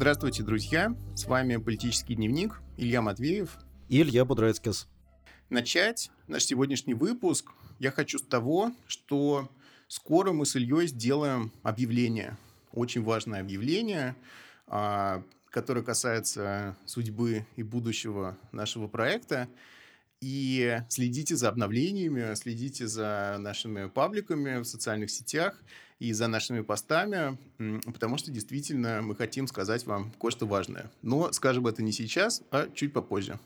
Здравствуйте, 0.00 0.42
друзья! 0.42 0.96
С 1.14 1.26
вами 1.26 1.58
«Политический 1.58 2.14
дневник» 2.14 2.62
Илья 2.78 3.02
Матвеев 3.02 3.58
и 3.90 4.00
Илья 4.00 4.24
Будрецкис. 4.24 4.88
Начать 5.50 6.10
наш 6.26 6.44
сегодняшний 6.44 6.94
выпуск 6.94 7.50
я 7.78 7.90
хочу 7.90 8.18
с 8.18 8.22
того, 8.22 8.72
что 8.86 9.50
скоро 9.88 10.32
мы 10.32 10.46
с 10.46 10.56
Ильей 10.56 10.86
сделаем 10.86 11.52
объявление, 11.62 12.38
очень 12.72 13.02
важное 13.02 13.42
объявление, 13.42 14.16
а, 14.66 15.22
которое 15.50 15.82
касается 15.82 16.78
судьбы 16.86 17.44
и 17.56 17.62
будущего 17.62 18.38
нашего 18.52 18.88
проекта. 18.88 19.48
И 20.22 20.80
следите 20.88 21.36
за 21.36 21.50
обновлениями, 21.50 22.34
следите 22.36 22.86
за 22.86 23.36
нашими 23.38 23.86
пабликами 23.86 24.60
в 24.60 24.64
социальных 24.64 25.10
сетях 25.10 25.62
и 26.00 26.12
за 26.12 26.26
нашими 26.26 26.62
постами, 26.62 27.38
потому 27.84 28.18
что 28.18 28.32
действительно 28.32 29.00
мы 29.02 29.14
хотим 29.14 29.46
сказать 29.46 29.86
вам 29.86 30.12
кое-что 30.20 30.46
важное. 30.46 30.90
Но 31.02 31.30
скажем 31.32 31.66
это 31.66 31.82
не 31.82 31.92
сейчас, 31.92 32.42
а 32.50 32.68
чуть 32.74 32.92
попозже. 32.92 33.38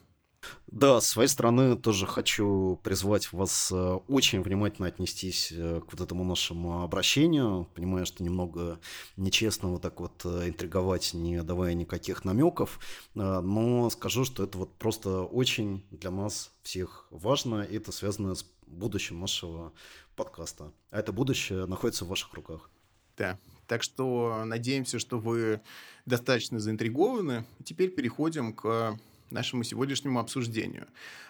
Да, 0.67 1.01
с 1.01 1.07
своей 1.09 1.29
стороны 1.29 1.77
тоже 1.77 2.07
хочу 2.07 2.79
призвать 2.83 3.33
вас 3.33 3.71
э, 3.73 3.99
очень 4.09 4.43
внимательно 4.43 4.89
отнестись 4.89 5.53
э, 5.53 5.81
к 5.81 5.93
вот 5.93 6.01
этому 6.01 6.25
нашему 6.25 6.83
обращению. 6.83 7.69
Понимаю, 7.75 8.07
что 8.07 8.23
немного 8.23 8.79
нечестно 9.17 9.69
вот 9.69 9.83
так 9.83 10.01
вот 10.01 10.23
э, 10.25 10.49
интриговать, 10.49 11.15
не 11.15 11.43
давая 11.43 11.75
никаких 11.75 12.25
намеков, 12.25 12.79
но 13.15 13.89
скажу, 13.91 14.25
что 14.25 14.45
это 14.45 14.59
вот 14.59 14.75
просто 14.75 15.23
очень 15.23 15.85
для 15.91 16.11
нас 16.11 16.51
всех 16.63 17.07
важно, 17.11 17.63
и 17.63 17.77
это 17.77 17.93
связано 17.93 18.35
с 18.35 18.43
будущим 18.75 19.21
нашего 19.21 19.73
подкаста. 20.17 20.73
А 20.91 21.01
это 21.01 21.13
будущее 21.13 21.67
находится 21.67 22.05
в 22.05 22.09
ваших 22.09 22.33
руках. 22.35 22.71
Да, 23.17 23.39
так 23.67 23.83
что 23.83 24.45
надеемся, 24.45 24.99
что 24.99 25.19
вы 25.19 25.61
достаточно 26.07 26.59
заинтригованы. 26.59 27.45
Теперь 27.65 27.91
переходим 27.91 28.53
к 28.53 28.99
нашему 29.31 29.65
сегодняшнему 29.65 30.21
обсуждению. 30.21 30.87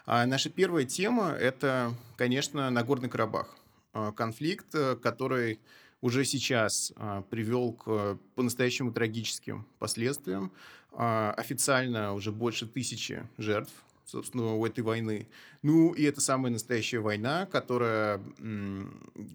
А 0.07 0.27
наша 0.27 0.51
первая 0.51 0.85
тема– 0.85 1.31
это, 1.41 1.95
конечно, 2.17 2.71
Нагорный 2.71 3.09
Карабах. 3.09 3.55
А, 3.93 4.13
конфликт, 4.13 4.75
э, 4.75 4.97
который 4.97 5.61
уже 6.01 6.25
сейчас 6.25 6.93
а, 6.97 7.23
привел 7.23 7.73
к 7.73 8.19
по-настоящему 8.35 8.93
трагическим 8.93 9.67
последствиям. 9.79 10.53
А, 10.93 11.33
официально 11.37 12.13
уже 12.13 12.31
больше 12.33 12.67
тысячи 12.67 13.27
жертв 13.39 13.73
собственно, 14.05 14.55
у 14.55 14.67
этой 14.67 14.81
войны. 14.81 15.29
Ну, 15.63 15.93
и 15.93 16.03
это 16.05 16.21
самая 16.21 16.53
настоящая 16.53 17.01
война, 17.01 17.47
которая... 17.47 18.21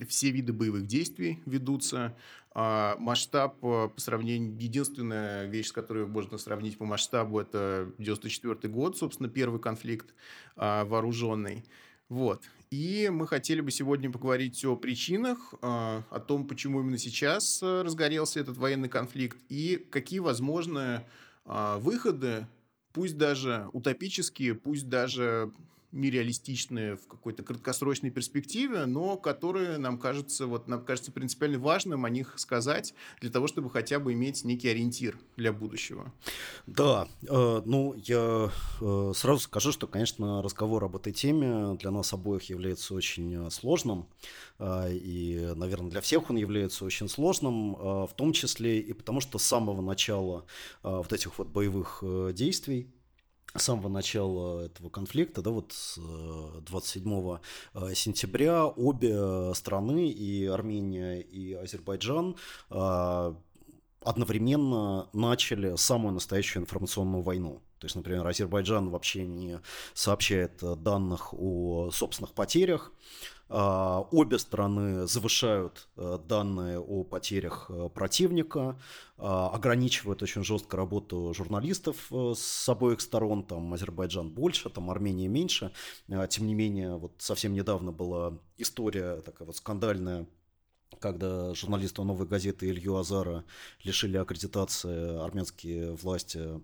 Все 0.07 0.31
виды 0.31 0.53
боевых 0.53 0.87
действий 0.87 1.41
ведутся. 1.45 2.15
А 2.51 2.95
масштаб 2.97 3.57
э, 3.63 3.89
по 3.93 4.01
сравнению... 4.01 4.55
Единственная 4.59 5.45
вещь, 5.45 5.67
с 5.67 5.71
которой 5.71 6.07
можно 6.07 6.37
сравнить 6.37 6.77
по 6.77 6.85
масштабу, 6.85 7.39
это 7.39 7.91
94 7.99 8.71
год, 8.73 8.97
собственно, 8.97 9.29
первый 9.29 9.59
конфликт 9.59 10.13
а, 10.55 10.85
вооруженный. 10.85 11.63
Вот. 12.09 12.43
И 12.71 13.09
мы 13.11 13.27
хотели 13.27 13.61
бы 13.61 13.71
сегодня 13.71 14.11
поговорить 14.11 14.65
о 14.65 14.75
причинах, 14.75 15.53
а, 15.61 16.03
о 16.09 16.19
том, 16.19 16.47
почему 16.47 16.81
именно 16.81 16.97
сейчас 16.97 17.61
э, 17.61 17.81
разгорелся 17.83 18.39
этот 18.39 18.57
военный 18.57 18.89
конфликт 18.89 19.37
и 19.49 19.77
какие 19.89 20.19
возможны 20.19 21.03
выходы 21.45 22.45
пусть 22.93 23.17
даже 23.17 23.69
утопические, 23.73 24.55
пусть 24.55 24.89
даже 24.89 25.51
нереалистичные 25.91 26.97
в 26.97 27.07
какой-то 27.07 27.43
краткосрочной 27.43 28.11
перспективе, 28.11 28.85
но 28.85 29.17
которые 29.17 29.77
нам 29.77 29.97
кажется, 29.97 30.45
вот 30.45 30.67
нам 30.67 30.83
кажется 30.85 31.11
принципиально 31.11 31.59
важным 31.59 32.05
о 32.05 32.09
них 32.09 32.33
сказать 32.37 32.93
для 33.21 33.29
того, 33.31 33.47
чтобы 33.47 33.69
хотя 33.69 33.99
бы 33.99 34.13
иметь 34.13 34.43
некий 34.43 34.69
ориентир 34.69 35.17
для 35.35 35.51
будущего. 35.51 36.13
Да, 36.67 37.07
э, 37.27 37.61
ну 37.65 37.95
я 37.95 38.51
э, 38.81 39.11
сразу 39.15 39.39
скажу, 39.39 39.71
что, 39.71 39.87
конечно, 39.87 40.41
разговор 40.41 40.83
об 40.83 40.95
этой 40.95 41.13
теме 41.13 41.75
для 41.77 41.91
нас 41.91 42.13
обоих 42.13 42.43
является 42.43 42.93
очень 42.93 43.47
э, 43.47 43.49
сложным, 43.49 44.07
э, 44.59 44.93
и, 44.93 45.53
наверное, 45.55 45.89
для 45.89 46.01
всех 46.01 46.29
он 46.29 46.37
является 46.37 46.85
очень 46.85 47.09
сложным, 47.09 47.75
э, 47.75 47.79
в 48.07 48.11
том 48.15 48.33
числе 48.33 48.79
и 48.79 48.93
потому, 48.93 49.21
что 49.21 49.39
с 49.39 49.43
самого 49.43 49.81
начала 49.81 50.45
э, 50.83 50.89
вот 50.89 51.11
этих 51.11 51.37
вот 51.39 51.47
боевых 51.47 51.99
э, 52.03 52.31
действий 52.33 52.87
с 53.55 53.63
самого 53.63 53.89
начала 53.89 54.65
этого 54.65 54.89
конфликта, 54.89 55.41
да, 55.41 55.51
вот 55.51 55.73
с 55.73 55.97
27 55.97 57.11
э, 57.11 57.39
э, 57.73 57.95
сентября 57.95 58.67
обе 58.67 59.53
страны, 59.55 60.09
и 60.09 60.45
Армения, 60.45 61.19
и 61.19 61.53
Азербайджан, 61.53 62.35
э, 62.69 63.33
одновременно 64.01 65.09
начали 65.13 65.75
самую 65.75 66.13
настоящую 66.13 66.63
информационную 66.63 67.23
войну. 67.23 67.61
То 67.79 67.85
есть, 67.85 67.95
например, 67.95 68.27
Азербайджан 68.27 68.89
вообще 68.89 69.25
не 69.25 69.59
сообщает 69.93 70.61
данных 70.81 71.33
о 71.33 71.91
собственных 71.91 72.33
потерях, 72.33 72.91
обе 73.49 74.37
стороны 74.37 75.07
завышают 75.07 75.87
э, 75.97 76.19
данные 76.27 76.79
о 76.79 77.03
потерях 77.03 77.65
э, 77.69 77.89
противника, 77.91 78.79
а, 79.17 79.49
ограничивают 79.49 80.21
очень 80.21 80.43
жестко 80.43 80.77
работу 80.77 81.33
журналистов 81.35 82.07
э, 82.11 82.33
с 82.35 82.69
обоих 82.69 83.01
сторон. 83.01 83.43
Там 83.43 83.73
Азербайджан 83.73 84.29
больше, 84.29 84.69
там 84.69 84.91
Армения 84.91 85.27
меньше. 85.27 85.71
А, 86.11 86.27
тем 86.27 86.45
не 86.45 86.53
менее, 86.53 86.97
вот 86.97 87.13
совсем 87.17 87.53
недавно 87.53 87.91
была 87.91 88.37
история 88.57 89.21
такая 89.21 89.45
вот 89.45 89.57
скандальная 89.57 90.27
когда 90.99 91.53
журналиста 91.53 92.03
«Новой 92.03 92.27
газеты» 92.27 92.67
Илью 92.67 92.97
Азара 92.97 93.45
лишили 93.83 94.17
аккредитации 94.17 95.23
армянские 95.23 95.93
власти 95.93 96.59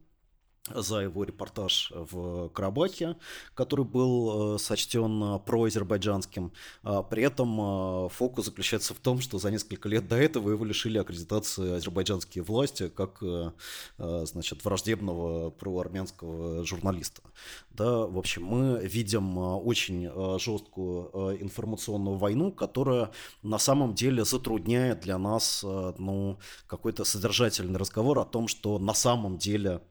за 0.74 1.02
его 1.02 1.24
репортаж 1.24 1.92
в 1.94 2.50
Карабахе, 2.50 3.18
который 3.54 3.86
был 3.86 4.56
э, 4.56 4.58
сочтен 4.58 5.40
проазербайджанским. 5.46 6.52
А 6.82 7.04
при 7.04 7.24
этом 7.24 8.06
э, 8.06 8.10
фокус 8.10 8.46
заключается 8.46 8.96
в 8.96 8.98
том, 8.98 9.22
что 9.22 9.38
за 9.38 9.52
несколько 9.52 9.88
лет 9.88 10.08
до 10.08 10.16
этого 10.16 10.50
его 10.50 10.66
лишили 10.66 10.98
аккредитации 10.98 11.76
азербайджанские 11.76 12.44
власти 12.44 12.90
как 12.90 13.22
э, 13.22 13.52
значит, 13.98 14.66
враждебного 14.66 15.52
проармянского 15.52 16.66
журналиста. 16.66 17.22
Да, 17.70 18.08
в 18.08 18.18
общем, 18.18 18.46
мы 18.46 18.80
видим 18.86 19.38
очень 19.38 20.10
жесткую 20.40 21.42
информационную 21.42 22.18
войну, 22.18 22.52
которая 22.52 23.12
на 23.44 23.60
самом 23.60 23.94
деле 23.94 24.26
затрудняет 24.26 25.02
для 25.02 25.18
нас 25.18 25.62
ну, 25.64 26.40
какой-то 26.68 27.04
содержательный 27.04 27.78
разговор 27.78 28.20
о 28.20 28.26
том, 28.26 28.48
что 28.48 28.80
на 28.80 28.94
самом 28.94 29.38
деле 29.38 29.82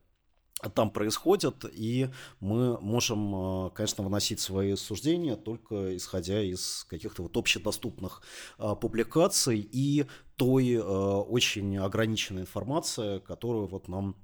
там 0.70 0.90
происходят, 0.90 1.64
и 1.72 2.08
мы 2.40 2.80
можем, 2.80 3.66
э, 3.66 3.70
конечно, 3.70 4.04
выносить 4.04 4.40
свои 4.40 4.74
суждения 4.76 5.36
только 5.36 5.96
исходя 5.96 6.42
из 6.42 6.84
каких-то 6.84 7.22
вот 7.22 7.36
общедоступных 7.36 8.22
э, 8.58 8.74
публикаций 8.80 9.60
и 9.60 10.06
той 10.36 10.72
э, 10.72 10.80
очень 10.80 11.76
ограниченной 11.78 12.42
информации, 12.42 13.18
которую 13.20 13.66
вот 13.66 13.88
нам 13.88 14.16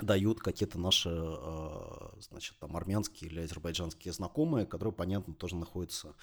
дают 0.00 0.38
какие-то 0.38 0.78
наши, 0.78 1.10
значит, 2.20 2.56
там, 2.60 2.76
армянские 2.76 3.28
или 3.28 3.40
азербайджанские 3.40 4.12
знакомые, 4.12 4.64
которые, 4.64 4.94
понятно, 4.94 5.34
тоже 5.34 5.56
находятся 5.56 6.14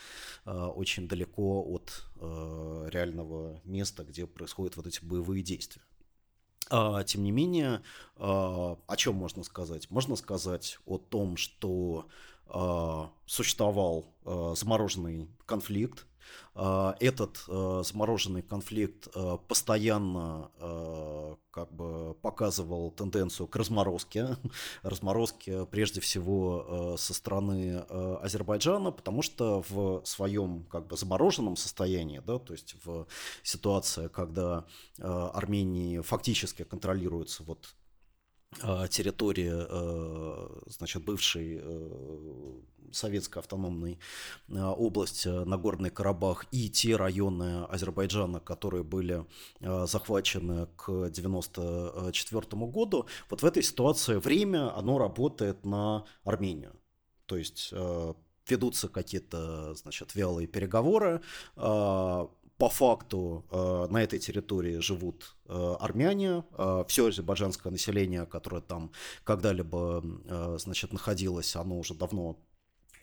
очень 0.46 1.10
далеко 1.10 1.62
от 1.62 2.06
реального 2.22 3.60
места, 3.66 4.06
где 4.06 4.28
происходят 4.28 4.78
вот 4.78 4.88
эти 4.88 5.04
боевые 5.04 5.44
действия. 5.44 5.82
А, 6.70 7.04
тем 7.04 7.24
не 7.24 7.32
менее, 7.32 7.82
а, 8.18 8.78
о 8.88 8.98
чем 8.98 9.16
можно 9.16 9.44
сказать? 9.44 9.90
Можно 9.90 10.16
сказать 10.16 10.80
о 10.86 10.98
том, 10.98 11.38
что 11.38 12.08
а, 12.48 13.12
существовал 13.26 14.06
замороженный 14.56 15.30
конфликт 15.46 16.08
этот 16.56 17.44
э, 17.50 17.84
замороженный 17.86 18.42
конфликт 18.42 19.10
э, 19.14 19.38
постоянно 19.48 20.50
как 21.52 21.72
бы 21.72 22.16
показывал 22.22 22.92
тенденцию 22.92 23.48
к 23.48 23.56
разморозке, 23.56 24.38
разморозке 24.84 25.66
прежде 25.66 26.02
всего 26.02 26.96
со 26.98 27.14
стороны 27.14 27.80
Азербайджана, 28.22 28.92
потому 28.92 29.22
что 29.22 29.64
в 29.70 30.04
своем 30.06 30.66
как 30.66 30.88
бы 30.88 30.98
замороженном 30.98 31.56
состоянии, 31.56 32.22
да, 32.26 32.40
то 32.40 32.54
есть 32.54 32.76
в 32.84 33.08
ситуации, 33.42 34.10
когда 34.10 34.66
Армении 35.00 36.02
фактически 36.02 36.64
контролируется 36.64 37.44
вот 37.44 37.74
территории, 38.90 39.52
значит, 40.70 41.04
бывшей 41.04 41.62
советской 42.96 43.40
автономной 43.40 44.00
э, 44.48 44.62
области 44.62 45.28
э, 45.28 45.44
Нагорный 45.46 45.90
Карабах 45.90 46.46
и 46.52 46.70
те 46.70 46.96
районы 46.96 47.66
Азербайджана, 47.66 48.40
которые 48.40 48.84
были 48.84 49.26
э, 49.60 49.86
захвачены 49.88 50.68
к 50.76 50.90
1994 50.90 52.66
году, 52.68 53.08
вот 53.30 53.42
в 53.42 53.46
этой 53.46 53.64
ситуации 53.64 54.16
время, 54.16 54.76
оно 54.76 54.98
работает 54.98 55.66
на 55.66 56.06
Армению. 56.24 56.74
То 57.26 57.38
есть 57.38 57.74
ведутся 58.48 58.88
какие-то, 58.88 59.74
значит, 59.74 60.14
вялые 60.14 60.48
переговоры, 60.48 61.22
по 62.58 62.70
факту 62.70 63.46
э, 63.52 63.88
на 63.90 64.02
этой 64.02 64.20
территории 64.20 64.80
живут 64.80 65.36
э, 65.48 65.76
армяне, 65.80 66.44
э, 66.58 66.84
все 66.88 67.08
азербайджанское 67.08 67.72
население, 67.72 68.26
которое 68.26 68.62
там 68.62 68.92
когда-либо 69.24 70.04
э, 70.26 70.58
значит, 70.60 70.94
находилось, 70.94 71.56
оно 71.56 71.78
уже 71.80 71.94
давно 71.94 72.38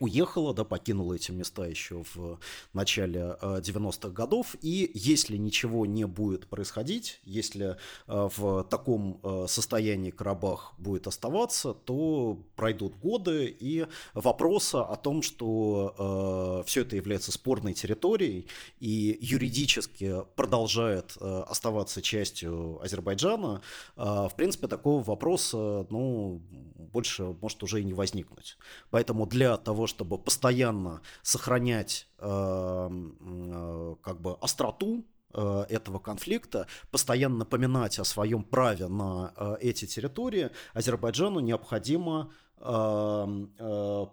уехала, 0.02 0.52
да, 0.52 0.64
покинула 0.64 1.14
эти 1.14 1.31
места 1.31 1.64
еще 1.64 2.02
в 2.14 2.40
начале 2.72 3.37
90-х 3.40 4.08
э, 4.08 4.10
годов. 4.10 4.56
И 4.60 4.90
если 4.94 5.37
ничего 5.37 5.87
не 5.87 6.04
будет 6.06 6.49
происходить, 6.49 7.20
если 7.22 7.76
э, 8.08 8.28
в 8.37 8.64
таком 8.64 9.20
э, 9.22 9.46
состоянии 9.49 10.10
Карабах 10.10 10.75
будет 10.78 11.06
оставаться, 11.06 11.72
то 11.72 12.37
пройдут 12.56 12.96
годы, 12.96 13.46
и 13.46 13.87
вопроса 14.14 14.82
о 14.82 14.96
том, 14.96 15.22
что 15.22 16.64
все 16.66 16.82
это 16.82 16.96
является 16.96 17.31
спорной 17.31 17.75
территорией 17.75 18.48
и 18.81 19.19
юридически 19.20 20.25
продолжает 20.34 21.16
оставаться 21.20 22.02
частью 22.02 22.81
Азербайджана, 22.82 23.62
в 23.96 24.32
принципе, 24.37 24.66
такого 24.66 25.02
вопроса, 25.02 25.87
ну, 25.90 26.40
больше 26.93 27.34
может 27.40 27.62
уже 27.62 27.81
и 27.81 27.84
не 27.84 27.94
возникнуть. 27.94 28.56
Поэтому 28.90 29.26
для 29.26 29.56
того, 29.56 29.87
чтобы 29.92 30.16
постоянно 30.16 31.02
сохранять 31.22 32.08
э, 32.18 32.24
э, 32.26 33.96
как 34.00 34.22
бы 34.22 34.38
остроту 34.40 35.04
э, 35.34 35.66
этого 35.68 35.98
конфликта, 35.98 36.66
постоянно 36.90 37.36
напоминать 37.36 37.98
о 37.98 38.04
своем 38.04 38.42
праве 38.42 38.88
на 38.88 39.34
эти 39.60 39.84
территории, 39.84 40.50
Азербайджану 40.72 41.40
необходимо 41.40 42.30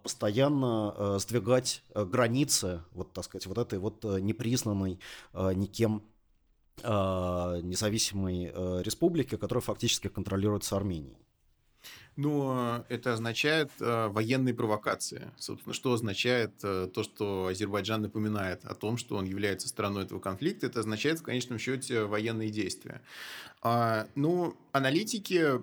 постоянно 0.04 1.20
сдвигать 1.20 1.84
границы, 1.94 2.82
вот 2.94 3.14
так 3.14 3.24
сказать, 3.26 3.46
вот 3.46 3.60
этой 3.60 3.78
вот 3.78 4.04
непризнанной 4.04 5.00
никем 5.34 6.02
независимой 6.82 8.52
республики, 8.82 9.38
которая 9.38 9.62
фактически 9.62 10.08
контролируется 10.08 10.76
Арменией. 10.76 11.20
Но 12.20 12.84
это 12.90 13.14
означает 13.14 13.72
э, 13.80 14.08
военные 14.10 14.54
провокации. 14.54 15.32
Собственно, 15.38 15.74
что 15.74 15.94
означает 15.94 16.52
э, 16.64 16.90
то, 16.94 17.04
что 17.04 17.48
Азербайджан 17.48 18.02
напоминает 18.02 18.66
о 18.66 18.76
том, 18.76 18.98
что 18.98 19.16
он 19.16 19.24
является 19.24 19.70
стороной 19.70 20.04
этого 20.04 20.20
конфликта? 20.20 20.66
Это 20.66 20.82
означает, 20.82 21.20
в 21.20 21.24
конечном 21.24 21.60
счете, 21.60 22.04
военные 22.04 22.50
действия. 22.50 23.02
А, 23.62 24.06
ну, 24.16 24.58
аналитики 24.74 25.62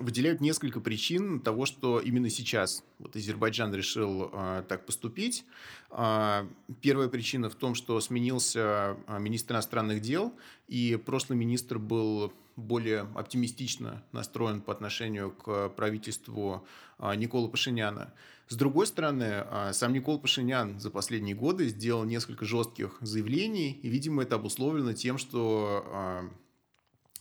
выделяют 0.00 0.40
несколько 0.40 0.80
причин 0.80 1.38
того, 1.38 1.66
что 1.66 2.00
именно 2.00 2.30
сейчас 2.30 2.82
вот 2.98 3.14
Азербайджан 3.14 3.72
решил 3.72 4.30
э, 4.32 4.64
так 4.68 4.86
поступить. 4.86 5.44
Э, 5.92 6.48
первая 6.80 7.06
причина 7.06 7.48
в 7.48 7.54
том, 7.54 7.76
что 7.76 8.00
сменился 8.00 8.96
министр 9.20 9.54
иностранных 9.54 10.00
дел, 10.00 10.34
и 10.66 11.00
прошлый 11.06 11.38
министр 11.38 11.78
был 11.78 12.32
более 12.56 13.00
оптимистично 13.14 14.02
настроен 14.12 14.60
по 14.60 14.72
отношению 14.72 15.30
к 15.30 15.68
правительству 15.70 16.66
а, 16.98 17.14
Никола 17.14 17.48
Пашиняна. 17.48 18.12
С 18.48 18.56
другой 18.56 18.86
стороны, 18.86 19.44
а, 19.50 19.72
сам 19.72 19.92
Никол 19.92 20.18
Пашинян 20.18 20.80
за 20.80 20.90
последние 20.90 21.34
годы 21.34 21.68
сделал 21.68 22.04
несколько 22.04 22.44
жестких 22.44 22.96
заявлений, 23.00 23.72
и, 23.82 23.88
видимо, 23.88 24.22
это 24.22 24.36
обусловлено 24.36 24.92
тем, 24.94 25.18
что 25.18 25.84
а, 25.86 26.30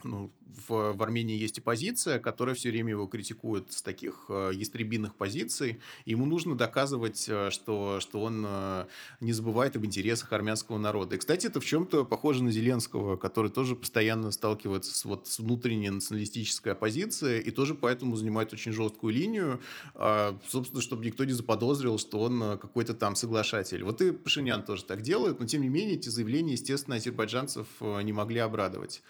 ну, 0.06 0.32
в, 0.68 0.94
в 0.94 1.04
Армении 1.04 1.38
есть 1.38 1.60
оппозиция, 1.60 2.20
которая 2.20 2.56
все 2.56 2.70
время 2.70 2.92
его 2.92 3.08
критикует 3.08 3.72
с 3.72 3.82
таких 3.82 4.26
э, 4.30 4.52
ястребиных 4.54 5.16
позиций. 5.16 5.80
Ему 6.06 6.26
нужно 6.26 6.56
доказывать, 6.56 7.26
э, 7.28 7.50
что, 7.52 8.00
что 8.00 8.22
он 8.22 8.46
э, 8.48 8.86
не 9.20 9.34
забывает 9.34 9.76
об 9.76 9.86
интересах 9.86 10.32
армянского 10.34 10.78
народа. 10.78 11.16
И, 11.16 11.18
кстати, 11.20 11.48
это 11.48 11.60
в 11.60 11.66
чем-то 11.66 12.06
похоже 12.06 12.44
на 12.44 12.52
Зеленского, 12.52 13.18
который 13.18 13.52
тоже 13.52 13.76
постоянно 13.76 14.32
сталкивается 14.32 14.96
с, 14.96 15.06
вот, 15.06 15.28
с 15.28 15.40
внутренней 15.40 15.90
националистической 15.90 16.74
оппозицией 16.74 17.42
и 17.42 17.52
тоже 17.52 17.76
поэтому 17.76 18.16
занимает 18.16 18.54
очень 18.54 18.72
жесткую 18.72 19.14
линию, 19.14 19.60
э, 19.96 20.38
собственно, 20.48 20.82
чтобы 20.82 21.06
никто 21.06 21.26
не 21.26 21.34
заподозрил, 21.34 21.98
что 21.98 22.20
он 22.20 22.42
э, 22.42 22.58
какой-то 22.58 22.94
там 22.94 23.16
соглашатель. 23.16 23.84
Вот 23.84 24.02
и 24.02 24.12
Пашинян 24.12 24.64
тоже 24.64 24.86
так 24.86 25.02
делает, 25.02 25.40
но 25.40 25.46
тем 25.46 25.62
не 25.62 25.70
менее 25.70 25.96
эти 25.96 26.10
заявления, 26.10 26.54
естественно, 26.54 26.96
азербайджанцев 26.96 27.68
э, 27.82 28.02
не 28.04 28.14
могли 28.14 28.40
обрадовать. 28.40 29.04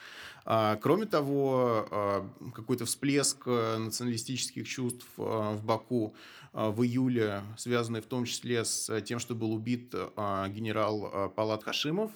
А, 0.48 0.76
кроме 0.76 1.08
того, 1.08 1.88
а, 1.90 2.30
какой-то 2.54 2.86
всплеск 2.86 3.48
э, 3.48 3.78
националистических 3.78 4.68
чувств 4.68 5.08
а, 5.18 5.56
в 5.56 5.64
Баку 5.64 6.16
в 6.54 6.84
июле, 6.84 7.42
связанный 7.58 8.00
в 8.00 8.06
том 8.06 8.24
числе 8.24 8.64
с 8.64 9.02
тем, 9.02 9.20
что 9.20 9.36
был 9.36 9.52
убит 9.52 9.92
генерал 9.92 11.30
Палат 11.36 11.66
Хашимов 11.66 12.12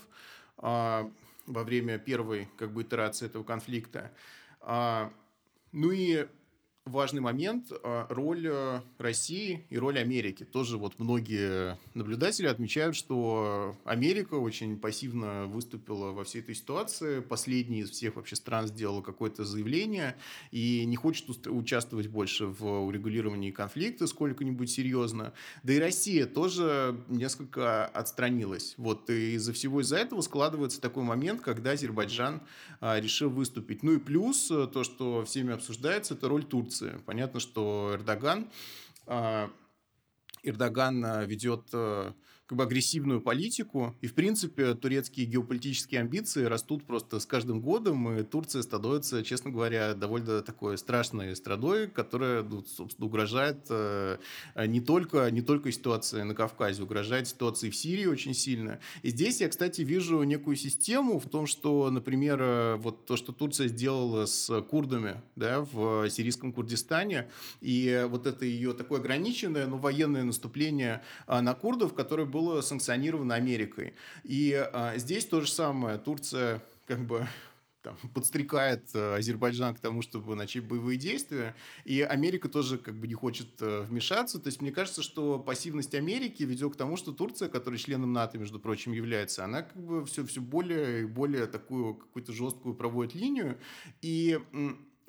во 0.56 1.12
время 1.46 1.98
первой 1.98 2.48
как 2.56 2.72
бы, 2.72 2.84
итерации 2.84 3.26
этого 3.26 3.44
конфликта. 3.44 4.12
Ну 4.66 5.92
и 5.92 6.26
важный 6.90 7.22
момент 7.22 7.72
а,– 7.84 8.08
роль 8.10 8.48
э, 8.48 8.82
России 8.98 9.66
и 9.70 9.78
роль 9.78 10.00
Америки. 10.00 10.44
Тоже 10.44 10.78
вот 10.78 11.00
многие 11.00 11.78
наблюдатели 11.94 12.48
отмечают, 12.48 12.96
что 12.96 13.76
Америка 13.86 14.36
очень 14.36 14.78
пассивно 14.78 15.46
выступила 15.46 16.12
во 16.12 16.24
всей 16.24 16.42
этой 16.42 16.56
ситуации. 16.56 17.20
Последний 17.20 17.82
из 17.82 17.92
всех 17.92 18.16
вообще 18.16 18.36
стран 18.36 18.68
сделала 18.68 19.02
какое-то 19.02 19.46
заявление 19.46 20.16
и 20.52 20.86
не 20.86 20.96
хочет 20.96 21.48
участвовать 21.48 22.08
больше 22.08 22.48
в 22.48 22.86
урегулировании 22.86 23.52
конфликта 23.52 24.08
сколько-нибудь 24.08 24.70
серьезно. 24.70 25.34
Да 25.64 25.74
и 25.74 25.80
Россия 25.80 26.26
тоже 26.26 27.00
несколько 27.08 27.86
отстранилась. 27.86 28.74
Вот 28.78 29.10
и 29.10 29.36
из-за 29.36 29.54
всего 29.54 29.82
из-за 29.82 29.98
этого 29.98 30.22
складывается 30.22 30.82
такой 30.82 31.04
момент, 31.04 31.42
когда 31.42 31.72
Азербайджан 31.72 32.42
а, 32.82 33.00
решил 33.00 33.30
выступить. 33.30 33.84
Ну 33.84 33.94
и 33.94 34.00
плюс 34.00 34.50
э, 34.52 34.68
то, 34.68 34.84
что 34.84 35.24
всеми 35.26 35.54
обсуждается, 35.54 36.14
это 36.14 36.28
роль 36.28 36.44
Турции 36.44 36.79
Турции. 36.80 37.00
Понятно, 37.06 37.40
что 37.40 37.92
Эрдоган, 37.94 38.50
а, 39.06 39.50
Эрдоган 40.44 41.04
а, 41.06 41.26
ведет 41.26 41.68
э, 41.74 42.14
как 42.50 42.58
бы 42.58 42.64
агрессивную 42.64 43.22
политику. 43.22 43.96
И, 44.02 44.08
в 44.08 44.16
принципе, 44.16 44.74
турецкие 44.74 45.28
геополитические 45.28 46.02
амбиции 46.02 46.46
растут 46.46 46.84
просто 46.84 47.20
с 47.20 47.28
каждым 47.28 47.62
годом, 47.62 48.12
и 48.18 48.24
Турция 48.24 48.64
становится, 48.64 49.24
честно 49.24 49.52
говоря, 49.52 49.94
довольно 49.94 50.42
такой 50.42 50.80
страшной 50.80 51.36
страной, 51.36 51.88
которая, 51.88 52.42
ну, 52.42 52.66
собственно, 52.66 53.06
угрожает 53.06 53.68
э, 53.70 54.18
не, 54.66 54.82
только, 54.82 55.30
не 55.30 55.44
только 55.44 55.72
ситуации 55.72 56.24
на 56.24 56.34
Кавказе, 56.34 56.82
угрожает 56.82 57.28
ситуации 57.28 57.70
в 57.70 57.76
Сирии 57.76 58.08
очень 58.08 58.34
сильно. 58.34 58.80
И 59.04 59.10
здесь 59.10 59.42
я, 59.42 59.48
кстати, 59.48 59.82
вижу 59.82 60.24
некую 60.24 60.56
систему 60.56 61.20
в 61.20 61.30
том, 61.30 61.46
что, 61.46 61.92
например, 61.92 62.40
э, 62.42 62.76
вот 62.78 63.06
то, 63.06 63.16
что 63.16 63.32
Турция 63.32 63.68
сделала 63.68 64.26
с 64.26 64.60
курдами 64.64 65.22
да, 65.36 65.62
в 65.72 66.10
сирийском 66.10 66.52
Курдистане, 66.52 67.30
и 67.62 68.08
вот 68.10 68.26
это 68.26 68.44
ее 68.44 68.74
такое 68.74 69.00
ограниченное, 69.00 69.68
но 69.68 69.78
военное 69.78 70.24
наступление 70.24 71.04
а, 71.28 71.44
на 71.44 71.54
курдов, 71.54 71.94
которое 71.94 72.26
было 72.26 72.39
было 72.40 72.62
санкционировано 72.62 73.36
Америкой. 73.36 73.94
И 74.24 74.54
а, 74.54 74.98
здесь 74.98 75.26
то 75.26 75.42
же 75.42 75.52
самое. 75.52 75.98
Турция 75.98 76.62
как 76.86 77.06
бы 77.06 77.28
там, 77.82 77.96
подстрекает 78.14 78.90
э, 78.94 79.16
Азербайджан 79.16 79.76
к 79.76 79.80
тому, 79.80 80.02
чтобы 80.02 80.36
начать 80.36 80.66
боевые 80.66 80.98
действия, 80.98 81.56
и 81.86 82.02
Америка 82.02 82.50
тоже 82.50 82.78
как 82.78 82.96
бы 82.96 83.08
не 83.08 83.14
хочет 83.14 83.62
э, 83.62 83.82
вмешаться. 83.84 84.40
То 84.40 84.48
есть 84.48 84.62
мне 84.62 84.72
кажется, 84.72 85.02
что 85.02 85.40
пассивность 85.40 85.96
Америки 85.96 86.44
ведет 86.44 86.74
к 86.74 86.78
тому, 86.78 86.98
что 86.98 87.14
Турция, 87.14 87.48
которая 87.48 87.78
членом 87.80 88.12
НАТО, 88.12 88.38
между 88.38 88.60
прочим, 88.60 88.92
является, 88.92 89.46
она 89.46 89.62
как 89.62 89.82
бы 89.82 90.06
все, 90.06 90.26
все 90.26 90.42
более 90.42 91.04
и 91.04 91.06
более 91.06 91.46
такую 91.46 91.96
какую-то 91.96 92.34
жесткую 92.34 92.76
проводит 92.76 93.16
линию. 93.16 93.58
И 94.02 94.40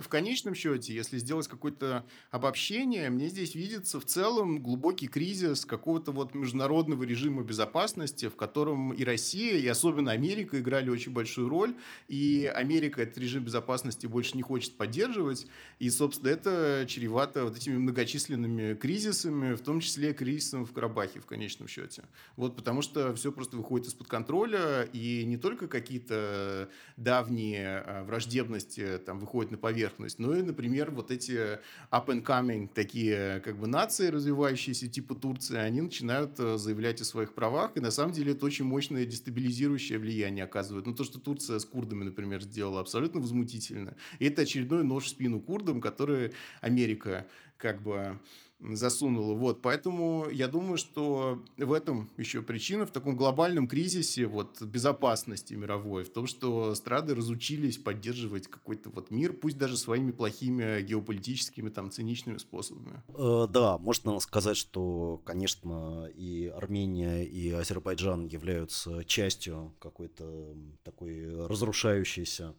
в 0.01 0.09
конечном 0.09 0.55
счете, 0.55 0.95
если 0.95 1.19
сделать 1.19 1.49
какое-то 1.49 2.05
обобщение, 2.31 3.11
мне 3.11 3.29
здесь 3.29 3.55
видится 3.55 4.01
в 4.01 4.05
целом 4.05 4.63
глубокий 4.63 5.09
кризис 5.09 5.65
какого-то 5.65 6.13
вот 6.13 6.35
международного 6.35 7.03
режима 7.05 7.43
безопасности, 7.43 8.29
в 8.29 8.37
котором 8.37 8.93
и 8.93 9.05
Россия, 9.05 9.57
и 9.57 9.67
особенно 9.67 10.13
Америка 10.13 10.59
играли 10.59 10.91
очень 10.91 11.13
большую 11.13 11.49
роль, 11.49 11.75
и 12.09 12.51
Америка 12.53 13.03
этот 13.03 13.19
режим 13.19 13.45
безопасности 13.45 14.07
больше 14.07 14.37
не 14.37 14.43
хочет 14.43 14.77
поддерживать, 14.77 15.47
и, 15.79 15.91
собственно, 15.91 16.31
это 16.31 16.85
чревато 16.89 17.45
вот 17.45 17.57
этими 17.57 17.77
многочисленными 17.77 18.75
кризисами, 18.75 19.55
в 19.55 19.61
том 19.61 19.81
числе 19.81 20.13
кризисом 20.13 20.65
в 20.65 20.73
Карабахе 20.73 21.21
в 21.21 21.27
конечном 21.27 21.69
счете. 21.69 22.05
Вот 22.37 22.57
потому 22.57 22.83
что 22.83 23.15
все 23.15 23.33
просто 23.33 23.57
выходит 23.57 23.89
из-под 23.89 24.09
контроля, 24.09 24.89
и 24.93 25.25
не 25.25 25.37
только 25.37 25.69
какие-то 25.69 26.69
давние 26.97 27.79
а, 27.79 28.05
враждебности 28.05 28.99
там 29.05 29.19
выходят 29.19 29.51
на 29.51 29.59
поверхность, 29.59 29.90
поверхность. 29.91 30.19
Ну 30.19 30.35
и, 30.35 30.43
например, 30.43 30.91
вот 30.91 31.11
эти 31.11 31.59
up 31.91 32.07
and 32.07 32.25
coming 32.25 32.69
такие 32.73 33.41
как 33.41 33.59
бы 33.59 33.67
нации, 33.67 34.09
развивающиеся 34.09 34.89
типа 34.89 35.15
Турции, 35.15 35.57
они 35.57 35.81
начинают 35.81 36.39
э, 36.39 36.59
заявлять 36.59 37.01
о 37.01 37.05
своих 37.05 37.35
правах, 37.35 37.73
и 37.77 37.81
на 37.81 37.91
самом 37.91 38.13
деле 38.13 38.33
это 38.33 38.47
очень 38.47 38.65
мощное 38.65 39.05
дестабилизирующее 39.05 39.99
влияние 39.99 40.45
оказывает. 40.45 40.87
Ну 40.87 40.95
то, 40.95 41.05
что 41.05 41.19
Турция 41.19 41.59
с 41.59 41.65
курдами, 41.65 42.05
например, 42.05 42.43
сделала, 42.43 42.81
абсолютно 42.81 43.21
возмутительно. 43.21 43.97
И 44.19 44.27
это 44.27 44.43
очередной 44.43 44.85
нож 44.85 45.05
в 45.05 45.09
спину 45.09 45.41
курдам, 45.41 45.81
который 45.81 46.33
Америка 46.61 47.27
как 47.57 47.83
бы 47.83 48.19
засунуло. 48.63 49.35
Вот, 49.35 49.63
поэтому 49.63 50.29
я 50.31 50.49
думаю, 50.49 50.77
что 50.77 51.43
в 51.57 51.73
этом 51.73 52.11
еще 52.17 52.43
причина, 52.43 52.87
в 52.87 52.91
таком 52.91 53.17
глобальном 53.17 53.67
кризисе 53.67 54.27
вот, 54.27 54.61
безопасности 54.63 55.55
мировой, 55.55 56.05
в 56.05 56.13
том, 56.13 56.27
что 56.27 56.75
страны 56.75 57.15
разучились 57.15 57.79
поддерживать 57.79 58.49
какой-то 58.49 58.91
вот 58.91 59.11
мир, 59.11 59.33
пусть 59.33 59.59
даже 59.59 59.77
своими 59.77 60.11
плохими 60.11 60.83
геополитическими, 60.83 61.71
там, 61.71 61.91
циничными 61.91 62.39
способами. 62.39 63.03
Э, 63.09 63.47
да, 63.49 63.79
можно 63.79 64.19
сказать, 64.21 64.57
что, 64.57 65.21
конечно, 65.25 66.07
и 66.15 66.47
Армения, 66.47 67.25
и 67.25 67.51
Азербайджан 67.51 68.27
являются 68.27 69.05
частью 69.05 69.75
какой-то 69.79 70.55
такой 70.83 71.47
разрушающейся 71.47 72.55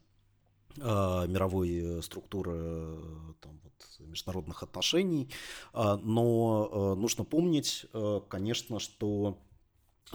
мировой 0.77 1.69
э, 1.69 2.01
структуры 2.01 2.51
э, 2.53 3.33
там, 3.41 3.59
вот, 3.63 4.07
международных 4.07 4.63
отношений. 4.63 5.29
А, 5.73 5.97
но 5.97 6.69
э, 6.71 6.99
нужно 6.99 7.23
помнить, 7.23 7.85
конечно, 8.29 8.79
что 8.79 9.37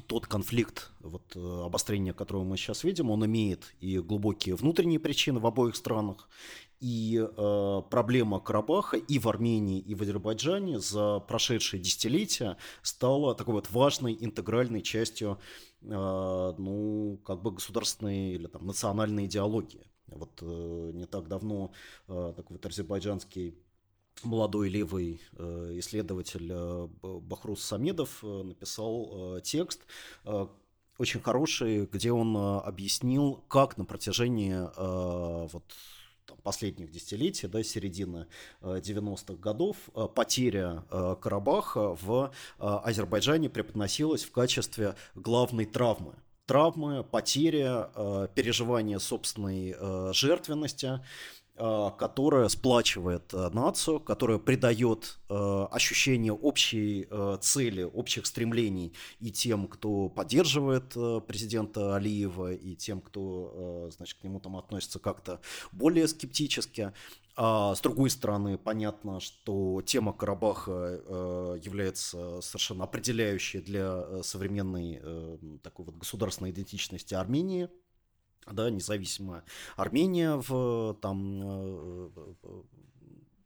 тот 0.06 0.26
конфликт, 0.26 0.90
вот, 1.00 1.34
обострение 1.36 2.12
которого 2.12 2.44
мы 2.44 2.58
сейчас 2.58 2.84
видим, 2.84 3.10
он 3.10 3.24
имеет 3.24 3.74
и 3.80 3.98
глубокие 3.98 4.54
внутренние 4.54 4.98
причины 4.98 5.40
в 5.40 5.46
обоих 5.46 5.74
странах, 5.74 6.28
и 6.80 7.18
э, 7.18 7.82
проблема 7.90 8.38
Карабаха 8.38 8.98
и 8.98 9.18
в 9.18 9.28
Армении, 9.28 9.80
и 9.80 9.94
в 9.94 10.02
Азербайджане 10.02 10.78
за 10.78 11.20
прошедшие 11.20 11.80
десятилетия 11.80 12.58
стала 12.82 13.34
такой 13.34 13.54
вот 13.54 13.70
важной 13.70 14.16
интегральной 14.20 14.82
частью 14.82 15.38
э, 15.80 15.86
ну, 15.88 17.18
как 17.24 17.40
бы 17.40 17.52
государственной 17.52 18.34
или 18.34 18.46
там, 18.46 18.66
национальной 18.66 19.24
идеологии. 19.24 19.86
Вот 20.08 20.38
э, 20.42 20.90
не 20.94 21.06
так 21.06 21.28
давно 21.28 21.72
э, 22.08 22.32
такой 22.36 22.56
вот 22.56 22.66
азербайджанский 22.66 23.54
молодой 24.22 24.68
левый 24.68 25.20
э, 25.32 25.72
исследователь 25.78 26.88
Бахрус 27.02 27.62
Самедов 27.62 28.22
написал 28.22 29.40
текст, 29.42 29.82
очень 30.98 31.20
хороший, 31.20 31.84
где 31.84 32.12
он 32.12 32.34
объяснил, 32.36 33.44
как 33.48 33.76
на 33.76 33.84
протяжении 33.84 34.56
вот, 35.52 35.64
там, 36.24 36.38
последних 36.42 36.90
десятилетий, 36.90 37.46
да, 37.48 37.62
середины 37.62 38.26
90-х 38.62 39.34
годов, 39.34 39.76
потеря 40.14 40.84
Карабаха 41.20 41.94
в 42.00 42.32
Азербайджане 42.56 43.50
преподносилась 43.50 44.24
в 44.24 44.32
качестве 44.32 44.96
главной 45.14 45.66
травмы 45.66 46.14
травмы, 46.46 47.04
потеря, 47.04 47.90
э, 47.94 48.28
переживание 48.34 49.00
собственной 49.00 49.74
э, 49.78 50.10
жертвенности, 50.12 51.00
э, 51.56 51.90
которая 51.98 52.48
сплачивает 52.48 53.32
нацию, 53.32 54.00
которая 54.00 54.38
придает 54.38 55.18
ощущение 55.28 56.32
общей 56.32 57.08
цели, 57.40 57.82
общих 57.82 58.26
стремлений 58.26 58.92
и 59.20 59.30
тем, 59.30 59.66
кто 59.66 60.08
поддерживает 60.08 60.90
президента 61.26 61.96
Алиева, 61.96 62.52
и 62.52 62.76
тем, 62.76 63.00
кто 63.00 63.88
значит, 63.96 64.18
к 64.20 64.24
нему 64.24 64.38
там 64.38 64.56
относится 64.56 64.98
как-то 64.98 65.40
более 65.72 66.06
скептически. 66.08 66.92
А 67.38 67.74
с 67.74 67.82
другой 67.82 68.08
стороны, 68.08 68.56
понятно, 68.56 69.20
что 69.20 69.82
тема 69.82 70.14
Карабаха 70.14 70.72
э, 70.72 71.58
является 71.62 72.40
совершенно 72.40 72.84
определяющей 72.84 73.60
для 73.60 74.04
э, 74.06 74.20
современной 74.24 74.98
э, 75.02 75.38
такой 75.62 75.84
вот 75.84 75.96
государственной 75.96 76.50
идентичности 76.50 77.12
Армении. 77.12 77.68
Да, 78.50 78.70
независимая 78.70 79.44
Армения 79.76 80.36
в 80.36 80.96
там, 81.02 82.12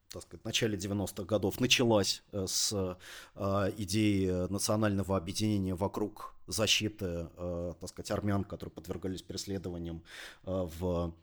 так 0.09 0.21
сказать, 0.21 0.45
начале 0.45 0.77
90-х 0.77 1.23
годов 1.23 1.59
началась 1.59 2.21
с 2.31 2.97
идеи 3.33 4.47
национального 4.51 5.17
объединения 5.17 5.73
вокруг 5.73 6.35
защиты, 6.45 7.29
так 7.35 7.89
сказать, 7.89 8.11
армян, 8.11 8.43
которые 8.43 8.71
подвергались 8.71 9.23
преследованиям 9.23 10.03
в 10.43 11.15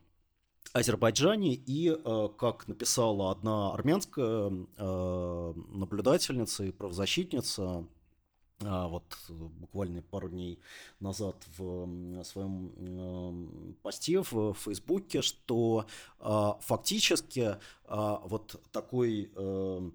Азербайджане, 0.73 1.53
и, 1.55 1.89
э, 1.89 2.29
как 2.37 2.67
написала 2.67 3.31
одна 3.31 3.73
армянская 3.73 4.51
э, 4.77 5.53
наблюдательница 5.69 6.65
и 6.65 6.71
правозащитница, 6.71 7.85
а, 8.61 8.87
вот 8.89 9.15
буквально 9.29 10.01
пару 10.01 10.27
дней 10.27 10.59
назад 10.99 11.37
в 11.57 12.23
своем 12.25 13.75
посте 13.81 14.21
в 14.21 14.53
Фейсбуке, 14.53 15.21
что 15.21 15.85
а, 16.19 16.57
фактически 16.61 17.55
вот 17.87 18.61
такой 18.73 19.31
э, 19.33 19.91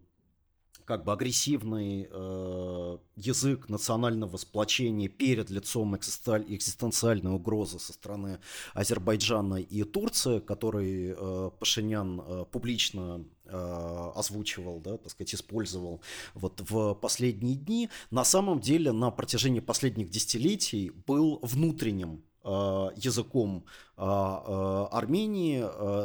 как 0.84 1.04
бы 1.04 1.12
агрессивный 1.12 2.08
э, 2.10 2.98
язык 3.16 3.68
национального 3.68 4.36
сплочения 4.36 5.08
перед 5.08 5.50
лицом 5.50 5.96
экзистенциальной 5.96 7.32
угрозы 7.32 7.78
со 7.78 7.92
стороны 7.92 8.38
Азербайджана 8.74 9.56
и 9.56 9.82
Турции, 9.84 10.40
который 10.40 11.14
э, 11.16 11.50
Пашинян 11.58 12.20
э, 12.20 12.44
публично 12.50 13.24
э, 13.44 14.12
озвучивал, 14.14 14.80
да, 14.80 14.98
так 14.98 15.10
сказать, 15.10 15.34
использовал 15.34 16.00
вот 16.34 16.60
в 16.60 16.94
последние 16.94 17.56
дни, 17.56 17.88
на 18.10 18.24
самом 18.24 18.60
деле 18.60 18.92
на 18.92 19.10
протяжении 19.10 19.60
последних 19.60 20.10
десятилетий 20.10 20.90
был 21.06 21.38
внутренним 21.42 22.22
языком 22.44 23.64
э, 23.96 24.02
э, 24.02 24.86
Армении, 24.90 25.64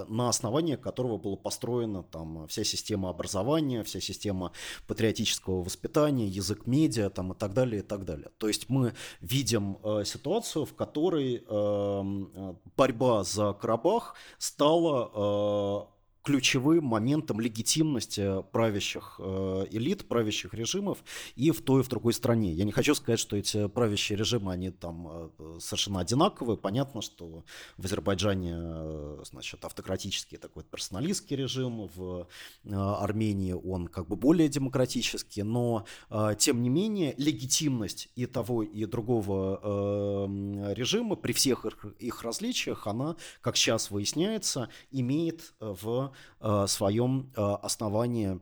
на 0.10 0.30
основании 0.30 0.76
которого 0.76 1.18
была 1.18 1.36
построена 1.36 2.04
там 2.04 2.48
вся 2.48 2.64
система 2.64 3.10
образования, 3.10 3.84
вся 3.84 4.00
система 4.00 4.52
патриотического 4.88 5.64
воспитания, 5.64 6.28
язык 6.28 6.66
медиа 6.66 7.10
там, 7.10 7.34
и 7.34 7.36
так 7.36 7.54
далее, 7.54 7.82
и 7.82 7.86
так 7.86 8.06
далее. 8.06 8.30
То 8.38 8.48
есть 8.48 8.70
мы 8.70 8.94
видим 9.22 9.78
ситуацию, 10.06 10.66
в 10.66 10.74
которой 10.76 11.44
борьба 12.78 13.24
за 13.24 13.54
Карабах 13.54 14.16
стала 14.38 15.90
ключевым 16.24 16.86
моментом 16.86 17.40
легитимности 17.40 18.44
правящих 18.52 19.20
э, 19.20 19.66
элит, 19.72 20.08
правящих 20.08 20.54
режимов 20.54 21.04
и 21.36 21.52
в 21.52 21.62
той, 21.62 21.82
и 21.82 21.84
в 21.84 21.88
другой 21.88 22.14
стране. 22.14 22.52
Я 22.54 22.66
не 22.66 22.72
хочу 22.72 22.94
сказать, 22.96 23.20
что 23.20 23.36
эти 23.36 23.68
правящие 23.68 24.18
режимы, 24.18 24.52
они 24.52 24.70
там 24.70 25.08
э, 25.08 25.60
совершенно 25.60 26.02
одинаковые. 26.02 26.58
Понятно, 26.58 27.02
что 27.02 27.44
в 27.78 27.86
Азербайджане, 27.86 28.54
э, 28.56 29.24
значит, 29.24 29.64
автократический 29.64 30.38
такой 30.38 30.64
персоналистский 30.64 31.36
режим, 31.36 31.88
в 31.96 32.28
э, 32.64 32.74
Армении 32.74 33.54
он 33.54 33.88
как 33.88 34.08
бы 34.08 34.16
более 34.16 34.50
демократический, 34.50 35.44
но 35.44 35.86
э, 36.10 36.36
тем 36.38 36.62
не 36.62 36.70
менее 36.70 37.14
легитимность 37.18 38.10
и 38.16 38.26
того, 38.26 38.64
и 38.64 38.86
другого 38.86 39.60
э, 39.62 40.74
режима 40.74 41.16
при 41.16 41.34
всех 41.34 41.66
их 42.00 42.24
различиях, 42.24 42.88
она, 42.88 43.16
как 43.42 43.56
сейчас 43.58 43.92
выясняется, 43.92 44.70
имеет 44.92 45.54
в 45.60 46.09
э, 46.40 46.66
своем 46.68 47.32
э, 47.36 47.42
основании 47.42 48.40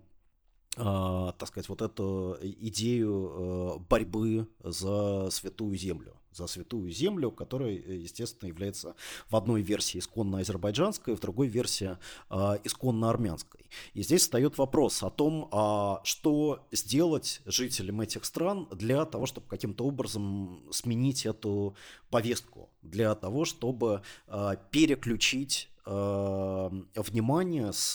э, 0.78 1.34
так 1.38 1.48
сказать, 1.48 1.70
вот 1.70 1.82
эту 1.82 2.38
идею 2.42 3.32
э, 3.32 3.80
борьбы 3.90 4.48
за 4.64 5.30
святую 5.32 5.76
землю 5.78 6.14
за 6.38 6.48
святую 6.48 6.92
землю, 6.92 7.32
которая, 7.32 7.72
естественно, 7.72 8.48
является 8.48 8.96
в 9.30 9.36
одной 9.36 9.62
версии 9.62 9.98
исконно 9.98 10.40
азербайджанской, 10.40 11.16
в 11.16 11.20
другой 11.20 11.48
версии 11.48 11.98
э, 12.30 12.58
исконно 12.64 13.10
армянской. 13.10 13.70
И 13.94 14.04
здесь 14.04 14.22
встает 14.22 14.58
вопрос 14.58 15.04
о 15.04 15.10
том, 15.10 15.50
а 15.52 16.00
что 16.04 16.66
сделать 16.72 17.42
жителям 17.46 18.02
этих 18.02 18.24
стран 18.26 18.68
для 18.72 19.06
того, 19.06 19.26
чтобы 19.26 19.48
каким-то 19.48 19.86
образом 19.86 20.62
сменить 20.72 21.26
эту 21.26 21.76
повестку, 22.10 22.70
для 22.82 23.16
того, 23.16 23.46
чтобы 23.46 24.02
э, 24.28 24.56
переключить 24.72 25.70
Э, 25.77 25.77
внимание 25.90 27.72
с, 27.72 27.94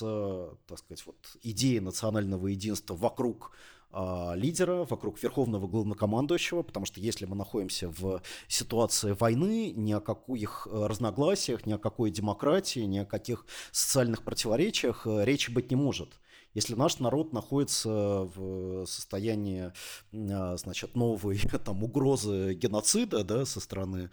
так 0.66 0.78
сказать, 0.78 1.04
вот 1.06 1.16
идеей 1.42 1.80
национального 1.80 2.46
единства 2.46 2.94
вокруг 2.94 3.52
э, 3.92 4.32
лидера, 4.34 4.84
вокруг 4.84 5.22
верховного 5.22 5.66
главнокомандующего, 5.66 6.62
потому 6.62 6.86
что 6.86 7.00
если 7.00 7.26
мы 7.26 7.36
находимся 7.36 7.88
в 7.90 8.22
ситуации 8.48 9.12
войны, 9.12 9.72
ни 9.72 9.92
о 9.92 10.00
каких 10.00 10.66
э, 10.70 10.86
разногласиях, 10.86 11.66
ни 11.66 11.72
о 11.72 11.78
какой 11.78 12.10
демократии, 12.10 12.80
ни 12.80 12.98
о 12.98 13.04
каких 13.04 13.44
социальных 13.70 14.22
противоречиях 14.22 15.06
речи 15.06 15.50
быть 15.50 15.70
не 15.70 15.76
может. 15.76 16.18
Если 16.54 16.74
наш 16.74 16.98
народ 16.98 17.32
находится 17.32 17.88
в 18.34 18.84
состоянии, 18.86 19.72
значит, 20.12 20.94
новой 20.94 21.38
там, 21.64 21.82
угрозы 21.82 22.54
геноцида 22.54 23.24
да, 23.24 23.46
со 23.46 23.60
стороны 23.60 24.10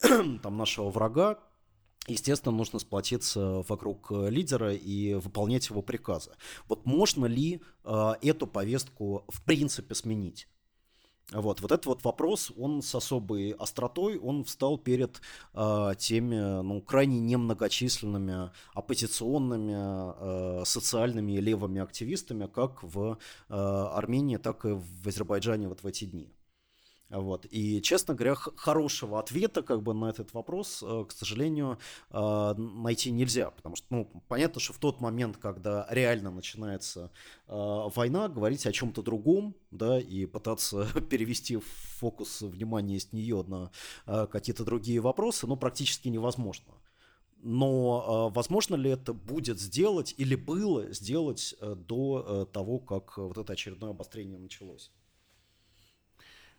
там, 0.00 0.56
нашего 0.56 0.90
врага, 0.90 1.38
естественно, 2.06 2.54
нужно 2.54 2.78
сплотиться 2.78 3.64
вокруг 3.68 4.10
э, 4.10 4.30
лидера 4.30 4.74
и 4.74 5.14
выполнять 5.14 5.68
его 5.68 5.82
приказы. 5.82 6.32
Вот 6.68 6.86
можно 6.86 7.26
ли 7.26 7.62
э, 7.84 8.12
эту 8.22 8.46
повестку 8.46 9.24
в 9.28 9.42
принципе 9.44 9.94
сменить? 9.94 10.48
Вот, 11.30 11.60
вот 11.62 11.72
этот 11.72 11.86
вот 11.86 12.04
вопрос, 12.04 12.52
он 12.58 12.82
с 12.82 12.94
особой 12.94 13.52
остротой, 13.52 14.18
он 14.18 14.44
встал 14.44 14.76
перед 14.76 15.20
э, 15.54 15.92
теми, 15.96 16.62
ну, 16.62 16.82
крайне 16.82 17.20
немногочисленными 17.20 18.50
оппозиционными, 18.74 20.60
э, 20.60 20.64
социальными 20.66 21.32
левыми 21.32 21.80
активистами, 21.80 22.46
как 22.46 22.82
в 22.82 23.18
э, 23.48 23.54
Армении, 23.54 24.36
так 24.36 24.66
и 24.66 24.72
в 24.72 25.08
Азербайджане 25.08 25.68
вот 25.68 25.82
в 25.82 25.86
эти 25.86 26.04
дни. 26.04 26.34
Вот. 27.12 27.46
И, 27.50 27.82
честно 27.82 28.14
говоря, 28.14 28.34
хорошего 28.34 29.20
ответа 29.20 29.62
как 29.62 29.82
бы 29.82 29.92
на 29.92 30.08
этот 30.08 30.32
вопрос, 30.32 30.82
э, 30.82 31.04
к 31.06 31.12
сожалению, 31.12 31.78
э, 32.10 32.54
найти 32.56 33.10
нельзя. 33.10 33.50
Потому 33.50 33.76
что, 33.76 33.86
ну, 33.90 34.22
понятно, 34.28 34.60
что 34.60 34.72
в 34.72 34.78
тот 34.78 35.00
момент, 35.00 35.36
когда 35.36 35.86
реально 35.90 36.30
начинается 36.30 37.10
э, 37.46 37.52
война, 37.94 38.28
говорить 38.28 38.66
о 38.66 38.72
чем-то 38.72 39.02
другом, 39.02 39.54
да, 39.70 40.00
и 40.00 40.24
пытаться 40.24 40.86
перевести 41.10 41.58
фокус 41.58 42.40
внимания 42.40 42.98
с 42.98 43.12
нее 43.12 43.44
на 43.46 43.70
какие-то 44.26 44.64
другие 44.64 45.00
вопросы, 45.00 45.46
ну, 45.46 45.56
практически 45.56 46.08
невозможно. 46.08 46.72
Но 47.42 48.30
э, 48.30 48.34
возможно 48.34 48.76
ли 48.76 48.90
это 48.90 49.12
будет 49.12 49.58
сделать 49.58 50.14
или 50.16 50.36
было 50.36 50.92
сделать 50.92 51.56
э, 51.60 51.74
до 51.74 52.24
э, 52.48 52.52
того, 52.52 52.78
как 52.78 53.18
вот 53.18 53.36
это 53.36 53.52
очередное 53.52 53.90
обострение 53.90 54.38
началось? 54.38 54.92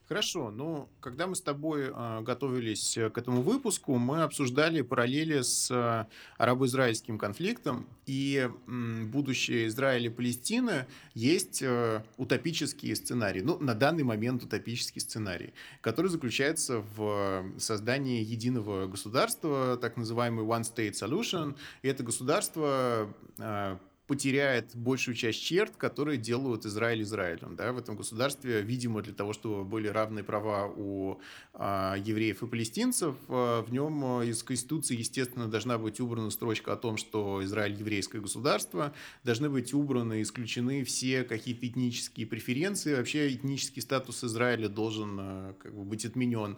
Хорошо, 0.09 0.51
ну, 0.51 0.89
когда 0.99 1.27
мы 1.27 1.35
с 1.35 1.41
тобой 1.41 1.89
э, 1.89 2.21
готовились 2.21 2.95
к 3.13 3.17
этому 3.17 3.41
выпуску, 3.41 3.97
мы 3.97 4.23
обсуждали 4.23 4.81
параллели 4.81 5.41
с 5.41 5.71
э, 5.71 6.05
арабо-израильским 6.37 7.17
конфликтом, 7.17 7.87
и 8.05 8.49
э, 8.49 9.03
будущее 9.05 9.67
Израиля 9.67 10.07
и 10.07 10.09
Палестины 10.09 10.87
есть 11.13 11.61
э, 11.61 12.03
утопический 12.17 12.93
сценарий, 12.97 13.41
ну, 13.41 13.57
на 13.59 13.75
данный 13.75 14.03
момент 14.03 14.43
утопический 14.43 14.99
сценарий, 14.99 15.53
который 15.79 16.07
заключается 16.07 16.83
в 16.97 17.45
создании 17.57 18.21
единого 18.21 18.87
государства, 18.87 19.77
так 19.77 19.95
называемый 19.95 20.45
One 20.45 20.63
State 20.63 20.93
Solution, 20.93 21.55
и 21.81 21.87
это 21.87 22.03
государство 22.03 23.09
э, 23.37 23.77
потеряет 24.07 24.75
большую 24.75 25.15
часть 25.15 25.41
черт, 25.41 25.75
которые 25.77 26.17
делают 26.17 26.65
Израиль 26.65 27.03
Израилем. 27.03 27.55
Да, 27.55 27.71
в 27.71 27.77
этом 27.77 27.95
государстве, 27.95 28.61
видимо, 28.61 29.01
для 29.01 29.13
того, 29.13 29.31
чтобы 29.33 29.63
были 29.63 29.87
равные 29.87 30.23
права 30.23 30.67
у 30.67 31.21
а, 31.53 31.95
евреев 31.95 32.43
и 32.43 32.47
палестинцев, 32.47 33.15
а, 33.29 33.61
в 33.61 33.71
нем 33.71 34.03
а, 34.03 34.23
из 34.23 34.43
Конституции, 34.43 34.97
естественно, 34.97 35.47
должна 35.47 35.77
быть 35.77 35.99
убрана 36.01 36.31
строчка 36.31 36.73
о 36.73 36.75
том, 36.75 36.97
что 36.97 37.43
Израиль 37.43 37.75
еврейское 37.75 38.19
государство, 38.19 38.93
должны 39.23 39.49
быть 39.49 39.73
убраны, 39.73 40.21
исключены 40.21 40.83
все 40.83 41.23
какие-то 41.23 41.65
этнические 41.65 42.27
преференции, 42.27 42.95
вообще 42.95 43.31
этнический 43.33 43.81
статус 43.81 44.23
Израиля 44.23 44.67
должен 44.67 45.17
а, 45.19 45.55
как 45.59 45.73
бы, 45.73 45.85
быть 45.85 46.05
отменен. 46.05 46.57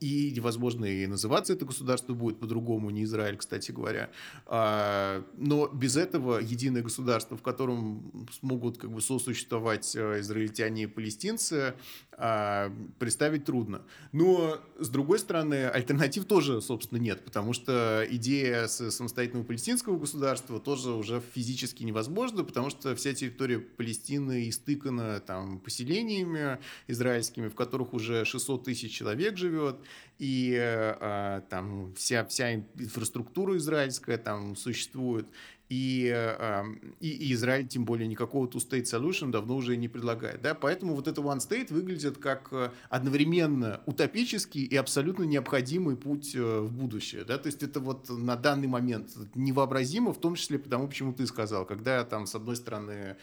И, 0.00 0.38
возможно, 0.40 0.84
и 0.84 1.06
называться 1.06 1.54
это 1.54 1.64
государство 1.64 2.12
будет 2.12 2.38
по-другому, 2.38 2.90
не 2.90 3.04
Израиль, 3.04 3.36
кстати 3.36 3.72
говоря. 3.72 4.10
А, 4.44 5.24
но 5.38 5.68
без 5.68 5.96
этого 5.96 6.38
единое 6.38 6.81
единое 6.82 6.84
государство, 6.84 7.36
в 7.36 7.42
котором 7.42 8.26
смогут 8.40 8.78
как 8.78 8.90
бы 8.90 9.00
сосуществовать 9.00 9.94
э, 9.96 10.20
израильтяне 10.20 10.84
и 10.84 10.86
палестинцы, 10.86 11.74
а, 12.18 12.70
представить 12.98 13.44
трудно. 13.44 13.82
Но, 14.12 14.58
с 14.78 14.88
другой 14.88 15.18
стороны, 15.18 15.66
альтернатив 15.66 16.24
тоже, 16.24 16.60
собственно, 16.60 16.98
нет, 16.98 17.24
потому 17.24 17.52
что 17.52 18.06
идея 18.10 18.66
самостоятельного 18.66 19.44
палестинского 19.44 19.98
государства 19.98 20.60
тоже 20.60 20.92
уже 20.92 21.22
физически 21.34 21.84
невозможна, 21.84 22.44
потому 22.44 22.70
что 22.70 22.94
вся 22.94 23.14
территория 23.14 23.58
Палестины 23.58 24.48
истыкана 24.48 25.20
там, 25.20 25.58
поселениями 25.58 26.58
израильскими, 26.86 27.48
в 27.48 27.54
которых 27.54 27.94
уже 27.94 28.24
600 28.24 28.64
тысяч 28.64 28.92
человек 28.92 29.36
живет, 29.36 29.76
и 30.18 30.54
а, 30.60 31.40
там 31.48 31.94
вся, 31.94 32.24
вся 32.26 32.54
инфраструктура 32.54 33.56
израильская 33.56 34.18
там 34.18 34.54
существует, 34.54 35.26
и, 35.72 36.12
э, 36.14 36.64
и, 37.00 37.08
и 37.08 37.32
Израиль, 37.32 37.66
тем 37.66 37.86
более, 37.86 38.06
никакого 38.06 38.46
two-state 38.46 38.82
solution 38.82 39.30
давно 39.30 39.56
уже 39.56 39.78
не 39.78 39.88
предлагает. 39.88 40.42
Да? 40.42 40.54
Поэтому 40.54 40.94
вот 40.94 41.08
это 41.08 41.22
one 41.22 41.38
state 41.38 41.72
выглядит 41.72 42.18
как 42.18 42.48
э, 42.52 42.70
одновременно 42.90 43.80
утопический 43.86 44.64
и 44.64 44.76
абсолютно 44.76 45.22
необходимый 45.22 45.96
путь 45.96 46.34
э, 46.34 46.60
в 46.60 46.70
будущее. 46.70 47.24
Да? 47.24 47.38
То 47.38 47.46
есть 47.46 47.62
это 47.62 47.80
вот 47.80 48.10
на 48.10 48.36
данный 48.36 48.68
момент 48.68 49.12
невообразимо, 49.34 50.12
в 50.12 50.20
том 50.20 50.34
числе 50.34 50.58
потому, 50.58 50.88
почему 50.88 51.14
ты 51.14 51.26
сказал, 51.26 51.64
когда 51.64 52.04
там, 52.04 52.26
с 52.26 52.34
одной 52.34 52.56
стороны, 52.56 53.16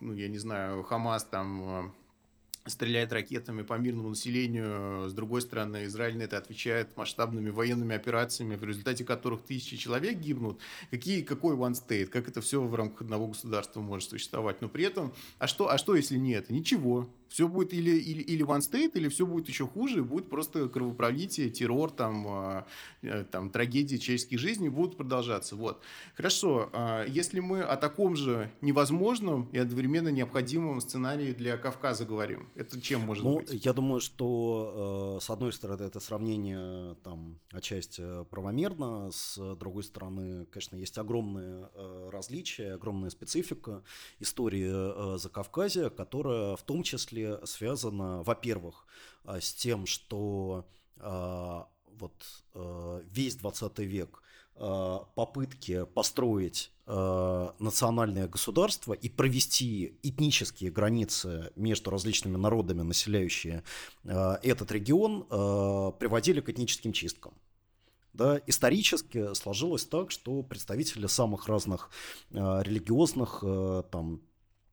ну, 0.00 0.14
я 0.14 0.28
не 0.28 0.38
знаю, 0.38 0.84
Хамас 0.84 1.24
там 1.24 1.92
стреляет 2.66 3.12
ракетами 3.12 3.62
по 3.62 3.74
мирному 3.74 4.10
населению. 4.10 5.08
С 5.08 5.12
другой 5.12 5.42
стороны, 5.42 5.84
Израиль 5.84 6.16
на 6.18 6.22
это 6.22 6.38
отвечает 6.38 6.96
масштабными 6.96 7.50
военными 7.50 7.94
операциями, 7.94 8.56
в 8.56 8.64
результате 8.64 9.04
которых 9.04 9.42
тысячи 9.42 9.76
человек 9.76 10.18
гибнут. 10.18 10.60
Какие, 10.90 11.22
какой 11.22 11.56
one 11.56 11.72
state? 11.74 12.06
Как 12.06 12.28
это 12.28 12.40
все 12.40 12.62
в 12.62 12.74
рамках 12.74 13.02
одного 13.02 13.28
государства 13.28 13.80
может 13.80 14.10
существовать? 14.10 14.60
Но 14.60 14.68
при 14.68 14.84
этом, 14.84 15.12
а 15.38 15.46
что, 15.46 15.70
а 15.70 15.78
что 15.78 15.94
если 15.94 16.16
нет? 16.16 16.50
Ничего. 16.50 17.08
Все 17.28 17.48
будет 17.48 17.72
или, 17.72 17.90
или, 17.90 18.22
или 18.22 18.44
one 18.44 18.60
state, 18.60 18.92
или 18.94 19.08
все 19.08 19.26
будет 19.26 19.48
еще 19.48 19.66
хуже, 19.66 20.02
будет 20.02 20.30
просто 20.30 20.68
кровопролитие, 20.68 21.50
террор, 21.50 21.90
там, 21.90 22.26
а, 22.28 22.66
э, 23.02 23.24
там, 23.24 23.50
трагедии 23.50 23.96
человеческих 23.96 24.38
жизней 24.38 24.68
будут 24.68 24.96
продолжаться. 24.96 25.56
Вот. 25.56 25.82
Хорошо, 26.14 26.70
а, 26.72 27.04
если 27.06 27.40
мы 27.40 27.62
о 27.62 27.76
таком 27.76 28.16
же 28.16 28.50
невозможном 28.60 29.48
и 29.52 29.58
одновременно 29.58 30.08
необходимом 30.08 30.80
сценарии 30.80 31.32
для 31.32 31.56
Кавказа 31.56 32.04
говорим, 32.04 32.48
это 32.54 32.80
чем 32.80 33.00
может 33.02 33.24
ну, 33.24 33.36
быть? 33.36 33.64
Я 33.64 33.72
думаю, 33.72 34.00
что 34.00 35.16
э, 35.18 35.24
с 35.24 35.30
одной 35.30 35.52
стороны 35.52 35.82
это 35.82 36.00
сравнение 36.00 36.94
там 37.02 37.38
отчасти 37.50 38.24
правомерно, 38.30 39.10
с 39.10 39.56
другой 39.56 39.82
стороны, 39.82 40.46
конечно, 40.46 40.76
есть 40.76 40.98
огромные 40.98 41.68
э, 41.74 42.10
различия, 42.12 42.74
огромная 42.74 43.10
специфика 43.10 43.82
истории 44.20 45.16
Закавказья, 45.18 45.90
которая 45.90 46.56
в 46.56 46.62
том 46.62 46.82
числе 46.82 47.15
числе 47.16 47.38
связано, 47.44 48.22
во-первых, 48.22 48.86
а, 49.24 49.40
с 49.40 49.52
тем, 49.54 49.86
что 49.86 50.66
а, 50.98 51.66
вот 51.98 52.12
а, 52.54 53.02
весь 53.10 53.36
20 53.36 53.78
век 53.80 54.22
попытки 55.14 55.84
построить 55.84 56.72
национальное 56.86 58.26
государство 58.26 58.94
и 58.94 59.10
провести 59.10 59.98
этнические 60.02 60.70
границы 60.70 61.52
между 61.56 61.90
различными 61.90 62.38
народами, 62.38 62.80
населяющие 62.80 63.64
этот 64.02 64.72
регион, 64.72 65.24
приводили 65.98 66.40
к 66.40 66.48
этническим 66.48 66.94
чисткам. 66.94 67.34
Да, 68.14 68.40
исторически 68.46 69.34
сложилось 69.34 69.84
так, 69.84 70.10
что 70.10 70.42
представители 70.42 71.06
самых 71.06 71.48
разных 71.48 71.90
религиозных 72.30 73.44
там, 73.90 74.22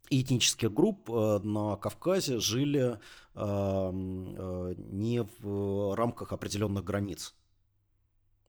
этнических 0.09 0.73
групп 0.73 1.09
э, 1.09 1.39
на 1.43 1.75
Кавказе 1.77 2.39
жили 2.39 2.91
э, 2.91 2.97
э, 3.35 4.75
не 4.77 5.23
в 5.39 5.95
рамках 5.95 6.33
определенных 6.33 6.83
границ. 6.83 7.33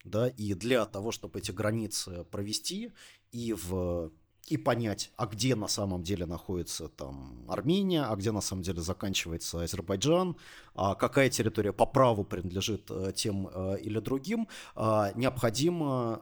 Да, 0.05 0.29
и 0.29 0.53
для 0.55 0.85
того, 0.85 1.13
чтобы 1.13 1.39
эти 1.39 1.51
границы 1.51 2.25
провести 2.25 2.93
и 3.33 3.55
в 3.55 4.13
и 4.47 4.59
понять, 4.59 5.11
а 5.17 5.25
где 5.25 5.55
на 5.55 5.69
самом 5.69 6.03
деле 6.03 6.27
находится 6.27 6.91
там 6.91 7.47
Армения, 7.49 8.03
а 8.05 8.15
где 8.15 8.31
на 8.31 8.43
самом 8.43 8.61
деле 8.61 8.83
заканчивается 8.83 9.63
Азербайджан, 9.63 10.37
а 10.75 10.95
какая 10.95 11.31
территория 11.31 11.73
по 11.73 11.87
праву 11.87 12.25
принадлежит 12.25 12.91
тем 13.15 13.49
или 13.79 14.01
другим, 14.01 14.47
необходимо 14.77 16.21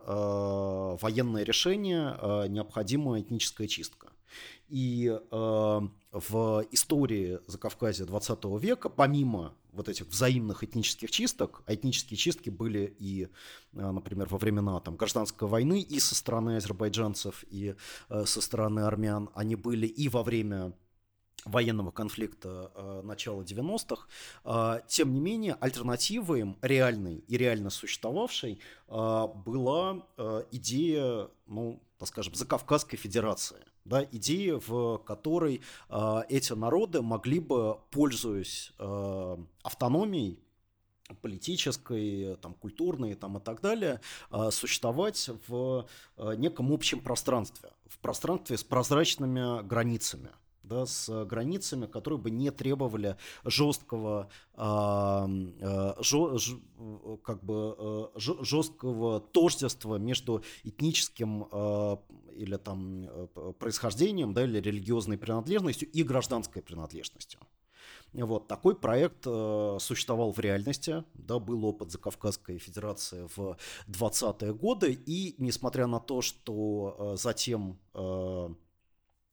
военное 1.03 1.42
решение, 1.42 2.16
необходима 2.49 3.21
этническая 3.21 3.66
чистка. 3.66 4.12
И 4.72 5.06
э, 5.30 5.80
в 6.12 6.66
истории 6.70 7.40
Закавказья 7.46 8.06
20 8.06 8.44
века, 8.58 8.88
помимо 8.88 9.54
вот 9.70 9.90
этих 9.90 10.06
взаимных 10.06 10.64
этнических 10.64 11.11
чисток, 11.11 11.62
а 11.66 11.74
этнические 11.74 12.16
чистки 12.16 12.48
были 12.48 12.96
и, 12.98 13.24
э, 13.24 13.28
например, 13.90 14.28
во 14.30 14.38
времена 14.38 14.80
там, 14.80 14.96
гражданской 14.96 15.46
войны 15.46 15.82
и 15.82 16.00
со 16.00 16.14
стороны 16.14 16.56
азербайджанцев, 16.56 17.44
и 17.50 17.74
э, 18.08 18.24
со 18.24 18.40
стороны 18.40 18.80
армян, 18.80 19.28
они 19.35 19.56
были 19.56 19.87
и 19.87 20.08
во 20.08 20.22
время 20.22 20.72
военного 21.44 21.90
конфликта 21.90 22.70
э, 22.74 23.02
начала 23.05 23.42
90-х, 23.42 24.07
э, 24.44 24.81
тем 24.87 25.12
не 25.12 25.20
менее 25.20 25.55
альтернативой 25.55 26.40
им, 26.40 26.59
реальной 26.62 27.16
и 27.16 27.37
реально 27.37 27.70
существовавшей, 27.70 28.59
э, 28.88 29.26
была 29.44 30.07
идея, 30.50 31.28
ну, 31.46 31.83
так 31.98 32.09
скажем, 32.09 32.35
Закавказской 32.35 32.98
Федерации 32.98 33.59
да, 33.85 34.05
идея, 34.12 34.61
в 34.64 34.98
которой 34.98 35.61
эти 36.28 36.52
народы 36.52 37.02
могли 37.02 37.40
бы, 37.40 37.78
пользуясь 37.90 38.72
автономией 39.62 40.38
политической, 41.20 42.37
там, 42.37 42.55
культурной 42.55 43.14
там, 43.14 43.38
и 43.38 43.40
так 43.40 43.61
далее, 43.61 44.00
существовать 44.50 45.31
в 45.48 45.88
неком 46.16 46.72
общем 46.72 47.00
пространстве, 47.00 47.70
в 47.87 47.98
пространстве 47.98 48.57
с 48.57 48.64
прозрачными 48.64 49.66
границами. 49.66 50.31
Да, 50.62 50.87
с 50.87 51.25
границами, 51.25 51.87
которые 51.87 52.18
бы 52.18 52.31
не 52.31 52.51
требовали 52.51 53.16
жесткого, 53.44 54.31
а, 54.55 55.29
а, 55.61 55.96
жё, 56.01 56.38
ж, 56.38 56.57
как 57.22 57.42
бы, 57.44 57.75
а, 57.79 58.11
жесткого 58.16 59.20
тождества 59.20 59.96
между 59.96 60.42
этническим 60.64 61.48
а, 61.51 61.98
или 62.33 62.57
там 62.57 63.09
происхождением, 63.59 64.35
да, 64.35 64.44
или 64.44 64.59
религиозной 64.59 65.18
принадлежностью 65.18 65.90
и 65.90 66.03
гражданской 66.03 66.62
принадлежностью. 66.62 67.40
Вот, 68.12 68.46
такой 68.46 68.77
проект 68.77 69.27
э, 69.27 69.77
существовал 69.81 70.33
в 70.33 70.38
реальности, 70.38 71.03
да, 71.14 71.38
был 71.38 71.64
опыт 71.64 71.90
Закавказской 71.90 72.59
Федерации 72.59 73.27
в 73.35 73.57
20-е 73.88 74.53
годы, 74.53 74.92
и 74.92 75.35
несмотря 75.38 75.87
на 75.87 75.98
то, 75.98 76.20
что 76.20 77.14
э, 77.14 77.16
затем 77.16 77.79
э, 77.94 78.48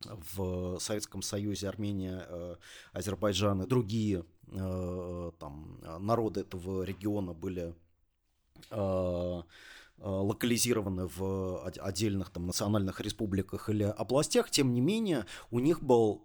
в 0.05 0.79
Советском 0.79 1.21
Союзе 1.21 1.67
Армения, 1.67 2.25
э, 2.27 2.55
Азербайджан 2.93 3.63
и 3.63 3.67
другие 3.67 4.25
э, 4.47 5.31
там, 5.39 5.79
народы 5.99 6.41
этого 6.41 6.83
региона 6.83 7.33
были 7.33 7.75
э, 8.71 9.41
локализированы 10.01 11.07
в 11.07 11.67
отдельных 11.67 12.29
там, 12.29 12.47
национальных 12.47 13.01
республиках 13.01 13.69
или 13.69 13.83
областях, 13.83 14.49
тем 14.49 14.73
не 14.73 14.79
менее 14.79 15.25
у 15.51 15.59
них 15.59 15.83
был 15.83 16.23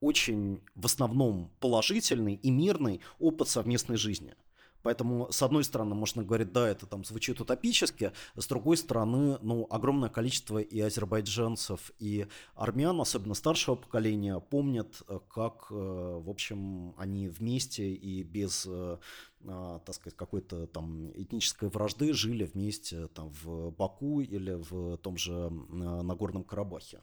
очень 0.00 0.60
в 0.74 0.86
основном 0.86 1.52
положительный 1.60 2.34
и 2.34 2.50
мирный 2.50 3.00
опыт 3.20 3.48
совместной 3.48 3.96
жизни. 3.96 4.34
Поэтому, 4.82 5.30
с 5.30 5.42
одной 5.42 5.64
стороны, 5.64 5.94
можно 5.94 6.22
говорить, 6.22 6.52
да, 6.52 6.68
это 6.68 6.86
там 6.86 7.04
звучит 7.04 7.40
утопически, 7.40 8.12
с 8.36 8.46
другой 8.46 8.76
стороны, 8.76 9.38
ну, 9.42 9.66
огромное 9.70 10.08
количество 10.08 10.58
и 10.58 10.80
азербайджанцев, 10.80 11.92
и 11.98 12.26
армян, 12.54 13.00
особенно 13.00 13.34
старшего 13.34 13.76
поколения, 13.76 14.38
помнят, 14.40 15.02
э, 15.08 15.20
как, 15.28 15.66
э, 15.70 15.74
в 15.74 16.28
общем, 16.28 16.94
они 16.98 17.28
вместе 17.28 17.92
и 17.92 18.22
без, 18.22 18.66
э, 18.66 18.98
а, 19.44 19.78
так 19.80 19.94
сказать, 19.94 20.16
какой-то 20.16 20.66
там 20.66 21.10
этнической 21.12 21.68
вражды 21.68 22.12
жили 22.12 22.44
вместе 22.44 23.08
там 23.08 23.30
в 23.42 23.70
Баку 23.70 24.20
или 24.20 24.52
в 24.52 24.96
том 24.98 25.16
же 25.16 25.50
Нагорном 25.50 26.44
Карабахе. 26.44 27.00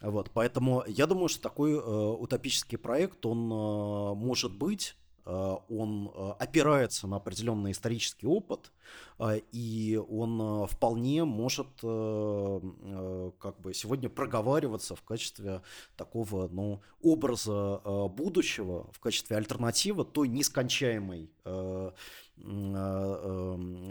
Вот, 0.00 0.30
поэтому 0.30 0.82
я 0.86 1.06
думаю, 1.06 1.28
что 1.28 1.42
такой 1.42 1.72
э, 1.72 1.76
утопический 1.76 2.78
проект, 2.78 3.26
он 3.26 3.52
э, 3.52 4.14
может 4.14 4.56
быть, 4.56 4.96
он 5.24 6.10
э, 6.14 6.32
опирается 6.38 7.06
на 7.06 7.16
определенный 7.16 7.72
исторический 7.72 8.26
опыт, 8.26 8.72
э, 9.18 9.40
и 9.52 10.00
он 10.08 10.66
вполне 10.66 11.24
может 11.24 11.68
как 11.80 13.60
бы 13.60 13.74
сегодня 13.74 14.08
проговариваться 14.08 14.96
в 14.96 15.02
качестве 15.02 15.62
такого 15.96 16.48
ну, 16.48 16.80
образа 17.02 17.80
будущего, 18.08 18.90
в 18.92 19.00
качестве 19.00 19.36
альтернативы 19.36 20.04
той 20.04 20.28
нескончаемой 20.28 21.30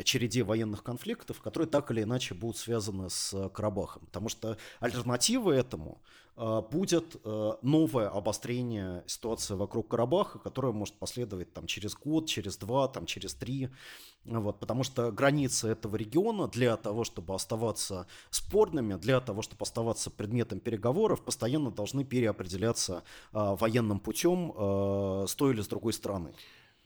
череде 0.03 0.43
военных 0.43 0.83
конфликтов, 0.83 1.39
которые 1.41 1.69
так 1.69 1.91
или 1.91 2.03
иначе 2.03 2.33
будут 2.33 2.57
связаны 2.57 3.09
с 3.09 3.49
Карабахом. 3.49 4.05
Потому 4.07 4.29
что 4.29 4.57
альтернатива 4.79 5.51
этому 5.51 6.01
Э, 6.28 6.28
будет 6.71 7.17
э, 7.25 7.51
новое 7.61 8.07
обострение 8.07 9.03
ситуации 9.07 9.55
вокруг 9.55 9.89
Карабаха, 9.89 10.39
которое 10.39 10.71
может 10.71 10.95
последовать 10.95 11.53
там, 11.53 11.67
через 11.67 11.95
год, 11.95 12.27
через 12.27 12.55
два, 12.57 12.87
там, 12.87 13.05
через 13.05 13.33
три. 13.33 13.69
Вот, 14.23 14.59
потому 14.59 14.83
что 14.83 15.11
границы 15.11 15.69
этого 15.69 15.95
региона 15.95 16.47
для 16.47 16.77
того, 16.77 17.03
чтобы 17.03 17.33
оставаться 17.33 18.07
спорными, 18.29 18.95
для 18.95 19.19
того, 19.21 19.41
чтобы 19.41 19.63
оставаться 19.63 20.11
предметом 20.11 20.59
переговоров, 20.59 21.23
постоянно 21.23 21.71
должны 21.71 22.05
переопределяться 22.05 23.03
э, 23.33 23.55
военным 23.59 23.99
путем 23.99 24.53
э, 24.55 25.25
с 25.27 25.35
той 25.35 25.53
или 25.53 25.61
с 25.61 25.67
другой 25.67 25.93
стороны. 25.93 26.33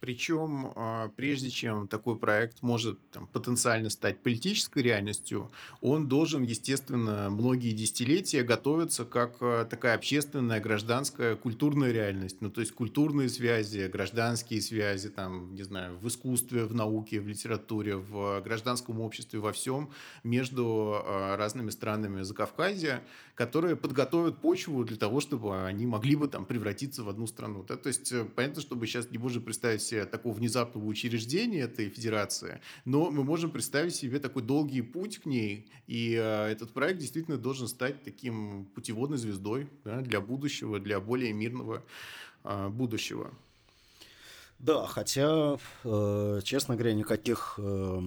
Причем, 0.04 0.74
а, 0.76 1.08
прежде 1.16 1.50
чем 1.50 1.88
такой 1.88 2.18
проект 2.18 2.62
может 2.62 3.00
там, 3.12 3.26
потенциально 3.26 3.90
стать 3.90 4.22
политической 4.22 4.84
реальностью, 4.84 5.50
он 5.80 6.10
должен, 6.10 6.44
естественно, 6.44 7.30
многие 7.30 7.72
десятилетия 7.72 8.44
готовиться 8.44 9.06
как 9.06 9.38
а, 9.40 9.64
такая 9.64 9.96
общественная, 9.96 10.60
гражданская, 10.60 11.38
культурная 11.38 11.94
реальность. 11.94 12.42
Ну, 12.42 12.52
то 12.52 12.60
есть 12.60 12.74
культурные 12.74 13.30
связи, 13.30 13.88
гражданские 13.88 14.62
связи, 14.62 15.08
там, 15.08 15.56
не 15.56 15.64
знаю, 15.64 15.98
в 15.98 16.06
искусстве, 16.10 16.66
в 16.66 16.76
науке, 16.76 17.22
в 17.22 17.28
литературе, 17.30 17.96
в 17.96 18.42
гражданском 18.42 19.00
обществе, 19.00 19.40
во 19.40 19.54
всем 19.54 19.90
между 20.26 20.96
а, 20.96 21.38
разными 21.38 21.70
странами 21.70 22.24
Закавказья, 22.24 23.02
которые 23.36 23.78
подготовят 23.78 24.40
почву 24.40 24.84
для 24.84 24.98
того, 24.98 25.22
чтобы 25.22 25.64
они 25.64 25.86
могли 25.86 26.18
бы 26.18 26.28
там 26.28 26.46
превратиться 26.46 27.06
в 27.06 27.10
одну 27.10 27.26
страну. 27.26 27.64
Да? 27.66 27.78
То 27.78 27.88
есть 27.88 28.12
э, 28.12 28.26
понятно, 28.26 28.62
чтобы 28.62 28.86
сейчас 28.86 29.10
не 29.10 29.18
можем 29.18 29.44
представить 29.44 29.93
такого 30.12 30.34
внезапного 30.34 30.86
учреждения 30.86 31.62
этой 31.62 31.90
федерации, 31.90 32.62
но 32.86 33.12
мы 33.12 33.24
можем 33.24 33.52
представить 33.52 33.96
себе 33.96 34.20
такой 34.20 34.44
долгий 34.44 34.82
путь 34.82 35.20
к 35.20 35.26
ней, 35.26 35.72
и 35.88 36.14
э, 36.14 36.48
этот 36.52 36.72
проект 36.72 37.00
действительно 37.00 37.38
должен 37.38 37.68
стать 37.68 38.04
таким 38.04 38.66
путеводной 38.76 39.18
звездой 39.18 39.70
да, 39.84 40.02
для 40.02 40.22
будущего, 40.22 40.80
для 40.80 41.00
более 41.00 41.34
мирного 41.34 41.84
э, 42.44 42.70
будущего. 42.70 43.34
Да, 44.64 44.88
хотя, 44.88 45.58
э, 45.84 46.40
честно 46.44 46.76
говоря, 46.76 46.94
никаких 46.94 47.56
э, 47.58 48.02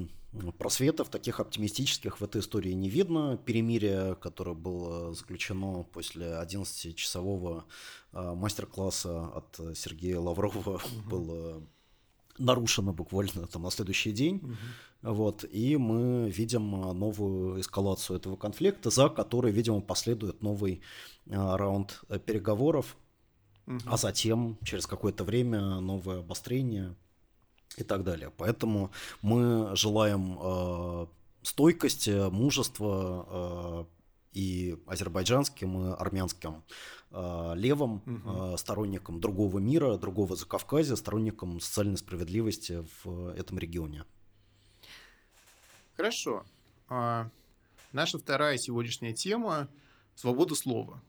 просветов 0.59 1.11
таких 1.11 1.39
оптимистических 1.41 2.21
в 2.21 2.25
этой 2.25 2.41
истории 2.41 2.73
не 2.73 2.89
видно. 2.89 3.39
Перемирие, 3.45 4.15
которое 4.15 4.55
было 4.55 5.13
заключено 5.13 5.83
после 5.93 6.27
11-часового 6.27 7.65
э, 8.13 8.35
мастер-класса 8.35 9.27
от 9.35 9.77
Сергея 9.77 10.19
Лаврова, 10.19 10.77
угу. 10.77 11.11
было 11.11 11.63
нарушено 12.39 12.93
буквально 12.93 13.47
там 13.47 13.63
на 13.63 13.71
следующий 13.71 14.13
день. 14.13 14.37
Угу. 14.37 15.13
Вот, 15.13 15.45
и 15.45 15.77
мы 15.77 16.31
видим 16.31 16.71
новую 16.71 17.61
эскалацию 17.61 18.17
этого 18.17 18.37
конфликта, 18.37 18.91
за 18.91 19.09
которой, 19.09 19.53
видимо, 19.53 19.81
последует 19.81 20.43
новый 20.43 20.81
раунд 21.27 22.03
переговоров 22.25 22.97
угу. 23.67 23.79
а 23.87 23.97
затем 23.97 24.59
через 24.65 24.87
какое-то 24.87 25.25
время 25.25 25.81
новое 25.81 26.21
обострение 26.21 26.95
и 27.77 27.85
так 27.85 28.05
далее. 28.05 28.33
Поэтому 28.37 28.91
мы 29.23 29.75
желаем 29.77 30.39
э, 30.41 31.07
стойкости, 31.43 32.31
мужества 32.31 33.27
э, 33.29 33.85
и 34.37 34.77
азербайджанским, 34.87 35.79
и 35.79 35.97
армянским 35.97 36.63
э, 37.11 37.53
левым 37.57 38.03
угу. 38.07 38.55
э, 38.55 38.57
сторонникам 38.59 39.21
другого 39.21 39.59
мира, 39.59 39.97
другого 39.97 40.37
Закавказья, 40.37 40.97
сторонникам 40.97 41.61
социальной 41.61 41.97
справедливости 41.97 42.85
в 43.05 43.29
этом 43.35 43.59
регионе. 43.59 44.05
Хорошо. 45.97 46.45
А, 46.89 47.31
наша 47.93 48.19
вторая 48.19 48.59
сегодняшняя 48.59 49.13
тема– 49.13 49.69
свобода 50.17 50.55
слова. 50.55 51.01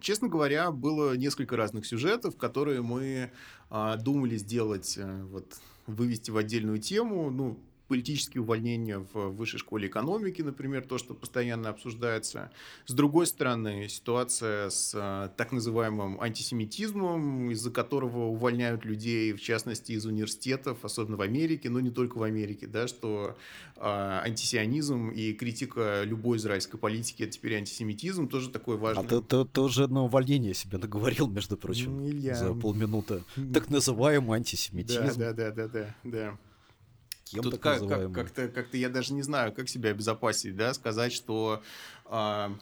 Честно 0.00 0.28
говоря, 0.28 0.70
было 0.70 1.16
несколько 1.16 1.56
разных 1.56 1.86
сюжетов, 1.86 2.36
которые 2.36 2.82
мы 2.82 3.30
а, 3.70 3.96
думали 3.96 4.36
сделать, 4.36 4.98
а, 4.98 5.24
вот, 5.26 5.58
вывести 5.86 6.30
в 6.30 6.36
отдельную 6.36 6.78
тему. 6.78 7.30
Ну, 7.30 7.58
политические 7.92 8.40
увольнения 8.40 9.04
в 9.12 9.28
высшей 9.28 9.58
школе 9.58 9.86
экономики, 9.86 10.40
например, 10.40 10.82
то, 10.82 10.96
что 10.96 11.12
постоянно 11.12 11.68
обсуждается. 11.68 12.50
С 12.86 12.94
другой 12.94 13.26
стороны, 13.26 13.86
ситуация 13.90 14.70
с 14.70 14.94
а, 14.96 15.28
так 15.36 15.52
называемым 15.52 16.18
антисемитизмом, 16.18 17.50
из-за 17.50 17.70
которого 17.70 18.28
увольняют 18.28 18.86
людей, 18.86 19.34
в 19.34 19.42
частности, 19.42 19.92
из 19.92 20.06
университетов, 20.06 20.86
особенно 20.86 21.18
в 21.18 21.20
Америке, 21.20 21.68
но 21.68 21.80
не 21.80 21.90
только 21.90 22.16
в 22.16 22.22
Америке, 22.22 22.66
да, 22.66 22.88
что 22.88 23.36
а, 23.76 24.22
антисионизм 24.24 25.10
и 25.10 25.34
критика 25.34 26.04
любой 26.04 26.38
израильской 26.38 26.80
политики, 26.80 27.24
это 27.24 27.32
теперь 27.32 27.56
антисемитизм, 27.56 28.26
тоже 28.26 28.48
такой 28.48 28.78
важный. 28.78 29.04
А 29.04 29.20
ты, 29.20 29.44
ты, 29.44 29.60
уже 29.60 29.86
на 29.86 30.04
увольнение 30.04 30.54
себе 30.54 30.78
наговорил, 30.78 31.28
между 31.28 31.58
прочим, 31.58 32.02
Илья. 32.08 32.36
за 32.36 32.54
полминуты. 32.54 33.22
Так 33.52 33.68
называемый 33.68 34.38
антисемитизм. 34.38 35.18
Да, 35.18 35.34
да, 35.34 35.50
да, 35.50 35.68
да, 35.68 35.94
да 36.04 36.38
кем 37.32 37.42
Тут 37.42 37.60
как, 37.60 37.86
как, 37.88 38.12
как-то, 38.12 38.48
как-то 38.48 38.76
я 38.76 38.88
даже 38.88 39.12
не 39.14 39.22
знаю, 39.22 39.52
как 39.52 39.68
себя 39.68 39.90
обезопасить, 39.90 40.56
да, 40.56 40.74
сказать, 40.74 41.12
что 41.12 41.62
а, 42.04 42.52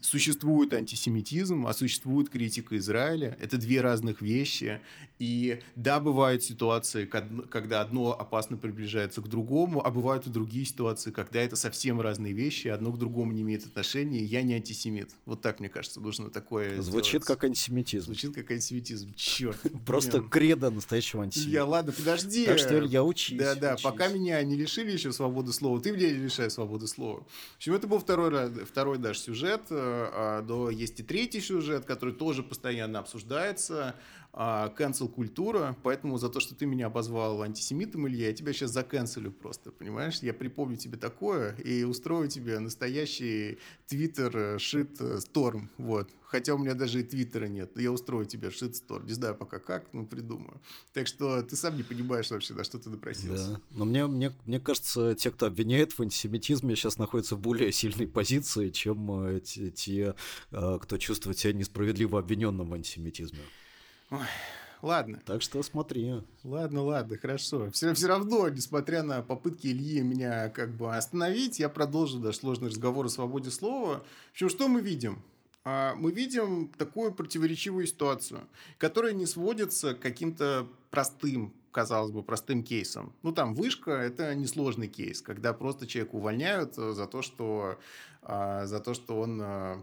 существует 0.00 0.72
антисемитизм, 0.72 1.66
а 1.66 1.74
существует 1.74 2.30
критика 2.30 2.76
Израиля. 2.78 3.36
Это 3.40 3.58
две 3.58 3.80
разных 3.80 4.22
вещи. 4.22 4.80
И 5.18 5.60
да, 5.76 6.00
бывают 6.00 6.42
ситуации, 6.42 7.04
когда 7.04 7.80
одно 7.80 8.18
опасно 8.18 8.56
приближается 8.56 9.20
к 9.20 9.28
другому, 9.28 9.84
а 9.84 9.90
бывают 9.90 10.26
и 10.26 10.30
другие 10.30 10.64
ситуации, 10.64 11.10
когда 11.10 11.40
это 11.40 11.56
совсем 11.56 12.00
разные 12.00 12.32
вещи, 12.32 12.68
одно 12.68 12.92
к 12.92 12.98
другому 12.98 13.32
не 13.32 13.42
имеет 13.42 13.66
отношения. 13.66 14.24
Я 14.24 14.42
не 14.42 14.54
антисемит. 14.54 15.10
Вот 15.26 15.42
так, 15.42 15.60
мне 15.60 15.68
кажется, 15.68 16.00
нужно 16.00 16.30
такое 16.30 16.80
Звучит 16.80 17.22
сделать. 17.22 17.26
как 17.26 17.44
антисемитизм. 17.44 18.06
Звучит 18.06 18.34
как 18.34 18.50
антисемитизм. 18.50 19.14
Черт. 19.14 19.58
Просто 19.86 20.20
кредо 20.20 20.70
настоящего 20.70 21.22
антисемита. 21.22 21.52
Я, 21.52 21.64
ладно, 21.64 21.92
подожди. 21.92 22.46
Так 22.46 22.58
что, 22.58 22.82
я 22.82 23.04
учись. 23.04 23.38
Да, 23.38 23.54
да, 23.54 23.76
пока 23.82 24.08
меня 24.08 24.42
не 24.42 24.56
лишили 24.56 24.90
еще 24.92 25.12
свободы 25.12 25.52
слова, 25.52 25.80
ты 25.80 25.92
меня 25.92 26.08
лишай 26.10 26.50
свободы 26.50 26.86
слова. 26.86 27.20
В 27.20 27.56
общем, 27.56 27.74
это 27.74 27.86
был 27.86 27.98
второй, 27.98 28.64
второй 28.64 28.98
даже 28.98 29.20
сюжет 29.20 29.62
а, 29.74 30.42
до 30.42 30.70
есть 30.70 31.00
и 31.00 31.02
третий 31.02 31.40
сюжет, 31.40 31.84
который 31.84 32.14
тоже 32.14 32.42
постоянно 32.42 32.98
обсуждается 32.98 33.94
cancel 34.34 35.08
культура, 35.08 35.76
поэтому 35.82 36.16
за 36.18 36.28
то, 36.28 36.40
что 36.40 36.54
ты 36.54 36.64
меня 36.64 36.86
обозвал 36.86 37.42
антисемитом, 37.42 38.08
Илья, 38.08 38.28
я 38.28 38.32
тебя 38.32 38.52
сейчас 38.52 38.70
заканцелю 38.70 39.30
просто, 39.30 39.70
понимаешь? 39.70 40.20
Я 40.20 40.32
припомню 40.32 40.76
тебе 40.76 40.96
такое 40.96 41.54
и 41.56 41.84
устрою 41.84 42.28
тебе 42.28 42.58
настоящий 42.58 43.58
твиттер 43.86 44.58
шит 44.58 45.00
сторм, 45.18 45.70
вот. 45.76 46.08
Хотя 46.22 46.54
у 46.54 46.58
меня 46.58 46.72
даже 46.72 47.00
и 47.00 47.02
твиттера 47.02 47.44
нет, 47.44 47.78
я 47.78 47.92
устрою 47.92 48.24
тебе 48.24 48.50
шит 48.50 48.74
сторм, 48.74 49.04
не 49.04 49.12
знаю 49.12 49.34
пока 49.34 49.58
как, 49.58 49.92
ну 49.92 50.06
придумаю. 50.06 50.62
Так 50.94 51.06
что 51.06 51.42
ты 51.42 51.54
сам 51.56 51.76
не 51.76 51.82
понимаешь 51.82 52.30
вообще, 52.30 52.54
на 52.54 52.64
что 52.64 52.78
ты 52.78 52.88
допросился. 52.88 53.50
Да, 53.50 53.60
но 53.70 53.84
мне, 53.84 54.06
мне, 54.06 54.32
мне 54.46 54.58
кажется, 54.58 55.14
те, 55.14 55.30
кто 55.30 55.44
обвиняет 55.44 55.92
в 55.92 56.00
антисемитизме, 56.00 56.74
сейчас 56.74 56.96
находятся 56.96 57.36
в 57.36 57.40
более 57.40 57.70
сильной 57.70 58.06
позиции, 58.06 58.70
чем 58.70 59.26
э, 59.26 59.40
те, 59.40 60.14
э, 60.52 60.78
кто 60.80 60.96
чувствует 60.96 61.38
себя 61.38 61.52
несправедливо 61.52 62.18
обвиненным 62.18 62.70
в 62.70 62.72
антисемитизме. 62.72 63.40
Ой, 64.12 64.26
ладно. 64.82 65.22
Так 65.24 65.40
что 65.40 65.62
смотри. 65.62 66.20
Ладно, 66.44 66.82
ладно, 66.82 67.16
хорошо. 67.16 67.70
Все, 67.70 67.94
все 67.94 68.06
равно, 68.08 68.46
несмотря 68.50 69.02
на 69.02 69.22
попытки 69.22 69.68
Ильи 69.68 70.02
меня 70.02 70.50
как 70.50 70.70
бы 70.76 70.94
остановить, 70.94 71.58
я 71.58 71.70
продолжу 71.70 72.18
даже 72.18 72.36
сложный 72.36 72.68
разговор 72.68 73.06
о 73.06 73.08
свободе 73.08 73.50
слова. 73.50 74.04
В 74.28 74.32
общем, 74.32 74.50
что 74.50 74.68
мы 74.68 74.82
видим? 74.82 75.22
А, 75.64 75.94
мы 75.94 76.12
видим 76.12 76.68
такую 76.76 77.14
противоречивую 77.14 77.86
ситуацию, 77.86 78.42
которая 78.76 79.14
не 79.14 79.24
сводится 79.24 79.94
к 79.94 80.00
каким-то 80.00 80.68
простым 80.90 81.54
казалось 81.70 82.10
бы, 82.10 82.22
простым 82.22 82.62
кейсом. 82.62 83.14
Ну, 83.22 83.32
там 83.32 83.54
вышка– 83.54 83.90
это 83.92 84.34
несложный 84.34 84.88
кейс, 84.88 85.22
когда 85.22 85.54
просто 85.54 85.86
человека 85.86 86.16
увольняют 86.16 86.74
за 86.74 87.06
то, 87.06 87.22
что, 87.22 87.78
а, 88.20 88.66
за 88.66 88.78
то, 88.78 88.92
что 88.92 89.18
он 89.18 89.40
а, 89.42 89.82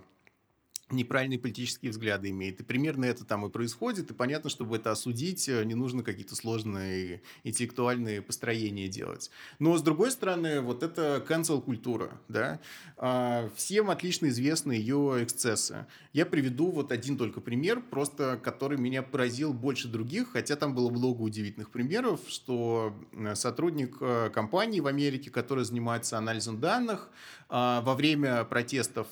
неправильные 0.92 1.40
политические 1.40 1.92
взгляды 1.92 2.30
имеет. 2.30 2.60
И 2.60 2.64
примерно 2.64 3.06
это 3.06 3.26
там 3.26 3.46
и 3.46 3.50
происходит. 3.50 4.12
И 4.12 4.14
понятно, 4.14 4.50
чтобы 4.50 4.78
это 4.78 4.92
осудить, 4.92 5.48
э, 5.48 5.64
не 5.64 5.76
нужно 5.76 6.04
какие-то 6.04 6.36
сложные 6.36 7.22
интеллектуальные 7.44 8.22
построения 8.22 8.88
делать. 8.88 9.30
Но, 9.60 9.78
с 9.78 9.82
другой 9.82 10.12
стороны, 10.12 10.62
вот 10.62 10.84
это 10.84 11.24
cancel-культура. 11.28 12.20
Да? 12.28 12.60
А, 12.98 13.50
всем 13.56 13.90
отлично 13.90 14.28
известны 14.28 14.74
ее 14.74 15.24
эксцессы. 15.24 15.86
Я 16.14 16.26
приведу 16.26 16.72
вот 16.72 16.92
один 16.92 17.18
только 17.18 17.40
пример, 17.42 17.82
просто 17.82 18.40
который 18.42 18.78
меня 18.78 19.04
поразил 19.04 19.54
больше 19.54 19.88
других, 19.88 20.32
хотя 20.34 20.56
там 20.56 20.74
было 20.74 20.90
много 20.90 21.22
удивительных 21.22 21.70
примеров, 21.70 22.22
что 22.28 22.96
э, 23.14 23.36
сотрудник 23.36 23.98
э, 24.02 24.30
компании 24.34 24.80
в 24.80 24.88
Америке, 24.88 25.30
который 25.30 25.66
занимается 25.66 26.18
анализом 26.18 26.60
данных, 26.60 27.10
а, 27.52 27.82
во 27.82 27.96
время 27.96 28.44
протестов 28.44 29.08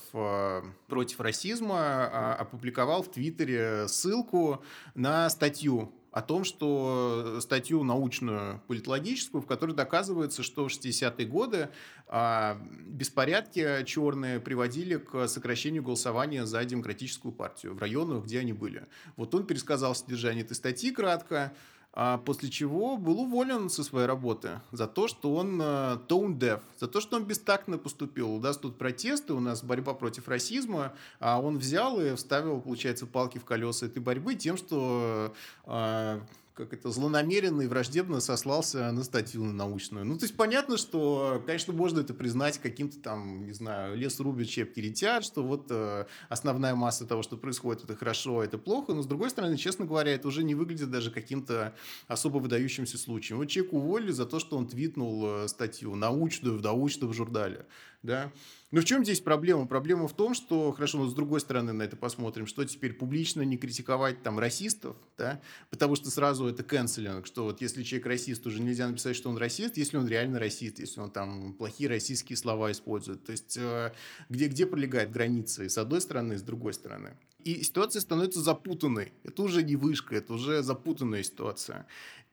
против 0.86 1.20
расизма, 1.20 1.67
Дима 1.68 1.80
а, 1.80 2.36
опубликовал 2.40 3.02
в 3.02 3.10
Твиттере 3.10 3.88
ссылку 3.88 4.64
на 4.94 5.28
статью 5.28 5.92
о 6.10 6.22
том, 6.22 6.44
что 6.44 7.38
статью 7.42 7.84
научную 7.84 8.62
политологическую, 8.66 9.42
в 9.42 9.46
которой 9.46 9.72
доказывается, 9.72 10.42
что 10.42 10.66
в 10.66 10.72
60-е 10.72 11.26
годы 11.26 11.68
а, 12.06 12.58
беспорядки 12.86 13.84
черные 13.84 14.40
приводили 14.40 14.96
к 14.96 15.28
сокращению 15.28 15.82
голосования 15.82 16.46
за 16.46 16.64
демократическую 16.64 17.32
партию 17.32 17.74
в 17.74 17.78
районах, 17.78 18.24
где 18.24 18.40
они 18.40 18.54
были. 18.54 18.86
Вот 19.16 19.34
он 19.34 19.46
пересказал 19.46 19.94
содержание 19.94 20.44
этой 20.44 20.54
статьи 20.54 20.90
кратко, 20.90 21.52
а 22.00 22.16
после 22.18 22.48
чего 22.48 22.96
был 22.96 23.22
уволен 23.22 23.68
со 23.68 23.82
своей 23.82 24.06
работы 24.06 24.60
за 24.70 24.86
то, 24.86 25.08
что 25.08 25.34
он 25.34 25.60
э, 25.60 25.98
tone 26.06 26.38
deaf, 26.38 26.60
за 26.78 26.86
то, 26.86 27.00
что 27.00 27.16
он 27.16 27.24
бестактно 27.24 27.76
поступил. 27.76 28.34
У 28.34 28.38
нас 28.38 28.56
тут 28.56 28.78
протесты, 28.78 29.32
у 29.32 29.40
нас 29.40 29.64
борьба 29.64 29.94
против 29.94 30.28
расизма, 30.28 30.92
а 31.18 31.40
он 31.40 31.58
взял 31.58 32.00
и 32.00 32.14
вставил, 32.14 32.60
получается, 32.60 33.04
палки 33.06 33.38
в 33.38 33.44
колеса 33.44 33.86
этой 33.86 33.98
борьбы 33.98 34.36
тем, 34.36 34.56
что 34.56 35.34
э, 35.66 36.20
как 36.58 36.72
это, 36.72 36.90
злонамеренно 36.90 37.62
и 37.62 37.66
враждебно 37.68 38.18
сослался 38.18 38.90
на 38.90 39.04
статью 39.04 39.44
научную. 39.44 40.04
Ну, 40.04 40.18
то 40.18 40.24
есть 40.24 40.36
понятно, 40.36 40.76
что, 40.76 41.40
конечно, 41.46 41.72
можно 41.72 42.00
это 42.00 42.14
признать 42.14 42.58
каким-то 42.58 42.98
там, 42.98 43.46
не 43.46 43.52
знаю, 43.52 43.96
лес 43.96 44.18
рубят, 44.18 44.48
щепки 44.48 44.80
летят, 44.80 45.24
что 45.24 45.44
вот 45.44 45.68
э, 45.70 46.06
основная 46.28 46.74
масса 46.74 47.06
того, 47.06 47.22
что 47.22 47.36
происходит, 47.36 47.84
это 47.84 47.94
хорошо, 47.94 48.42
это 48.42 48.58
плохо, 48.58 48.92
но, 48.92 49.02
с 49.02 49.06
другой 49.06 49.30
стороны, 49.30 49.56
честно 49.56 49.84
говоря, 49.84 50.12
это 50.12 50.26
уже 50.26 50.42
не 50.42 50.56
выглядит 50.56 50.90
даже 50.90 51.12
каким-то 51.12 51.76
особо 52.08 52.38
выдающимся 52.38 52.98
случаем. 52.98 53.38
Вот 53.38 53.46
человека 53.46 53.74
уволили 53.74 54.10
за 54.10 54.26
то, 54.26 54.40
что 54.40 54.58
он 54.58 54.66
твитнул 54.66 55.44
э, 55.44 55.48
статью 55.48 55.94
научную 55.94 56.58
в 56.58 56.62
научном 56.62 57.12
журнале, 57.12 57.66
да, 58.02 58.32
но 58.70 58.80
в 58.80 58.84
чем 58.84 59.04
здесь 59.04 59.20
проблема? 59.20 59.66
Проблема 59.66 60.08
в 60.08 60.14
том, 60.14 60.34
что, 60.34 60.72
хорошо, 60.72 60.98
но 60.98 61.08
с 61.08 61.14
другой 61.14 61.40
стороны 61.40 61.72
на 61.72 61.82
это 61.82 61.96
посмотрим, 61.96 62.46
что 62.46 62.64
теперь 62.64 62.92
публично 62.92 63.42
не 63.42 63.56
критиковать 63.56 64.22
там 64.22 64.38
расистов, 64.38 64.96
да, 65.16 65.40
потому 65.70 65.96
что 65.96 66.10
сразу 66.10 66.46
это 66.46 66.62
канцелинг, 66.62 67.26
что 67.26 67.44
вот 67.44 67.62
если 67.62 67.82
человек 67.82 68.06
расист, 68.06 68.46
уже 68.46 68.60
нельзя 68.60 68.88
написать, 68.88 69.16
что 69.16 69.30
он 69.30 69.38
расист, 69.38 69.76
если 69.76 69.96
он 69.96 70.06
реально 70.06 70.38
расист, 70.38 70.78
если 70.78 71.00
он 71.00 71.10
там 71.10 71.54
плохие 71.54 71.88
российские 71.88 72.36
слова 72.36 72.70
использует. 72.70 73.24
То 73.24 73.32
есть 73.32 73.56
э, 73.56 73.92
где, 74.28 74.48
где 74.48 74.66
пролегает 74.66 75.10
граница 75.10 75.68
с 75.68 75.78
одной 75.78 76.00
стороны, 76.00 76.36
с 76.36 76.42
другой 76.42 76.74
стороны. 76.74 77.16
И 77.44 77.62
ситуация 77.62 78.00
становится 78.00 78.40
запутанной. 78.40 79.12
Это 79.22 79.42
уже 79.42 79.62
не 79.62 79.76
вышка, 79.76 80.16
это 80.16 80.34
уже 80.34 80.62
запутанная 80.62 81.22
ситуация. 81.22 81.86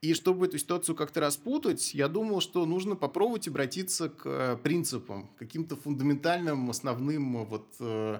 И 0.06 0.14
чтобы 0.14 0.46
эту 0.46 0.60
ситуацию 0.60 0.96
как-то 0.96 1.20
распутать, 1.20 1.96
я 1.96 2.08
думал, 2.08 2.40
что 2.40 2.68
нужно 2.68 2.96
попробовать 2.96 3.48
обратиться 3.48 4.08
к 4.10 4.22
э, 4.26 4.58
принципам, 4.62 5.32
каким-то 5.40 5.76
фундаментальным, 5.76 6.70
основным 6.70 7.38
э, 7.38 7.46
вот, 7.46 7.66
э, 7.80 8.20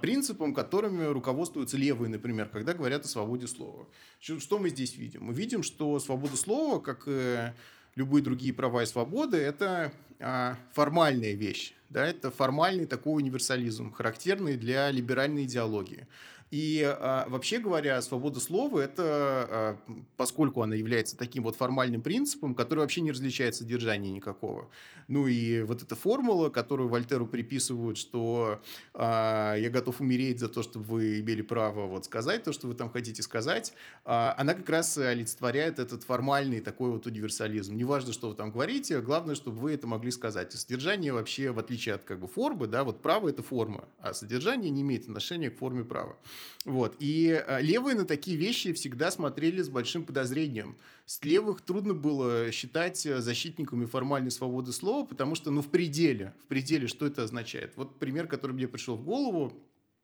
принципам, 0.00 0.54
которыми 0.54 1.04
руководствуются 1.04 1.76
левые, 1.76 2.08
например, 2.08 2.48
когда 2.48 2.72
говорят 2.72 3.04
о 3.04 3.08
свободе 3.08 3.46
слова. 3.46 3.86
Что 4.20 4.58
мы 4.58 4.70
здесь 4.70 4.96
видим? 4.96 5.24
Мы 5.24 5.34
видим, 5.34 5.62
что 5.62 6.00
свобода 6.00 6.34
слова, 6.38 6.80
как 6.80 7.02
и 7.06 7.52
любые 7.94 8.24
другие 8.24 8.54
права 8.54 8.82
и 8.82 8.86
свободы, 8.86 9.36
это 9.36 9.92
а, 10.20 10.56
формальная 10.72 11.34
вещь. 11.34 11.74
Да, 11.90 12.06
это 12.06 12.30
формальный 12.30 12.86
такой 12.86 13.22
универсализм, 13.22 13.92
характерный 13.92 14.56
для 14.56 14.90
либеральной 14.90 15.44
идеологии. 15.44 16.06
И 16.50 16.82
а, 16.82 17.26
вообще 17.28 17.58
говоря, 17.58 18.00
свобода 18.00 18.40
слова 18.40 18.80
это, 18.80 19.02
а, 19.04 19.78
поскольку 20.16 20.62
она 20.62 20.74
является 20.74 21.16
таким 21.16 21.42
вот 21.42 21.56
формальным 21.56 22.00
принципом, 22.00 22.54
который 22.54 22.80
вообще 22.80 23.02
не 23.02 23.12
различает 23.12 23.54
содержания 23.54 24.10
никакого. 24.10 24.70
Ну 25.08 25.26
и 25.26 25.62
вот 25.62 25.82
эта 25.82 25.94
формула, 25.96 26.50
которую 26.50 26.88
Вольтеру 26.88 27.26
приписывают, 27.26 27.98
что 27.98 28.62
а, 28.94 29.56
я 29.56 29.70
готов 29.70 30.00
умереть 30.00 30.40
за 30.40 30.48
то, 30.48 30.62
чтобы 30.62 30.84
вы 30.86 31.20
имели 31.20 31.42
право 31.42 31.86
вот 31.86 32.04
сказать 32.06 32.44
то, 32.44 32.52
что 32.52 32.66
вы 32.66 32.74
там 32.74 32.90
хотите 32.90 33.22
сказать, 33.22 33.74
а, 34.04 34.34
она 34.38 34.54
как 34.54 34.68
раз 34.68 34.96
олицетворяет 34.96 35.78
этот 35.78 36.02
формальный 36.02 36.60
такой 36.60 36.90
вот 36.90 37.06
универсализм. 37.06 37.76
Неважно, 37.76 38.12
что 38.12 38.30
вы 38.30 38.34
там 38.34 38.52
говорите, 38.52 39.00
главное, 39.00 39.34
чтобы 39.34 39.58
вы 39.58 39.74
это 39.74 39.86
могли 39.86 40.10
сказать. 40.10 40.54
И 40.54 40.56
содержание 40.56 41.12
вообще, 41.12 41.50
в 41.50 41.58
отличие 41.58 41.94
от 41.96 42.04
как 42.04 42.20
бы 42.20 42.26
формы, 42.26 42.66
да, 42.66 42.84
вот 42.84 43.02
право 43.02 43.28
это 43.28 43.42
форма, 43.42 43.88
а 44.00 44.14
содержание 44.14 44.70
не 44.70 44.82
имеет 44.82 45.02
отношения 45.02 45.50
к 45.50 45.58
форме 45.58 45.84
права. 45.84 46.16
Вот. 46.64 46.96
И 46.98 47.30
а, 47.30 47.60
левые 47.60 47.96
на 47.96 48.04
такие 48.04 48.36
вещи 48.36 48.72
всегда 48.72 49.10
смотрели 49.10 49.62
с 49.62 49.68
большим 49.68 50.04
подозрением. 50.04 50.76
С 51.06 51.22
левых 51.24 51.62
трудно 51.62 51.94
было 51.94 52.52
считать 52.52 53.06
э, 53.06 53.20
защитниками 53.20 53.86
формальной 53.86 54.30
свободы 54.30 54.72
слова, 54.72 55.06
потому 55.06 55.34
что, 55.34 55.50
ну, 55.50 55.62
в 55.62 55.68
пределе, 55.68 56.34
в 56.44 56.46
пределе, 56.48 56.86
что 56.86 57.06
это 57.06 57.22
означает? 57.22 57.72
Вот 57.76 57.98
пример, 57.98 58.26
который 58.26 58.52
мне 58.52 58.68
пришел 58.68 58.96
в 58.96 59.02
голову. 59.02 59.54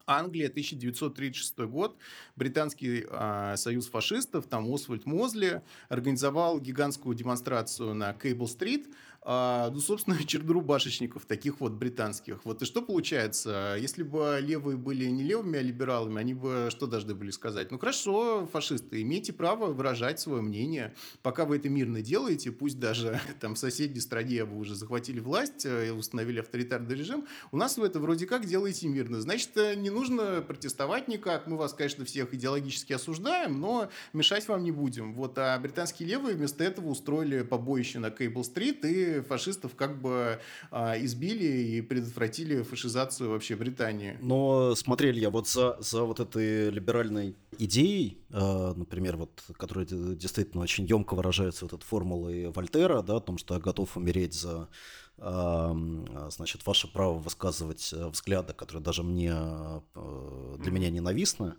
Англия, 0.07 0.49
1936 0.49 1.59
год, 1.61 1.97
британский 2.37 3.07
э, 3.09 3.55
союз 3.57 3.89
фашистов, 3.89 4.47
там 4.47 4.73
Освальд 4.73 5.07
Мозли 5.07 5.63
организовал 5.89 6.61
гигантскую 6.61 7.15
демонстрацию 7.15 7.95
на 7.95 8.13
Кейбл-стрит, 8.13 8.87
а, 9.27 9.71
ну, 9.71 9.81
собственно, 9.81 10.23
череду 10.27 10.61
башечников, 10.61 11.25
таких 11.25 11.61
вот 11.61 11.73
британских. 11.73 12.45
Вот 12.45 12.61
и 12.61 12.67
что 12.67 12.83
получается? 12.83 13.77
Если 13.81 14.03
бы 14.03 14.39
левые 14.43 14.77
были 14.77 15.07
не 15.07 15.23
левыми, 15.23 15.59
а 15.59 15.63
либералами, 15.63 16.21
они 16.21 16.35
бы 16.35 16.69
что 16.71 16.87
должны 16.87 17.15
были 17.15 17.31
сказать? 17.31 17.71
Ну, 17.71 17.79
хорошо, 17.79 18.47
фашисты, 18.53 19.01
имейте 19.01 19.33
право 19.33 19.73
выражать 19.73 20.21
свое 20.21 20.43
мнение. 20.43 20.95
Пока 21.23 21.47
вы 21.47 21.57
это 21.57 21.71
мирно 21.71 22.03
делаете, 22.03 22.53
пусть 22.53 22.79
даже 22.79 23.19
там 23.41 23.55
в 23.55 23.59
соседней 23.59 24.01
стране 24.01 24.45
вы 24.45 24.59
уже 24.59 24.75
захватили 24.75 25.21
власть 25.21 25.65
э, 25.65 25.89
и 25.89 25.91
установили 25.91 26.41
авторитарный 26.41 26.95
режим, 26.95 27.27
у 27.51 27.57
нас 27.57 27.79
вы 27.79 27.87
это 27.87 28.01
вроде 28.01 28.27
как 28.27 28.45
делаете 28.45 28.89
мирно. 28.89 29.23
Значит, 29.23 29.57
э, 29.57 29.75
не 29.75 29.89
нужно 29.89 30.43
протестовать 30.43 31.09
никак. 31.09 31.47
Мы 31.47 31.57
вас, 31.57 31.73
конечно, 31.73 32.05
всех 32.05 32.35
идеологически 32.35 32.93
осуждаем, 32.93 33.59
но 33.59 33.89
мешать 34.13 34.47
вам 34.49 34.65
не 34.65 34.71
будем. 34.71 35.15
Вот, 35.15 35.39
а 35.39 35.59
британские 35.59 36.11
левые 36.11 36.37
вместо 36.37 36.63
этого 36.63 36.89
устроили 36.89 37.43
побоище 37.43 38.01
на 38.01 38.11
Кейбл-стрит 38.11 38.85
и 38.85 39.14
фашистов 39.23 39.75
как 39.75 40.01
бы 40.01 40.41
а, 40.71 40.97
избили 40.99 41.47
и 41.47 41.81
предотвратили 41.81 42.63
фашизацию 42.63 43.31
вообще 43.31 43.57
Британии. 43.57 44.19
Но 44.21 44.75
смотри, 44.75 45.11
Илья, 45.11 45.31
вот 45.31 45.49
за, 45.49 45.77
за 45.81 46.03
вот 46.05 46.21
этой 46.21 46.71
либеральной 46.71 47.35
идеей, 47.59 48.19
э, 48.31 48.73
например, 48.77 49.17
вот, 49.17 49.43
которая 49.57 49.87
действительно 49.87 50.63
очень 50.63 50.87
емко 50.87 51.15
выражается 51.15 51.65
вот 51.65 51.75
этой 51.75 51.85
формулой 51.85 52.51
Вольтера, 52.51 53.03
да, 53.03 53.17
о 53.17 53.21
том, 53.21 53.39
что 53.39 53.55
я 53.55 53.61
готов 53.61 53.97
умереть 53.97 54.35
за 54.35 54.69
значит, 55.17 56.67
ваше 56.67 56.89
право 56.89 57.15
высказывать 57.15 57.93
э, 57.93 58.09
взгляды, 58.09 58.53
которые 58.53 58.83
даже 58.83 59.03
мне, 59.03 59.33
э, 59.33 60.57
для 60.59 60.73
меня 60.73 60.91
ненавистны. 60.91 61.55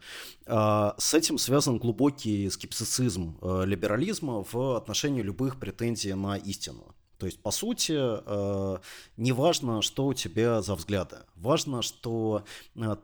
А, 0.46 0.94
с 0.98 1.14
этим 1.14 1.38
связан 1.38 1.78
глубокий 1.78 2.50
скептицизм 2.50 3.38
э, 3.42 3.64
либерализма 3.66 4.44
в 4.52 4.76
отношении 4.76 5.22
любых 5.22 5.58
претензий 5.58 6.14
на 6.14 6.36
истину. 6.36 6.94
То 7.18 7.26
есть, 7.28 7.40
по 7.40 7.52
сути, 7.52 7.94
не 9.20 9.32
важно, 9.32 9.82
что 9.82 10.06
у 10.06 10.14
тебя 10.14 10.62
за 10.62 10.76
взгляды. 10.76 11.18
Важно, 11.36 11.82
что 11.82 12.44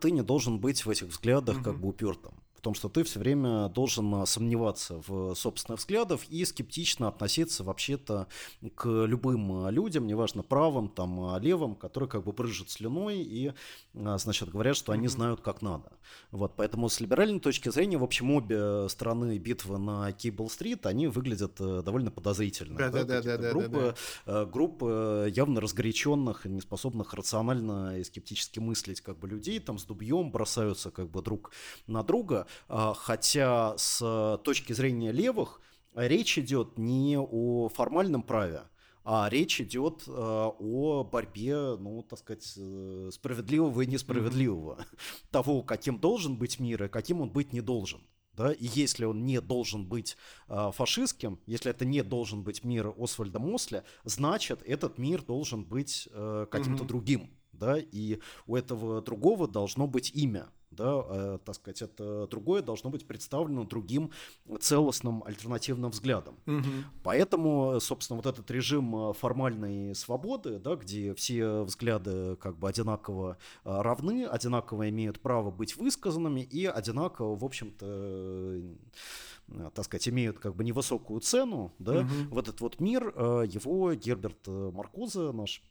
ты 0.00 0.10
не 0.10 0.22
должен 0.22 0.58
быть 0.58 0.84
в 0.84 0.90
этих 0.90 1.06
взглядах 1.08 1.62
как 1.62 1.80
бы 1.80 1.88
упертым 1.88 2.34
том, 2.62 2.74
что 2.74 2.88
ты 2.88 3.02
все 3.02 3.18
время 3.18 3.68
должен 3.68 4.24
сомневаться 4.26 5.02
в 5.06 5.34
собственных 5.34 5.80
взглядах 5.80 6.20
и 6.28 6.44
скептично 6.44 7.08
относиться 7.08 7.64
вообще-то 7.64 8.28
к 8.74 8.88
любым 8.88 9.68
людям, 9.68 10.06
неважно 10.06 10.42
правым, 10.42 10.88
там, 10.88 11.38
левым, 11.38 11.74
которые 11.74 12.08
как 12.08 12.24
бы 12.24 12.32
брыжут 12.32 12.70
слюной 12.70 13.18
и, 13.18 13.52
а, 13.94 14.16
значит, 14.18 14.48
говорят, 14.50 14.76
что 14.76 14.92
они 14.92 15.08
знают, 15.08 15.40
как 15.40 15.60
надо. 15.60 15.92
Вот, 16.30 16.54
поэтому 16.56 16.88
с 16.88 17.00
либеральной 17.00 17.40
точки 17.40 17.68
зрения, 17.68 17.98
в 17.98 18.04
общем, 18.04 18.30
обе 18.30 18.88
стороны 18.88 19.38
битвы 19.38 19.78
на 19.78 20.12
Кейбл-стрит, 20.12 20.86
они 20.86 21.08
выглядят 21.08 21.60
э, 21.60 21.82
довольно 21.84 22.10
подозрительно. 22.10 22.78
Да, 22.78 22.90
да, 22.90 23.04
да, 23.04 23.22
да, 23.22 23.38
да, 23.38 23.50
группы, 23.50 23.94
да, 24.26 24.32
да. 24.32 24.44
группы 24.44 25.32
явно 25.34 25.60
разгоряченных, 25.60 26.44
неспособных 26.44 27.12
рационально 27.14 27.98
и 27.98 28.04
скептически 28.04 28.60
мыслить 28.60 29.00
как 29.00 29.18
бы 29.18 29.26
людей, 29.26 29.58
там 29.58 29.78
с 29.78 29.84
дубьем 29.84 30.30
бросаются 30.30 30.90
как 30.90 31.10
бы 31.10 31.22
друг 31.22 31.50
на 31.86 32.04
друга, 32.04 32.42
а, 32.42 32.51
хотя 32.68 33.76
с 33.76 34.40
точки 34.44 34.72
зрения 34.72 35.12
левых 35.12 35.60
речь 35.94 36.38
идет 36.38 36.78
не 36.78 37.18
о 37.18 37.68
формальном 37.68 38.22
праве, 38.22 38.62
а 39.04 39.28
речь 39.28 39.60
идет 39.60 40.04
э, 40.06 40.10
о 40.12 41.04
борьбе, 41.04 41.76
ну, 41.76 42.02
так 42.02 42.20
сказать, 42.20 42.54
э, 42.56 43.10
справедливого 43.12 43.80
и 43.82 43.86
несправедливого. 43.86 44.78
Mm-hmm. 44.78 45.28
Того, 45.30 45.62
каким 45.62 45.98
должен 45.98 46.36
быть 46.36 46.60
мир 46.60 46.84
и 46.84 46.88
каким 46.88 47.20
он 47.20 47.30
быть 47.30 47.52
не 47.52 47.60
должен. 47.60 48.00
Да? 48.34 48.52
И 48.52 48.64
если 48.66 49.04
он 49.04 49.24
не 49.24 49.40
должен 49.40 49.86
быть 49.86 50.16
э, 50.48 50.70
фашистским, 50.72 51.40
если 51.46 51.70
это 51.70 51.84
не 51.84 52.02
должен 52.02 52.44
быть 52.44 52.62
мир 52.62 52.94
Освальда 52.96 53.40
Мосля, 53.40 53.82
значит, 54.04 54.62
этот 54.62 54.98
мир 54.98 55.22
должен 55.22 55.64
быть 55.64 56.08
э, 56.12 56.46
каким-то 56.50 56.84
mm-hmm. 56.84 56.88
другим. 56.88 57.30
Да? 57.52 57.78
И 57.78 58.20
у 58.46 58.54
этого 58.54 59.02
другого 59.02 59.48
должно 59.48 59.88
быть 59.88 60.12
имя 60.14 60.48
да, 60.72 61.04
э, 61.08 61.38
так 61.44 61.54
сказать, 61.54 61.82
это 61.82 62.26
другое 62.28 62.62
должно 62.62 62.90
быть 62.90 63.06
представлено 63.06 63.64
другим 63.64 64.10
целостным 64.60 65.22
альтернативным 65.24 65.90
взглядом. 65.90 66.36
Угу. 66.46 66.68
Поэтому, 67.02 67.80
собственно, 67.80 68.16
вот 68.16 68.26
этот 68.26 68.50
режим 68.50 69.10
э, 69.10 69.12
формальной 69.12 69.94
свободы, 69.94 70.58
да, 70.58 70.76
где 70.76 71.14
все 71.14 71.62
взгляды 71.62 72.36
как 72.36 72.58
бы 72.58 72.68
одинаково 72.68 73.38
э, 73.64 73.80
равны, 73.80 74.24
одинаково 74.24 74.88
имеют 74.90 75.20
право 75.20 75.50
быть 75.50 75.76
высказанными 75.76 76.40
и 76.40 76.66
одинаково, 76.66 77.36
в 77.36 77.44
общем-то, 77.44 78.62
так 79.74 79.84
сказать, 79.84 80.08
имеют 80.08 80.38
как 80.38 80.54
бы 80.56 80.64
невысокую 80.64 81.20
цену, 81.20 81.72
да, 81.78 82.00
угу. 82.00 82.08
вот 82.30 82.48
этот 82.48 82.60
вот 82.60 82.80
мир, 82.80 83.08
его 83.08 83.92
Герберт 83.94 84.46
Маркузе, 84.46 85.32
наш 85.32 85.62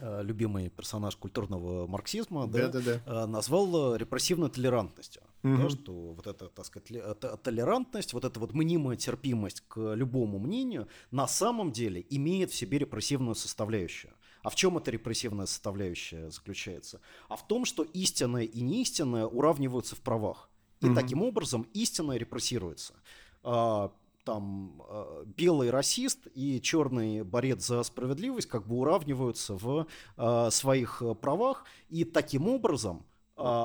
любимый 0.00 0.68
персонаж 0.70 1.16
культурного 1.16 1.86
марксизма, 1.86 2.46
да, 2.46 2.68
да, 2.68 2.80
да, 2.80 3.00
да. 3.04 3.26
назвал 3.26 3.94
э, 3.94 3.98
репрессивной 3.98 4.50
толерантностью. 4.50 5.22
Угу. 5.42 5.56
Да, 5.56 5.70
что 5.70 5.92
вот 5.92 6.26
эта, 6.26 6.48
так 6.48 6.66
сказать, 6.66 6.90
э, 6.90 7.14
толерантность, 7.42 8.12
вот 8.12 8.24
эта 8.24 8.38
вот 8.40 8.54
мнимая 8.54 8.96
терпимость 8.96 9.62
к 9.68 9.94
любому 9.94 10.38
мнению 10.38 10.88
на 11.10 11.26
самом 11.26 11.72
деле 11.72 12.04
имеет 12.10 12.50
в 12.50 12.54
себе 12.54 12.78
репрессивную 12.78 13.34
составляющую. 13.34 14.12
А 14.42 14.50
в 14.50 14.54
чем 14.54 14.78
эта 14.78 14.90
репрессивная 14.90 15.46
составляющая 15.46 16.30
заключается? 16.30 17.00
А 17.28 17.36
в 17.36 17.46
том, 17.46 17.64
что 17.64 17.82
истинное 17.82 18.44
и 18.44 18.60
неистинное 18.60 19.26
уравниваются 19.26 19.96
в 19.96 20.00
правах. 20.00 20.48
И 20.80 20.86
угу. 20.86 20.94
таким 20.94 21.22
образом 21.22 21.66
истинное 21.74 22.18
репрессируется 22.18 22.94
а, 23.42 23.92
там 24.28 24.82
э, 24.86 25.24
белый 25.24 25.70
расист 25.70 26.26
и 26.34 26.60
черный 26.60 27.22
борец 27.22 27.66
за 27.66 27.82
справедливость 27.82 28.46
как 28.46 28.66
бы 28.66 28.76
уравниваются 28.76 29.54
в 29.54 29.86
э, 30.18 30.48
своих 30.50 31.02
правах, 31.22 31.64
и 31.88 32.04
таким 32.04 32.46
образом 32.46 33.06
э, 33.38 33.64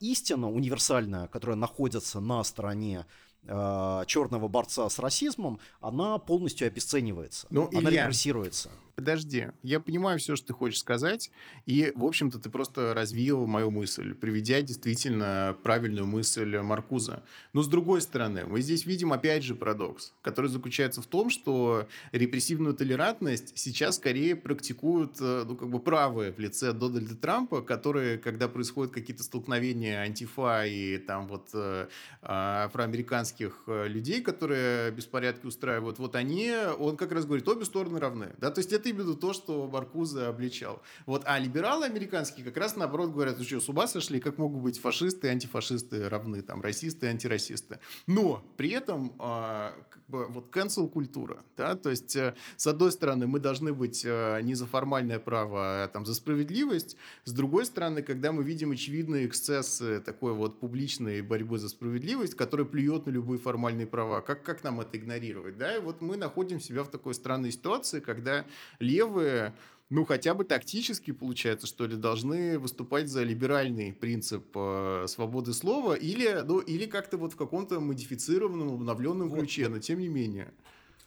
истина 0.00 0.50
универсальная, 0.50 1.26
которая 1.26 1.56
находится 1.56 2.18
на 2.20 2.42
стороне 2.44 3.04
черного 3.44 4.48
борца 4.48 4.88
с 4.88 4.98
расизмом, 4.98 5.60
она 5.80 6.18
полностью 6.18 6.66
обесценивается, 6.66 7.46
ну, 7.50 7.68
она 7.72 7.90
Илья, 7.90 8.02
репрессируется 8.02 8.70
подожди, 8.98 9.46
я 9.62 9.78
понимаю 9.78 10.18
все, 10.18 10.34
что 10.34 10.48
ты 10.48 10.52
хочешь 10.54 10.80
сказать, 10.80 11.30
и, 11.66 11.92
в 11.94 12.04
общем-то, 12.04 12.40
ты 12.40 12.50
просто 12.50 12.94
развил 12.94 13.46
мою 13.46 13.70
мысль, 13.70 14.12
приведя 14.12 14.60
действительно 14.60 15.56
правильную 15.62 16.04
мысль 16.04 16.58
Маркуза. 16.58 17.22
Но, 17.52 17.62
с 17.62 17.68
другой 17.68 18.00
стороны, 18.00 18.44
мы 18.44 18.60
здесь 18.60 18.86
видим, 18.86 19.12
опять 19.12 19.44
же, 19.44 19.54
парадокс, 19.54 20.14
который 20.20 20.50
заключается 20.50 21.00
в 21.00 21.06
том, 21.06 21.30
что 21.30 21.86
репрессивную 22.10 22.74
толерантность 22.74 23.56
сейчас 23.56 23.96
скорее 23.98 24.34
практикуют, 24.34 25.12
э, 25.20 25.44
ну, 25.46 25.54
как 25.56 25.70
бы 25.70 25.78
правые 25.78 26.32
в 26.32 26.40
лице 26.40 26.72
Дональда 26.72 27.14
Трампа, 27.14 27.62
которые, 27.62 28.18
когда 28.18 28.48
происходят 28.48 28.92
какие-то 28.92 29.22
столкновения 29.22 30.00
антифа 30.00 30.66
и 30.66 30.98
там 30.98 31.28
вот 31.28 31.50
э, 31.54 31.86
а, 32.22 32.64
афроамериканских 32.64 33.62
э, 33.68 33.86
людей, 33.86 34.22
которые 34.22 34.90
беспорядки 34.90 35.46
устраивают, 35.46 36.00
вот 36.00 36.16
они, 36.16 36.52
он 36.80 36.96
как 36.96 37.12
раз 37.12 37.26
говорит, 37.26 37.46
обе 37.46 37.64
стороны 37.64 38.00
равны. 38.00 38.34
Да? 38.38 38.50
То 38.50 38.58
есть 38.58 38.72
это 38.72 38.87
именно 38.88 39.14
то, 39.14 39.32
что 39.32 39.68
Маркузе 39.68 40.22
обличал. 40.22 40.82
Вот, 41.06 41.22
а 41.26 41.38
либералы 41.38 41.86
американские 41.86 42.44
как 42.44 42.56
раз 42.56 42.76
наоборот 42.76 43.10
говорят, 43.10 43.38
ну 43.38 43.44
что, 43.44 43.60
с 43.60 43.68
ума 43.68 43.86
сошли, 43.86 44.20
как 44.20 44.38
могут 44.38 44.62
быть 44.62 44.78
фашисты 44.78 45.28
и 45.28 45.30
антифашисты 45.30 46.08
равны, 46.08 46.42
там, 46.42 46.60
расисты 46.62 47.06
и 47.06 47.08
антирасисты. 47.08 47.78
Но 48.06 48.42
при 48.56 48.70
этом 48.70 49.12
э, 49.18 49.70
как 49.90 50.02
бы, 50.08 50.26
вот 50.26 50.54
cancel 50.54 50.88
культура, 50.88 51.38
да, 51.56 51.76
то 51.76 51.90
есть 51.90 52.16
э, 52.16 52.34
с 52.56 52.66
одной 52.66 52.92
стороны 52.92 53.26
мы 53.26 53.40
должны 53.40 53.72
быть 53.72 54.02
э, 54.04 54.40
не 54.42 54.54
за 54.54 54.66
формальное 54.66 55.18
право, 55.18 55.84
а 55.84 55.88
там 55.88 56.06
за 56.06 56.14
справедливость, 56.14 56.96
с 57.24 57.32
другой 57.32 57.66
стороны, 57.66 58.02
когда 58.02 58.32
мы 58.32 58.42
видим 58.42 58.72
очевидные 58.72 59.26
эксцессы 59.26 60.00
такой 60.00 60.32
вот 60.32 60.60
публичной 60.60 61.22
борьбы 61.22 61.58
за 61.58 61.68
справедливость, 61.68 62.34
которая 62.34 62.66
плюет 62.66 63.06
на 63.06 63.10
любые 63.10 63.38
формальные 63.38 63.86
права, 63.86 64.20
как, 64.20 64.42
как 64.42 64.64
нам 64.64 64.80
это 64.80 64.96
игнорировать, 64.96 65.58
да, 65.58 65.76
и 65.76 65.80
вот 65.80 66.00
мы 66.00 66.16
находим 66.16 66.60
себя 66.60 66.82
в 66.84 66.90
такой 66.90 67.14
странной 67.14 67.52
ситуации, 67.52 68.00
когда 68.00 68.44
левые 68.78 69.54
ну, 69.90 70.04
хотя 70.04 70.34
бы 70.34 70.44
тактически, 70.44 71.12
получается, 71.12 71.66
что 71.66 71.86
ли, 71.86 71.96
должны 71.96 72.58
выступать 72.58 73.08
за 73.08 73.22
либеральный 73.22 73.94
принцип 73.94 74.46
э, 74.54 75.06
свободы 75.08 75.54
слова 75.54 75.94
или, 75.94 76.42
ну, 76.44 76.58
или 76.58 76.84
как-то 76.84 77.16
вот 77.16 77.32
в 77.32 77.36
каком-то 77.36 77.80
модифицированном, 77.80 78.74
обновленном 78.74 79.30
вот. 79.30 79.38
ключе, 79.38 79.68
но 79.68 79.78
тем 79.78 80.00
не 80.00 80.08
менее. 80.08 80.52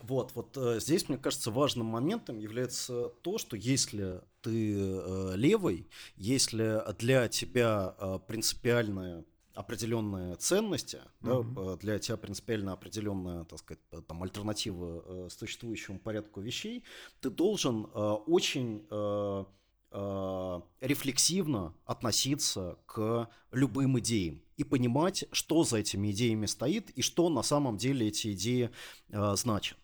Вот, 0.02 0.32
вот 0.34 0.58
э, 0.58 0.80
здесь, 0.80 1.10
мне 1.10 1.20
кажется, 1.20 1.52
важным 1.52 1.86
моментом 1.86 2.40
является 2.40 3.10
то, 3.22 3.38
что 3.38 3.56
если 3.56 4.22
ты 4.42 4.76
э, 4.76 5.34
левый, 5.36 5.88
если 6.16 6.82
для 6.98 7.28
тебя 7.28 7.96
э, 8.00 8.18
принципиальная 8.28 9.26
определенные 9.54 10.36
ценности, 10.36 11.02
mm-hmm. 11.22 11.66
да, 11.66 11.76
для 11.78 12.00
тебя 12.00 12.18
принципиально 12.18 12.74
определенная, 12.74 13.44
так 13.46 13.60
сказать, 13.60 13.82
там, 14.08 14.24
альтернатива 14.24 15.04
э, 15.06 15.30
существующему 15.30 16.00
порядку 16.00 16.42
вещей, 16.42 16.84
ты 17.20 17.30
должен 17.30 17.86
э, 17.86 18.00
очень 18.28 18.86
э, 18.90 19.46
э, 19.92 20.62
рефлексивно 20.82 21.74
относиться 21.86 22.78
к 22.86 23.30
любым 23.52 24.00
идеям 24.00 24.42
и 24.58 24.64
понимать, 24.64 25.26
что 25.32 25.64
за 25.64 25.78
этими 25.78 26.12
идеями 26.12 26.46
стоит 26.46 26.90
и 26.92 27.02
что 27.02 27.30
на 27.30 27.44
самом 27.44 27.78
деле 27.78 28.08
эти 28.08 28.34
идеи 28.34 28.70
э, 29.10 29.36
значат. 29.36 29.78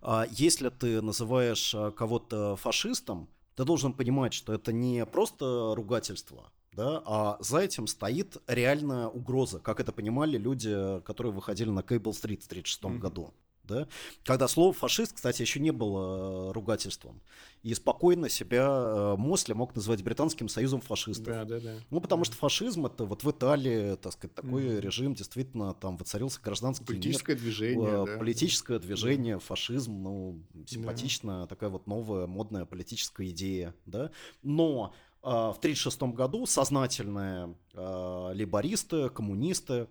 А 0.00 0.26
если 0.30 0.68
ты 0.68 1.00
называешь 1.02 1.74
э, 1.74 1.90
кого-то 1.92 2.56
фашистом, 2.56 3.28
ты 3.54 3.64
должен 3.64 3.92
понимать, 3.92 4.32
что 4.32 4.54
это 4.54 4.72
не 4.72 5.04
просто 5.04 5.74
ругательство, 5.76 6.52
да, 6.72 7.02
а 7.04 7.36
за 7.40 7.58
этим 7.58 7.86
стоит 7.86 8.38
реальная 8.46 9.06
угроза, 9.06 9.58
как 9.58 9.80
это 9.80 9.92
понимали 9.92 10.38
люди, 10.38 11.00
которые 11.04 11.32
выходили 11.32 11.70
на 11.70 11.82
Кейбл-стрит 11.82 12.42
в 12.42 12.46
1936 12.46 12.82
mm-hmm. 12.82 12.98
году. 12.98 13.34
да, 13.64 13.86
когда 14.24 14.48
слово 14.48 14.72
фашист, 14.72 15.12
кстати, 15.14 15.42
еще 15.42 15.60
не 15.60 15.70
было 15.70 16.48
э, 16.48 16.52
ругательством. 16.52 17.20
И 17.62 17.74
спокойно 17.74 18.28
себя 18.28 18.66
э, 18.66 19.16
Мосли 19.16 19.52
мог 19.52 19.74
называть 19.74 20.02
Британским 20.02 20.48
союзом 20.48 20.80
фашистов. 20.80 21.26
Да, 21.26 21.44
да, 21.44 21.60
да. 21.60 21.74
Ну, 21.90 22.00
потому 22.00 22.24
что 22.24 22.36
фашизм 22.36 22.86
это 22.86 23.04
вот 23.04 23.22
в 23.22 23.30
Италии, 23.30 23.96
так 23.96 24.14
сказать, 24.14 24.34
такой 24.34 24.64
mm-hmm. 24.64 24.80
режим, 24.80 25.14
действительно, 25.14 25.74
там 25.74 25.96
воцарился 25.96 26.40
гражданский 26.42 26.86
Политическое 26.86 27.34
мир, 27.34 27.42
движение, 27.42 27.88
э, 27.88 28.06
да. 28.06 28.18
Политическое 28.18 28.78
движение, 28.78 29.38
фашизм, 29.38 30.02
ну, 30.02 30.42
симпатично, 30.66 31.42
да. 31.42 31.46
такая 31.46 31.70
вот 31.70 31.86
новая 31.86 32.26
модная 32.26 32.64
политическая 32.64 33.28
идея, 33.28 33.74
да. 33.86 34.10
Но 34.42 34.94
в 35.22 35.58
1936 35.58 36.02
году 36.14 36.46
сознательные 36.46 37.54
э, 37.74 38.30
либористы, 38.34 39.08
коммунисты, 39.08 39.72
а, 39.82 39.86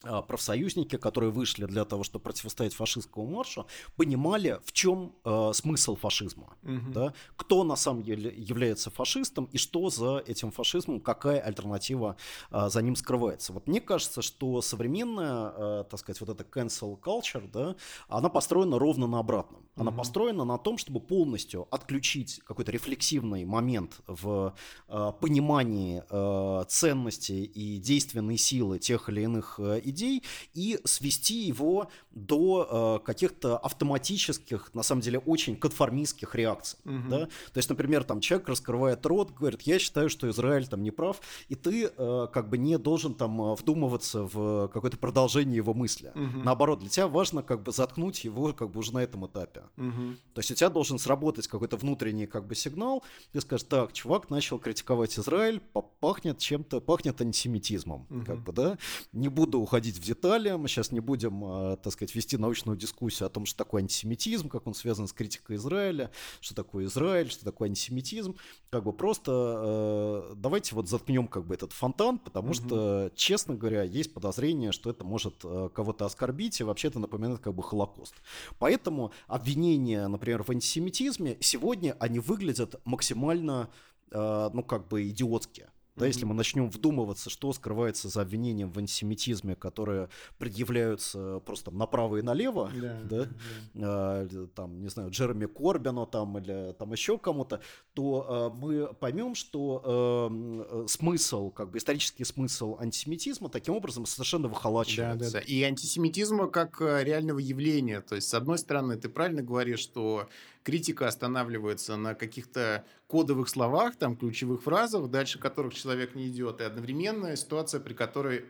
профсоюзники, 0.00 0.96
которые 0.96 1.30
вышли 1.30 1.66
для 1.66 1.84
того, 1.84 2.04
чтобы 2.04 2.22
противостоять 2.22 2.72
фашистскому 2.72 3.26
маршу, 3.26 3.66
понимали, 3.96 4.60
в 4.64 4.72
чем 4.72 5.12
э, 5.24 5.50
смысл 5.54 5.96
фашизма, 5.96 6.56
угу. 6.62 6.92
да? 6.92 7.12
кто 7.36 7.64
на 7.64 7.76
самом 7.76 8.02
деле 8.02 8.32
является 8.36 8.90
фашистом 8.90 9.46
и 9.46 9.58
что 9.58 9.90
за 9.90 10.22
этим 10.26 10.52
фашизмом, 10.52 11.00
какая 11.00 11.40
альтернатива 11.40 12.16
э, 12.50 12.68
за 12.68 12.80
ним 12.80 12.94
скрывается. 12.94 13.52
Вот 13.52 13.66
мне 13.66 13.80
кажется, 13.80 14.22
что 14.22 14.62
современная, 14.62 15.52
э, 15.56 15.84
так 15.90 15.98
сказать, 15.98 16.20
вот 16.20 16.28
эта 16.28 16.44
cancel 16.44 16.98
culture, 17.00 17.50
да, 17.50 17.74
она 18.08 18.28
построена 18.28 18.78
ровно 18.78 19.08
на 19.08 19.18
обратном. 19.18 19.66
Она 19.74 19.90
угу. 19.90 19.98
построена 19.98 20.44
на 20.44 20.58
том, 20.58 20.78
чтобы 20.78 21.00
полностью 21.00 21.66
отключить 21.72 22.40
какой-то 22.44 22.70
рефлексивный 22.70 23.44
момент 23.44 24.00
в 24.06 24.54
э, 24.88 25.12
понимании 25.20 26.04
э, 26.08 26.64
ценности 26.68 27.32
и 27.32 27.78
действенной 27.78 28.36
силы 28.36 28.78
тех 28.78 29.08
или 29.08 29.22
иных 29.22 29.58
идей 29.88 30.22
и 30.54 30.78
свести 30.84 31.44
его 31.46 31.90
до 32.26 33.00
э, 33.02 33.06
каких-то 33.06 33.56
автоматических, 33.58 34.70
на 34.74 34.82
самом 34.82 35.02
деле, 35.02 35.18
очень 35.18 35.56
конформистских 35.56 36.34
реакций. 36.34 36.78
Угу. 36.84 37.08
Да? 37.08 37.18
То 37.26 37.56
есть, 37.56 37.68
например, 37.68 38.04
там 38.04 38.20
человек 38.20 38.48
раскрывает 38.48 39.04
рот, 39.06 39.32
говорит, 39.32 39.62
я 39.62 39.78
считаю, 39.78 40.08
что 40.08 40.28
Израиль 40.30 40.66
там 40.66 40.82
не 40.82 40.90
прав, 40.90 41.20
и 41.48 41.54
ты 41.54 41.90
э, 41.96 42.26
как 42.32 42.48
бы 42.48 42.58
не 42.58 42.78
должен 42.78 43.14
там 43.14 43.40
э, 43.40 43.54
вдумываться 43.54 44.22
в 44.22 44.68
какое-то 44.68 44.98
продолжение 44.98 45.56
его 45.56 45.74
мысли. 45.74 46.12
Угу. 46.14 46.44
Наоборот, 46.44 46.80
для 46.80 46.88
тебя 46.88 47.08
важно 47.08 47.42
как 47.42 47.62
бы 47.62 47.72
заткнуть 47.72 48.24
его 48.24 48.52
как 48.52 48.70
бы 48.70 48.80
уже 48.80 48.92
на 48.92 48.98
этом 48.98 49.26
этапе. 49.26 49.62
Угу. 49.76 50.14
То 50.34 50.38
есть 50.38 50.50
у 50.50 50.54
тебя 50.54 50.68
должен 50.68 50.98
сработать 50.98 51.48
какой-то 51.48 51.76
внутренний 51.76 52.26
как 52.26 52.46
бы 52.46 52.54
сигнал, 52.54 53.02
ты 53.32 53.40
скажешь, 53.40 53.66
так, 53.68 53.92
чувак 53.92 54.30
начал 54.30 54.58
критиковать 54.58 55.18
Израиль, 55.18 55.60
пахнет 56.00 56.38
чем-то, 56.38 56.80
пахнет 56.80 57.20
антисемитизмом, 57.20 58.06
угу. 58.10 58.24
как 58.24 58.42
бы, 58.42 58.52
да, 58.52 58.78
не 59.12 59.28
буду 59.28 59.58
уходить 59.58 59.78
уходить 59.78 59.98
в 59.98 60.00
детали, 60.04 60.50
мы 60.52 60.68
сейчас 60.68 60.92
не 60.92 61.00
будем, 61.00 61.44
э, 61.44 61.76
так 61.76 61.92
сказать, 61.92 62.07
вести 62.14 62.36
научную 62.36 62.76
дискуссию 62.76 63.26
о 63.26 63.30
том, 63.30 63.46
что 63.46 63.58
такое 63.58 63.82
антисемитизм, 63.82 64.48
как 64.48 64.66
он 64.66 64.74
связан 64.74 65.08
с 65.08 65.12
критикой 65.12 65.56
Израиля, 65.56 66.10
что 66.40 66.54
такое 66.54 66.86
Израиль, 66.86 67.30
что 67.30 67.44
такое 67.44 67.68
антисемитизм. 67.68 68.36
Как 68.70 68.84
бы 68.84 68.92
просто 68.92 70.30
э, 70.32 70.34
давайте 70.36 70.74
вот 70.74 70.88
заткнем 70.88 71.26
как 71.28 71.46
бы 71.46 71.54
этот 71.54 71.72
фонтан, 71.72 72.18
потому 72.18 72.48
угу. 72.48 72.54
что, 72.54 73.10
честно 73.14 73.54
говоря, 73.54 73.82
есть 73.82 74.12
подозрение, 74.12 74.72
что 74.72 74.90
это 74.90 75.04
может 75.04 75.36
э, 75.44 75.70
кого-то 75.74 76.04
оскорбить 76.04 76.60
и 76.60 76.64
вообще 76.64 76.88
это 76.88 76.98
напоминает 76.98 77.40
как 77.40 77.54
бы 77.54 77.62
Холокост. 77.62 78.14
Поэтому 78.58 79.12
обвинения, 79.26 80.06
например, 80.08 80.42
в 80.42 80.50
антисемитизме 80.50 81.36
сегодня 81.40 81.96
они 82.00 82.18
выглядят 82.18 82.80
максимально, 82.84 83.70
ну 84.10 84.64
как 84.66 84.88
бы 84.88 85.08
идиотски. 85.08 85.68
Да, 85.98 86.04
mm-hmm. 86.04 86.08
если 86.08 86.24
мы 86.24 86.34
начнем 86.34 86.70
вдумываться, 86.70 87.30
что 87.30 87.52
скрывается 87.52 88.08
за 88.08 88.22
обвинением 88.22 88.70
в 88.70 88.78
антисемитизме, 88.78 89.54
которые 89.56 90.08
предъявляются 90.38 91.40
просто 91.40 91.70
направо 91.70 92.16
и 92.16 92.22
налево, 92.22 92.70
yeah, 92.74 93.04
да, 93.04 93.16
yeah. 93.74 93.82
А, 93.82 94.46
там, 94.54 94.80
не 94.80 94.88
знаю, 94.88 95.10
Джереми 95.10 95.46
Корбину 95.46 96.06
там 96.06 96.38
или 96.38 96.72
там 96.78 96.92
еще 96.92 97.18
кому-то, 97.18 97.60
то 97.94 98.26
а, 98.28 98.50
мы 98.50 98.92
поймем, 98.94 99.34
что 99.34 99.82
а, 99.84 100.86
смысл, 100.86 101.50
как 101.50 101.70
бы 101.70 101.78
исторический 101.78 102.24
смысл 102.24 102.76
антисемитизма 102.78 103.48
таким 103.48 103.74
образом 103.74 104.06
совершенно 104.06 104.48
выхолачивается. 104.48 105.18
Да, 105.18 105.24
да, 105.26 105.30
да. 105.32 105.40
И 105.40 105.62
антисемитизма 105.62 106.48
как 106.48 106.80
э, 106.80 107.04
реального 107.04 107.38
явления. 107.38 108.00
То 108.00 108.14
есть, 108.14 108.28
с 108.28 108.34
одной 108.34 108.58
стороны, 108.58 108.96
ты 108.96 109.08
правильно 109.08 109.42
говоришь, 109.42 109.80
что 109.80 110.28
критика 110.68 111.08
останавливается 111.08 111.96
на 111.96 112.14
каких-то 112.14 112.84
кодовых 113.06 113.48
словах, 113.48 113.96
там, 113.96 114.18
ключевых 114.18 114.62
фразах, 114.64 115.08
дальше 115.08 115.38
которых 115.38 115.72
человек 115.72 116.14
не 116.14 116.28
идет. 116.28 116.60
И 116.60 116.64
одновременная 116.64 117.36
ситуация, 117.36 117.80
при 117.80 117.94
которой 117.94 118.44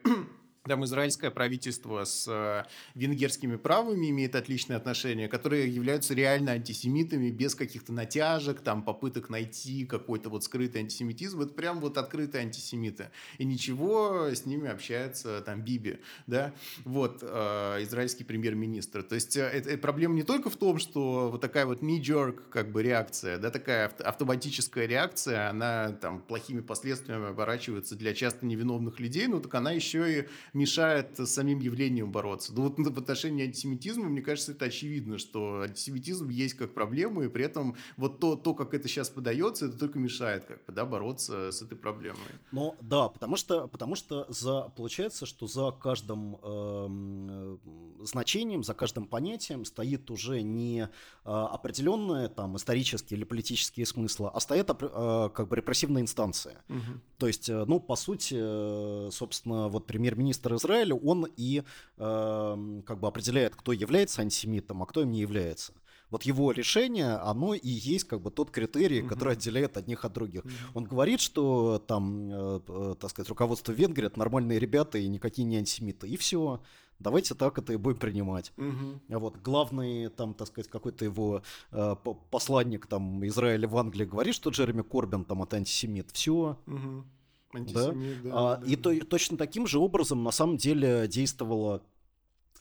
там 0.68 0.84
израильское 0.84 1.30
правительство 1.30 2.04
с 2.04 2.26
э, 2.28 2.64
венгерскими 2.94 3.56
правами 3.56 4.10
имеет 4.10 4.34
отличные 4.34 4.76
отношения, 4.76 5.28
которые 5.28 5.68
являются 5.68 6.14
реально 6.14 6.52
антисемитами, 6.52 7.30
без 7.30 7.54
каких-то 7.54 7.92
натяжек, 7.92 8.60
там, 8.60 8.82
попыток 8.82 9.30
найти 9.30 9.84
какой-то 9.84 10.28
вот 10.28 10.44
скрытый 10.44 10.82
антисемитизм. 10.82 11.40
Это 11.40 11.52
прям 11.52 11.80
вот 11.80 11.98
открытые 11.98 12.42
антисемиты. 12.42 13.10
И 13.38 13.44
ничего, 13.44 14.28
с 14.28 14.46
ними 14.46 14.68
общается 14.68 15.40
там 15.40 15.62
Биби, 15.62 15.98
да, 16.26 16.52
вот, 16.84 17.18
э, 17.22 17.82
израильский 17.82 18.24
премьер-министр. 18.24 19.02
То 19.02 19.14
есть 19.14 19.36
э, 19.36 19.42
это, 19.42 19.70
это 19.70 19.78
проблема 19.78 20.14
не 20.14 20.22
только 20.22 20.50
в 20.50 20.56
том, 20.56 20.78
что 20.78 21.30
вот 21.30 21.40
такая 21.40 21.66
вот 21.66 21.82
knee-jerk 21.82 22.42
как 22.50 22.70
бы 22.70 22.82
реакция, 22.82 23.38
да, 23.38 23.50
такая 23.50 23.88
автоматическая 23.88 24.86
реакция, 24.86 25.50
она 25.50 25.92
там 25.92 26.20
плохими 26.20 26.60
последствиями 26.60 27.28
оборачивается 27.30 27.96
для 27.96 28.14
часто 28.14 28.46
невиновных 28.46 29.00
людей, 29.00 29.26
но 29.26 29.40
так 29.40 29.54
она 29.54 29.72
еще 29.72 30.20
и 30.20 30.28
мешает 30.58 31.16
самим 31.28 31.60
явлением 31.60 32.10
бороться. 32.12 32.52
Ну 32.54 32.62
вот 32.62 32.78
в 32.78 32.98
отношении 32.98 33.44
антисемитизма, 33.44 34.08
мне 34.08 34.20
кажется, 34.20 34.52
это 34.52 34.66
очевидно, 34.66 35.18
что 35.18 35.62
антисемитизм 35.62 36.28
есть 36.28 36.54
как 36.54 36.74
проблема, 36.74 37.24
и 37.24 37.28
при 37.28 37.44
этом 37.44 37.76
вот 37.96 38.18
то, 38.18 38.36
то 38.36 38.54
как 38.54 38.74
это 38.74 38.88
сейчас 38.88 39.08
подается, 39.08 39.66
это 39.66 39.78
только 39.78 39.98
мешает 39.98 40.44
как 40.44 40.64
бы, 40.66 40.72
да, 40.72 40.84
бороться 40.84 41.52
с 41.52 41.62
этой 41.62 41.76
проблемой. 41.76 42.18
Ну 42.52 42.74
да, 42.80 43.08
потому 43.08 43.36
что, 43.36 43.68
потому 43.68 43.94
что 43.94 44.26
за, 44.28 44.72
получается, 44.76 45.26
что 45.26 45.46
за 45.46 45.70
каждым 45.70 46.38
э, 46.42 47.56
значением, 48.02 48.62
за 48.62 48.74
каждым 48.74 49.06
понятием 49.06 49.64
стоит 49.64 50.10
уже 50.10 50.42
не 50.42 50.80
э, 50.80 50.88
определенные 51.24 52.28
там 52.28 52.56
исторические 52.56 53.18
или 53.18 53.24
политические 53.24 53.86
смыслы, 53.86 54.30
а 54.34 54.40
стоят 54.40 54.70
э, 54.70 55.30
как 55.34 55.48
бы 55.48 55.56
репрессивная 55.56 56.02
инстанция. 56.02 56.62
Угу. 56.68 57.00
То 57.18 57.26
есть, 57.26 57.48
э, 57.48 57.64
ну, 57.66 57.80
по 57.80 57.96
сути, 57.96 58.36
э, 58.38 59.10
собственно, 59.12 59.68
вот 59.68 59.86
премьер-министр 59.86 60.28
министр 60.28 60.54
Израиля, 60.54 60.94
он 60.94 61.26
и 61.36 61.62
э, 61.96 62.82
как 62.86 63.00
бы 63.00 63.08
определяет, 63.08 63.54
кто 63.56 63.72
является 63.72 64.22
антисемитом, 64.22 64.82
а 64.82 64.86
кто 64.86 65.02
им 65.02 65.10
не 65.10 65.20
является. 65.20 65.72
Вот 66.10 66.22
его 66.22 66.52
решение, 66.52 67.16
оно 67.16 67.54
и 67.54 67.68
есть 67.68 68.04
как 68.04 68.22
бы 68.22 68.30
тот 68.30 68.50
критерий, 68.50 69.02
который 69.02 69.34
отделяет 69.34 69.76
одних 69.76 70.04
от 70.04 70.12
других. 70.14 70.42
Он 70.74 70.84
говорит, 70.84 71.20
что 71.20 71.82
там, 71.86 72.30
э, 72.30 72.60
э, 72.66 72.94
так 72.98 73.10
сказать, 73.10 73.28
руководство 73.28 73.72
Венгрии 73.72 74.06
это 74.06 74.18
нормальные 74.18 74.58
ребята 74.58 74.98
и 74.98 75.06
никакие 75.08 75.46
не 75.46 75.58
антисемиты. 75.58 76.08
И 76.08 76.16
все. 76.16 76.60
Давайте 76.98 77.34
так 77.34 77.58
это 77.58 77.72
и 77.72 77.76
будем 77.76 77.98
принимать. 77.98 78.52
А 78.56 79.18
вот 79.18 79.36
главный 79.36 80.08
там, 80.08 80.34
так 80.34 80.48
сказать, 80.48 80.68
какой-то 80.68 81.04
его 81.04 81.42
э, 81.70 81.96
посланник 82.30 82.86
там 82.86 83.24
Израиля 83.26 83.68
в 83.68 83.76
Англии 83.76 84.04
говорит, 84.04 84.34
что 84.34 84.50
Джереми 84.50 84.82
Корбин 84.82 85.24
там 85.24 85.42
это 85.42 85.56
антисемит. 85.56 86.10
Все. 86.12 86.58
Uh-huh. 86.66 87.04
Антисемит, 87.52 88.22
да? 88.22 88.30
да, 88.30 88.34
а, 88.34 88.56
да. 88.56 88.66
И 88.66 88.76
то, 88.76 89.06
точно 89.06 89.36
таким 89.36 89.66
же 89.66 89.78
образом 89.78 90.22
на 90.24 90.30
самом 90.32 90.56
деле 90.56 91.06
действовала 91.08 91.82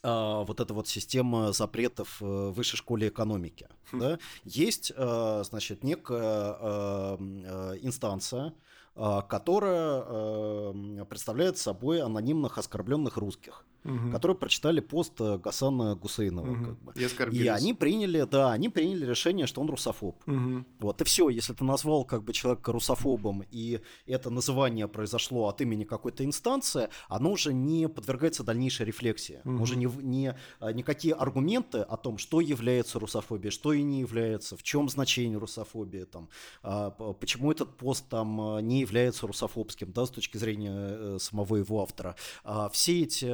а, 0.03 0.43
вот 0.43 0.59
эта 0.59 0.73
вот 0.73 0.87
система 0.87 1.51
запретов 1.51 2.21
в 2.21 2.51
высшей 2.51 2.77
школе 2.77 3.09
экономики. 3.09 3.67
Хм. 3.91 3.99
Да? 3.99 4.19
Есть, 4.43 4.93
а, 4.95 5.43
значит, 5.43 5.83
некая 5.83 6.21
а, 6.21 7.73
инстанция, 7.81 8.53
которая 9.29 10.73
представляет 11.05 11.59
собой 11.59 12.01
анонимных 12.01 12.57
оскорбленных 12.57 13.17
русских 13.17 13.63
угу. 13.87 14.11
которые 14.11 14.37
прочитали 14.37 14.79
пост 14.79 15.13
э, 15.19 15.37
Гасана 15.37 15.95
Гусейнова. 15.95 16.51
Угу. 16.51 16.65
Как 16.65 16.79
бы. 16.81 16.93
И, 17.35 17.43
и 17.43 17.47
они 17.47 17.73
приняли, 17.73 18.27
да, 18.29 18.51
они 18.51 18.69
приняли 18.69 19.05
решение, 19.05 19.47
что 19.47 19.61
он 19.61 19.69
русофоб. 19.69 20.15
Угу. 20.27 20.65
Вот, 20.79 21.01
и 21.01 21.03
все, 21.03 21.29
если 21.29 21.53
ты 21.53 21.63
назвал 21.63 22.05
как 22.05 22.23
бы 22.23 22.33
человека 22.33 22.71
русофобом, 22.71 23.43
и 23.49 23.81
это 24.05 24.29
называние 24.29 24.87
произошло 24.87 25.47
от 25.47 25.61
имени 25.61 25.83
какой-то 25.83 26.23
инстанции, 26.23 26.89
оно 27.07 27.31
уже 27.31 27.53
не 27.53 27.87
подвергается 27.87 28.43
дальнейшей 28.43 28.85
рефлексии. 28.85 29.41
Угу. 29.45 29.63
Уже 29.63 29.75
не, 29.75 29.89
не, 30.01 30.35
а, 30.59 30.73
никакие 30.73 31.13
аргументы 31.13 31.79
о 31.79 31.97
том, 31.97 32.17
что 32.17 32.41
является 32.41 32.99
русофобией, 32.99 33.51
что 33.51 33.73
и 33.73 33.81
не 33.83 34.01
является, 34.01 34.57
в 34.57 34.63
чем 34.63 34.89
значение 34.89 35.37
русофобии, 35.37 36.03
там, 36.03 36.29
а, 36.63 36.91
почему 36.91 37.51
этот 37.51 37.77
пост 37.77 38.07
там 38.09 38.41
а, 38.41 38.59
не 38.59 38.81
является 38.81 39.27
русофобским, 39.27 39.91
да, 39.91 40.05
с 40.05 40.09
точки 40.09 40.37
зрения 40.37 40.75
э, 40.75 41.17
самого 41.19 41.57
его 41.57 41.81
автора. 41.81 42.15
Все 42.71 43.03
эти 43.03 43.25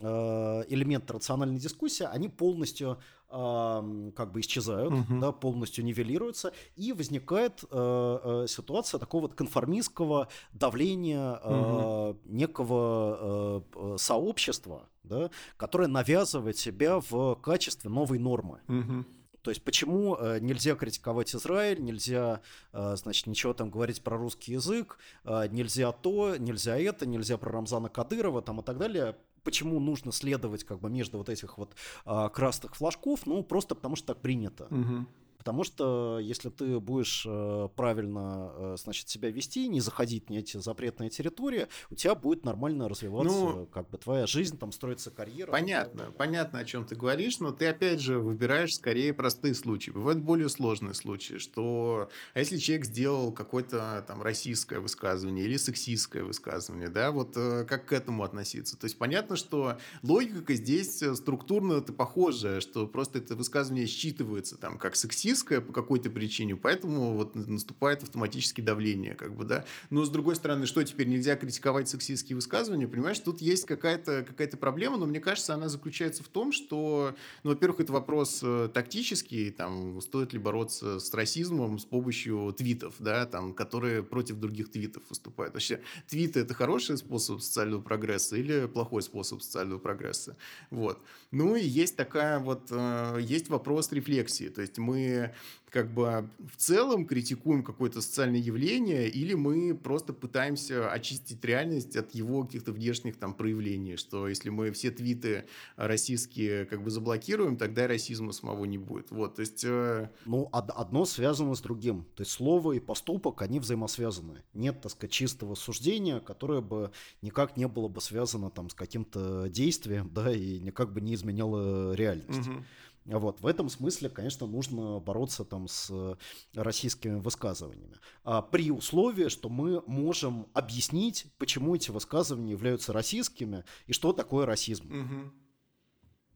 элементы 0.00 1.12
рациональной 1.12 1.58
дискуссии, 1.58 2.04
они 2.04 2.28
полностью 2.28 2.98
как 3.28 4.30
бы 4.32 4.40
исчезают, 4.40 4.92
угу. 4.92 5.18
да, 5.20 5.32
полностью 5.32 5.84
нивелируются, 5.84 6.52
и 6.76 6.92
возникает 6.92 7.60
ситуация 7.60 8.98
такого 8.98 9.22
вот 9.22 9.34
конформистского 9.34 10.28
давления 10.52 11.34
угу. 11.34 12.18
некого 12.24 13.64
сообщества, 13.98 14.88
да, 15.02 15.30
которое 15.56 15.88
навязывает 15.88 16.56
себя 16.56 17.00
в 17.00 17.34
качестве 17.36 17.90
новой 17.90 18.18
нормы. 18.18 18.60
Угу. 18.68 19.04
То 19.46 19.50
есть 19.50 19.62
почему 19.62 20.16
э, 20.16 20.40
нельзя 20.40 20.74
критиковать 20.74 21.32
Израиль, 21.32 21.80
нельзя, 21.80 22.40
э, 22.72 22.96
значит, 22.96 23.28
ничего 23.28 23.54
там 23.54 23.70
говорить 23.70 24.02
про 24.02 24.16
русский 24.16 24.54
язык, 24.54 24.98
э, 25.22 25.46
нельзя 25.52 25.92
то, 25.92 26.34
нельзя 26.36 26.76
это, 26.76 27.06
нельзя 27.06 27.38
про 27.38 27.52
Рамзана 27.52 27.88
Кадырова 27.88 28.42
там 28.42 28.58
и 28.58 28.64
так 28.64 28.76
далее. 28.76 29.14
Почему 29.46 29.78
нужно 29.78 30.10
следовать 30.10 30.64
как 30.64 30.80
бы 30.80 30.90
между 30.90 31.18
вот 31.18 31.28
этих 31.28 31.56
вот 31.56 31.76
э, 32.04 32.28
красных 32.34 32.74
флажков? 32.74 33.26
Ну, 33.26 33.44
просто 33.44 33.76
потому 33.76 33.94
что 33.94 34.08
так 34.08 34.20
принято. 34.20 34.64
Угу. 34.64 35.06
Потому 35.46 35.62
что 35.62 36.18
если 36.20 36.48
ты 36.48 36.80
будешь 36.80 37.24
э, 37.24 37.68
правильно 37.76 38.50
э, 38.52 38.76
значит, 38.82 39.08
себя 39.08 39.30
вести, 39.30 39.68
не 39.68 39.78
заходить 39.78 40.28
на 40.28 40.34
эти 40.34 40.56
запретные 40.56 41.08
территории, 41.08 41.68
у 41.88 41.94
тебя 41.94 42.16
будет 42.16 42.44
нормально 42.44 42.88
развиваться 42.88 43.32
ну, 43.32 43.66
как 43.66 43.88
бы 43.88 43.96
твоя 43.96 44.26
жизнь, 44.26 44.58
там 44.58 44.72
строится 44.72 45.12
карьера. 45.12 45.52
Понятно, 45.52 46.06
да. 46.06 46.10
понятно, 46.10 46.58
о 46.58 46.64
чем 46.64 46.84
ты 46.84 46.96
говоришь, 46.96 47.38
но 47.38 47.52
ты 47.52 47.68
опять 47.68 48.00
же 48.00 48.18
выбираешь 48.18 48.74
скорее 48.74 49.14
простые 49.14 49.54
случаи. 49.54 49.92
Бывают 49.92 50.18
более 50.18 50.48
сложные 50.48 50.94
случаи, 50.94 51.38
что 51.38 52.10
а 52.34 52.40
если 52.40 52.56
человек 52.56 52.84
сделал 52.84 53.30
какое-то 53.30 54.04
там 54.08 54.22
российское 54.22 54.80
высказывание 54.80 55.44
или 55.44 55.58
сексистское 55.58 56.24
высказывание, 56.24 56.88
да, 56.88 57.12
вот 57.12 57.36
э, 57.36 57.64
как 57.66 57.86
к 57.86 57.92
этому 57.92 58.24
относиться? 58.24 58.76
То 58.76 58.86
есть 58.86 58.98
понятно, 58.98 59.36
что 59.36 59.78
логика 60.02 60.54
здесь 60.54 61.04
структурно-то 61.14 61.92
похожая, 61.92 62.58
что 62.58 62.88
просто 62.88 63.20
это 63.20 63.36
высказывание 63.36 63.86
считывается 63.86 64.56
там 64.56 64.76
как 64.76 64.96
сексист, 64.96 65.35
низкая 65.36 65.60
по 65.60 65.72
какой-то 65.72 66.08
причине, 66.08 66.56
поэтому 66.56 67.12
вот 67.12 67.34
наступает 67.34 68.02
автоматически 68.02 68.62
давление, 68.62 69.14
как 69.14 69.34
бы, 69.36 69.44
да. 69.44 69.66
Но, 69.90 70.04
с 70.04 70.08
другой 70.08 70.34
стороны, 70.36 70.64
что 70.64 70.82
теперь, 70.82 71.08
нельзя 71.08 71.36
критиковать 71.36 71.90
сексистские 71.90 72.36
высказывания, 72.36 72.88
понимаешь, 72.88 73.18
тут 73.18 73.42
есть 73.42 73.66
какая-то 73.66 74.24
какая 74.26 74.48
проблема, 74.48 74.96
но 74.96 75.06
мне 75.06 75.20
кажется, 75.20 75.52
она 75.52 75.68
заключается 75.68 76.22
в 76.22 76.28
том, 76.28 76.52
что, 76.52 77.14
ну, 77.42 77.50
во-первых, 77.50 77.80
это 77.80 77.92
вопрос 77.92 78.40
э, 78.42 78.70
тактический, 78.72 79.50
там, 79.50 80.00
стоит 80.00 80.32
ли 80.32 80.38
бороться 80.38 81.00
с 81.00 81.12
расизмом 81.12 81.78
с 81.78 81.84
помощью 81.84 82.54
твитов, 82.56 82.94
да, 82.98 83.26
там, 83.26 83.52
которые 83.52 84.02
против 84.02 84.36
других 84.36 84.70
твитов 84.70 85.02
выступают. 85.10 85.52
Вообще, 85.52 85.80
твиты– 86.08 86.40
это 86.40 86.54
хороший 86.54 86.96
способ 86.96 87.40
социального 87.40 87.82
прогресса 87.82 88.36
или 88.36 88.66
плохой 88.66 89.02
способ 89.02 89.42
социального 89.42 89.78
прогресса? 89.78 90.36
Вот. 90.70 90.98
Ну, 91.30 91.56
и 91.56 91.64
есть 91.64 91.96
такая 91.96 92.38
вот, 92.38 92.68
э, 92.70 93.18
есть 93.20 93.48
вопрос 93.48 93.92
рефлексии, 93.92 94.48
то 94.48 94.60
есть 94.60 94.78
мы 94.78 95.34
как 95.76 95.92
бы 95.92 96.30
в 96.54 96.56
целом 96.56 97.04
критикуем 97.04 97.62
какое-то 97.62 98.00
социальное 98.00 98.40
явление, 98.40 99.10
или 99.10 99.34
мы 99.34 99.74
просто 99.74 100.14
пытаемся 100.14 100.90
очистить 100.90 101.44
реальность 101.44 101.96
от 101.96 102.14
его 102.14 102.44
каких-то 102.44 102.72
внешних 102.72 103.18
там 103.18 103.34
проявлений, 103.34 103.96
что 103.96 104.26
если 104.26 104.48
мы 104.48 104.70
все 104.70 104.90
твиты 104.90 105.44
российские 105.76 106.64
как 106.64 106.82
бы 106.82 106.90
заблокируем, 106.90 107.58
тогда 107.58 107.84
и 107.84 107.88
расизма 107.88 108.32
самого 108.32 108.64
не 108.64 108.78
будет. 108.78 109.10
Вот, 109.10 109.34
то 109.34 109.40
есть... 109.40 109.64
Э... 109.66 110.08
Ну, 110.24 110.48
одно 110.50 111.04
связано 111.04 111.54
с 111.54 111.60
другим. 111.60 112.06
То 112.14 112.22
есть 112.22 112.32
слово 112.32 112.72
и 112.72 112.80
поступок, 112.80 113.42
они 113.42 113.60
взаимосвязаны. 113.60 114.44
Нет, 114.54 114.80
так 114.80 114.92
сказать, 114.92 115.12
чистого 115.12 115.56
суждения, 115.56 116.20
которое 116.20 116.62
бы 116.62 116.90
никак 117.20 117.58
не 117.58 117.68
было 117.68 117.88
бы 117.88 118.00
связано 118.00 118.48
там 118.48 118.70
с 118.70 118.74
каким-то 118.74 119.50
действием, 119.50 120.10
да, 120.14 120.32
и 120.32 120.58
никак 120.58 120.94
бы 120.94 121.02
не 121.02 121.12
изменяло 121.12 121.92
реальность. 121.92 122.48
Угу. 122.48 122.64
Вот, 123.06 123.40
в 123.40 123.46
этом 123.46 123.68
смысле, 123.68 124.08
конечно, 124.08 124.46
нужно 124.46 124.98
бороться 124.98 125.44
там 125.44 125.68
с 125.68 126.18
российскими 126.54 127.20
высказываниями. 127.20 127.96
А 128.24 128.42
при 128.42 128.70
условии, 128.70 129.28
что 129.28 129.48
мы 129.48 129.82
можем 129.86 130.48
объяснить, 130.54 131.26
почему 131.38 131.76
эти 131.76 131.90
высказывания 131.90 132.50
являются 132.50 132.92
российскими 132.92 133.64
и 133.86 133.92
что 133.92 134.12
такое 134.12 134.44
расизм. 134.44 134.86
Угу. 134.86 135.32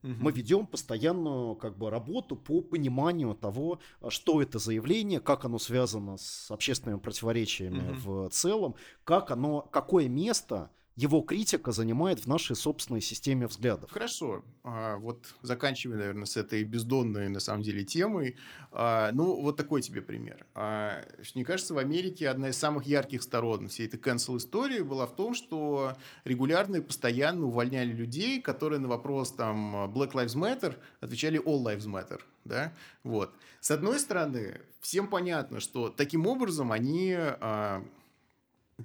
Угу. 0.03 0.15
Мы 0.19 0.33
ведем 0.33 0.67
постоянную 0.67 1.57
как 1.57 1.77
бы, 1.77 1.91
работу 1.91 2.37
по 2.37 2.63
пониманию 2.63 3.35
того, 3.35 3.81
что 4.09 4.41
это 4.41 4.59
заявление, 4.59 5.21
как 5.21 5.45
оно 5.45 5.59
связано 5.59 6.17
с 6.17 6.51
общественными 6.51 7.01
противоречиями 7.01 7.91
угу. 7.91 8.27
в 8.27 8.31
целом, 8.31 8.77
как 9.05 9.31
оно, 9.31 9.61
какое 9.61 10.09
место 10.09 10.71
его 10.97 11.23
критика 11.23 11.73
занимает 11.73 12.21
в 12.21 12.27
нашей 12.27 12.57
собственной 12.57 13.01
системе 13.01 13.47
взглядов. 13.47 13.91
Хорошо. 13.91 14.45
А, 14.65 14.97
вот 14.97 15.35
заканчивая, 15.43 15.97
наверное, 15.97 16.27
с 16.27 16.37
этой 16.37 16.63
бездонной, 16.65 17.29
на 17.29 17.41
самом 17.41 17.63
деле, 17.63 17.85
темой. 17.85 18.37
А, 18.73 19.11
ну, 19.13 19.41
вот 19.41 19.57
такой 19.57 19.83
тебе 19.83 20.03
пример. 20.03 20.47
А, 20.55 21.03
мне 21.35 21.45
кажется, 21.45 21.75
в 21.75 21.79
Америке 21.79 22.29
одна 22.29 22.51
из 22.51 22.59
самых 22.59 22.87
ярких 22.87 23.23
сторон 23.23 23.69
всей 23.69 23.87
этой 23.87 23.99
cancel 24.01 24.37
истории 24.37 24.81
была 24.81 25.07
в 25.07 25.15
том, 25.15 25.35
что 25.35 25.97
регулярно 26.25 26.77
и 26.77 26.81
постоянно 26.81 27.47
увольняли 27.47 27.93
людей, 27.93 28.41
которые 28.41 28.81
на 28.81 28.89
вопрос 28.89 29.33
там 29.33 29.91
Black 29.93 30.13
Lives 30.13 30.37
Matter 30.37 30.77
отвечали 31.01 31.41
All 31.43 31.63
Lives 31.63 31.87
Matter. 31.87 32.21
Да? 32.45 32.73
Вот. 33.05 33.33
С 33.61 33.71
одной 33.71 34.01
стороны, 34.01 34.61
всем 34.81 35.09
понятно, 35.09 35.61
что 35.61 35.89
таким 35.89 36.27
образом 36.27 36.73
они 36.73 37.17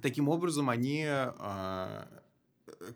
Таким 0.02 0.28
образом, 0.28 0.70
они 0.70 1.04
а, 1.06 2.06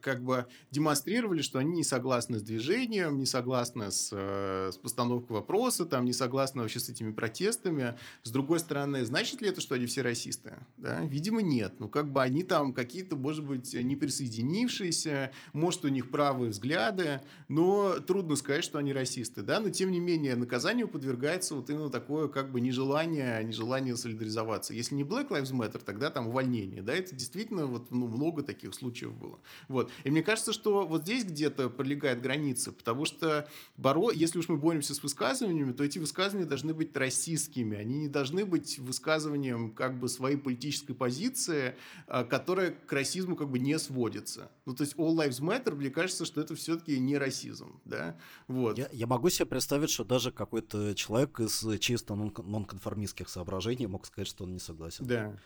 как 0.01 0.23
бы 0.23 0.47
демонстрировали, 0.71 1.43
что 1.43 1.59
они 1.59 1.73
не 1.73 1.85
согласны 1.85 2.39
с 2.39 2.43
движением, 2.43 3.19
не 3.19 3.27
согласны 3.27 3.91
с, 3.91 4.11
э, 4.13 4.71
с 4.73 4.77
постановкой 4.77 5.37
вопроса, 5.37 5.87
там, 5.87 6.05
не 6.05 6.13
согласны 6.13 6.63
вообще 6.63 6.81
с 6.81 6.89
этими 6.89 7.13
протестами. 7.13 7.97
С 8.23 8.31
другой 8.31 8.61
стороны, 8.61 9.05
значит 9.05 9.41
ли 9.41 9.49
это, 9.49 9.61
что 9.61 9.75
они 9.75 9.87
все 9.87 10.03
расисты? 10.03 10.55
Да? 10.77 11.01
Видимо, 11.01 11.43
нет. 11.43 11.75
Ну, 11.79 11.89
как 11.89 12.11
бы 12.11 12.23
они 12.23 12.43
там 12.43 12.73
какие-то, 12.73 13.17
может 13.17 13.45
быть, 13.45 13.75
не 13.75 13.97
присоединившиеся, 13.97 15.33
может, 15.53 15.85
у 15.85 15.89
них 15.89 16.11
правые 16.11 16.51
взгляды, 16.51 17.21
но 17.49 17.99
трудно 18.01 18.37
сказать, 18.37 18.65
что 18.65 18.79
они 18.79 18.93
расисты. 18.93 19.43
Да? 19.43 19.61
Но, 19.61 19.71
тем 19.71 19.91
не 19.91 20.01
менее, 20.01 20.37
наказанию 20.37 20.89
подвергается 20.89 21.55
вот 21.55 21.71
именно 21.71 21.91
такое 21.91 22.29
как 22.29 22.51
бы 22.51 22.61
нежелание, 22.61 23.43
нежелание 23.45 23.97
солидаризоваться. 23.97 24.75
Если 24.75 24.95
не 24.95 25.03
Black 25.03 25.29
Lives 25.29 25.53
Matter, 25.53 25.83
тогда 25.85 26.11
там 26.11 26.29
увольнение. 26.29 26.83
Да? 26.83 26.95
Это 26.95 27.15
действительно 27.15 27.67
вот, 27.67 27.91
ну, 27.91 28.07
много 28.07 28.43
таких 28.43 28.75
случаев 28.75 29.15
было. 29.15 29.39
Вот. 29.69 29.80
И 30.05 30.11
мне 30.11 30.23
кажется, 30.23 30.53
что 30.53 30.87
вот 30.87 31.03
здесь 31.03 31.25
где-то 31.25 31.71
пролегает 31.71 32.21
граница, 32.21 32.73
потому 32.73 33.05
что 33.05 33.49
боро... 33.77 34.11
если 34.11 34.39
уж 34.39 34.49
мы 34.49 34.57
боремся 34.57 34.95
с 34.95 35.03
высказываниями, 35.03 35.73
то 35.73 35.85
эти 35.85 35.99
высказывания 35.99 36.47
должны 36.47 36.75
быть 36.75 36.97
российскими, 36.97 37.77
они 37.77 37.99
не 37.99 38.09
должны 38.09 38.45
быть 38.45 38.79
высказыванием 38.79 39.73
как 39.73 39.99
бы 39.99 40.09
своей 40.09 40.37
политической 40.37 40.95
позиции, 40.95 41.77
а, 42.07 42.25
которая 42.25 42.73
к 42.73 42.93
расизму 42.93 43.37
как 43.37 43.49
бы 43.49 43.59
не 43.59 43.79
сводится. 43.79 44.51
Ну, 44.67 44.75
то 44.75 44.83
есть 44.83 44.95
All 44.97 45.15
Lives 45.15 45.41
Matter, 45.41 45.75
мне 45.75 45.91
кажется, 45.91 46.25
что 46.25 46.41
это 46.41 46.55
все-таки 46.55 46.99
не 46.99 47.17
расизм, 47.17 47.81
да? 47.85 48.17
Вот. 48.49 48.79
Я, 48.79 48.89
я 48.93 49.07
могу 49.07 49.31
себе 49.31 49.47
представить, 49.47 49.91
что 49.91 50.05
даже 50.05 50.33
какой-то 50.33 50.95
человек 50.95 51.41
из 51.41 51.65
чисто 51.81 52.15
нонконформистских 52.15 53.29
соображений 53.29 53.87
мог 53.87 54.07
сказать, 54.07 54.29
что 54.29 54.45
он 54.45 54.53
не 54.53 54.61
согласен. 54.61 55.07
Да 55.07 55.39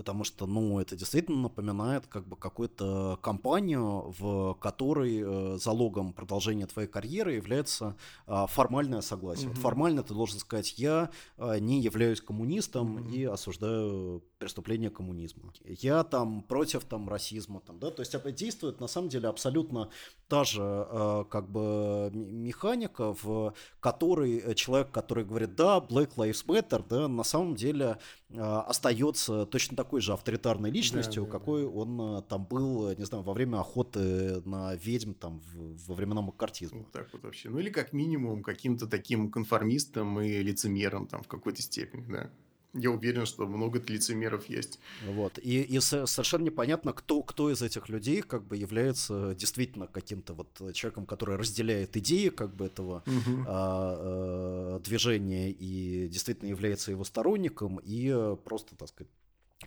потому 0.00 0.24
что, 0.24 0.46
ну, 0.46 0.80
это 0.80 0.96
действительно 0.96 1.42
напоминает 1.42 2.06
как 2.06 2.26
бы 2.26 2.34
какую-то 2.34 3.18
компанию, 3.20 4.14
в 4.18 4.54
которой 4.54 5.20
э, 5.22 5.58
залогом 5.58 6.14
продолжения 6.14 6.66
твоей 6.66 6.88
карьеры 6.88 7.34
является 7.34 7.98
э, 8.26 8.46
формальное 8.48 9.02
согласие. 9.02 9.48
Mm-hmm. 9.48 9.54
Вот 9.56 9.58
формально 9.58 10.02
ты 10.02 10.14
должен 10.14 10.38
сказать, 10.38 10.78
я 10.78 11.10
э, 11.36 11.58
не 11.58 11.82
являюсь 11.82 12.22
коммунистом 12.22 12.96
mm-hmm. 12.96 13.12
и 13.12 13.24
осуждаю 13.24 14.24
преступления 14.40 14.90
коммунизма. 14.90 15.52
Я 15.64 16.02
там 16.02 16.42
против 16.42 16.84
там 16.84 17.08
расизма, 17.08 17.60
там, 17.60 17.78
да, 17.78 17.90
то 17.90 18.00
есть 18.00 18.34
действует 18.34 18.80
на 18.80 18.88
самом 18.88 19.10
деле 19.10 19.28
абсолютно 19.28 19.90
та 20.28 20.44
же 20.44 20.62
э, 20.62 21.24
как 21.28 21.48
бы 21.50 22.10
механика, 22.12 23.14
в 23.22 23.54
которой 23.80 24.54
человек, 24.54 24.90
который 24.90 25.24
говорит, 25.24 25.54
да, 25.54 25.78
Black 25.78 26.14
Lives 26.16 26.46
Matter, 26.46 26.82
да, 26.88 27.06
на 27.06 27.22
самом 27.22 27.54
деле 27.54 27.98
э, 28.30 28.40
остается 28.40 29.44
точно 29.44 29.76
такой 29.76 30.00
же 30.00 30.14
авторитарной 30.14 30.70
личностью, 30.70 31.24
да, 31.26 31.32
да, 31.32 31.38
какой 31.38 31.62
да. 31.64 31.68
он 31.68 32.00
э, 32.00 32.22
там 32.22 32.46
был, 32.46 32.96
не 32.96 33.04
знаю, 33.04 33.22
во 33.22 33.34
время 33.34 33.58
охоты 33.58 34.40
на 34.46 34.74
ведьм 34.74 35.12
там 35.12 35.40
в, 35.40 35.88
во 35.88 35.94
времена 35.94 36.22
маккартизма. 36.22 36.78
Вот 36.80 36.92
так 36.92 37.12
вот 37.12 37.22
вообще. 37.24 37.50
Ну 37.50 37.58
или 37.58 37.68
как 37.68 37.92
минимум 37.92 38.42
каким-то 38.42 38.86
таким 38.86 39.30
конформистом 39.30 40.18
и 40.18 40.42
лицемером 40.42 41.06
там 41.06 41.22
в 41.22 41.28
какой-то 41.28 41.60
степени, 41.60 42.10
да 42.10 42.30
я 42.74 42.90
уверен, 42.90 43.26
что 43.26 43.46
много 43.46 43.82
лицемеров 43.86 44.48
есть. 44.48 44.78
Вот. 45.06 45.38
И, 45.38 45.62
и 45.62 45.80
совершенно 45.80 46.44
непонятно, 46.44 46.92
кто, 46.92 47.22
кто 47.22 47.50
из 47.50 47.62
этих 47.62 47.88
людей 47.88 48.22
как 48.22 48.44
бы 48.44 48.56
является 48.56 49.34
действительно 49.34 49.86
каким-то 49.86 50.34
вот 50.34 50.74
человеком, 50.74 51.06
который 51.06 51.36
разделяет 51.36 51.96
идеи 51.96 52.28
как 52.28 52.54
бы 52.54 52.66
этого 52.66 53.02
угу. 53.06 53.44
а, 53.46 54.76
а, 54.76 54.80
движения 54.80 55.50
и 55.50 56.08
действительно 56.08 56.48
является 56.48 56.90
его 56.90 57.04
сторонником, 57.04 57.80
и 57.82 58.36
просто, 58.44 58.76
так 58.76 58.88
сказать, 58.88 59.10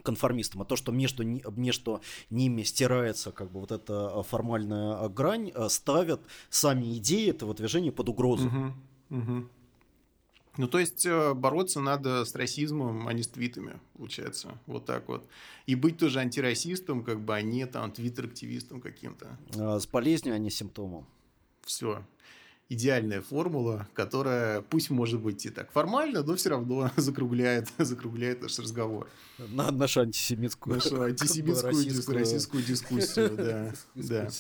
конформистам, 0.01 0.62
а 0.62 0.66
то, 0.66 0.76
что 0.76 0.91
между, 0.91 1.24
между 1.24 2.01
ними 2.32 2.64
стирается 2.64 3.32
как 3.32 3.51
бы 3.51 3.60
вот 3.60 3.72
эта 3.72 4.24
формальная 4.24 5.08
грань, 5.10 5.51
ставят 5.70 6.22
сами 6.49 6.97
идеи 6.97 7.30
этого 7.30 7.54
движения 7.54 7.91
под 7.91 8.10
угрозу. 8.10 8.47
Угу, 8.47 9.18
угу. 9.18 9.49
Ну, 10.58 10.68
то 10.68 10.78
есть 10.78 11.06
э, 11.06 11.34
бороться 11.34 11.80
надо 11.80 12.26
с 12.26 12.36
расизмом, 12.36 13.08
а 13.08 13.14
не 13.14 13.24
с 13.24 13.28
твитами, 13.28 13.80
получается. 13.97 14.60
Вот 14.68 14.86
так 14.86 15.08
вот. 15.08 15.28
И 15.66 15.74
быть 15.74 15.97
тоже 15.97 16.20
антирасистом, 16.20 17.04
как 17.04 17.22
бы, 17.22 17.36
а 17.36 17.41
не 17.41 17.66
там 17.66 17.91
твиттер-активистом 17.91 18.80
каким-то. 18.80 19.38
А, 19.58 19.80
с 19.80 19.88
болезнью, 19.88 20.36
а 20.36 20.38
не 20.38 20.51
симптомом. 20.51 21.08
Все. 21.64 22.06
Идеальная 22.70 23.22
формула, 23.22 23.88
которая, 23.93 24.62
пусть 24.62 24.91
может 24.91 25.22
быть 25.22 25.43
и 25.45 25.49
так 25.49 25.72
формально, 25.72 26.22
но 26.22 26.36
все 26.36 26.51
равно 26.51 26.91
закругляет, 26.97 27.70
закругляет 27.80 28.43
наш 28.43 28.60
разговор. 28.60 29.10
На, 29.39 29.72
нашу 29.72 30.01
антисемитскую. 30.01 30.76
Нашу 30.76 31.01
антисемитскую, 31.01 31.74
российскую, 31.74 32.18
российскую 32.20 32.64
дискуссию, 32.64 33.74
да. 33.95 34.30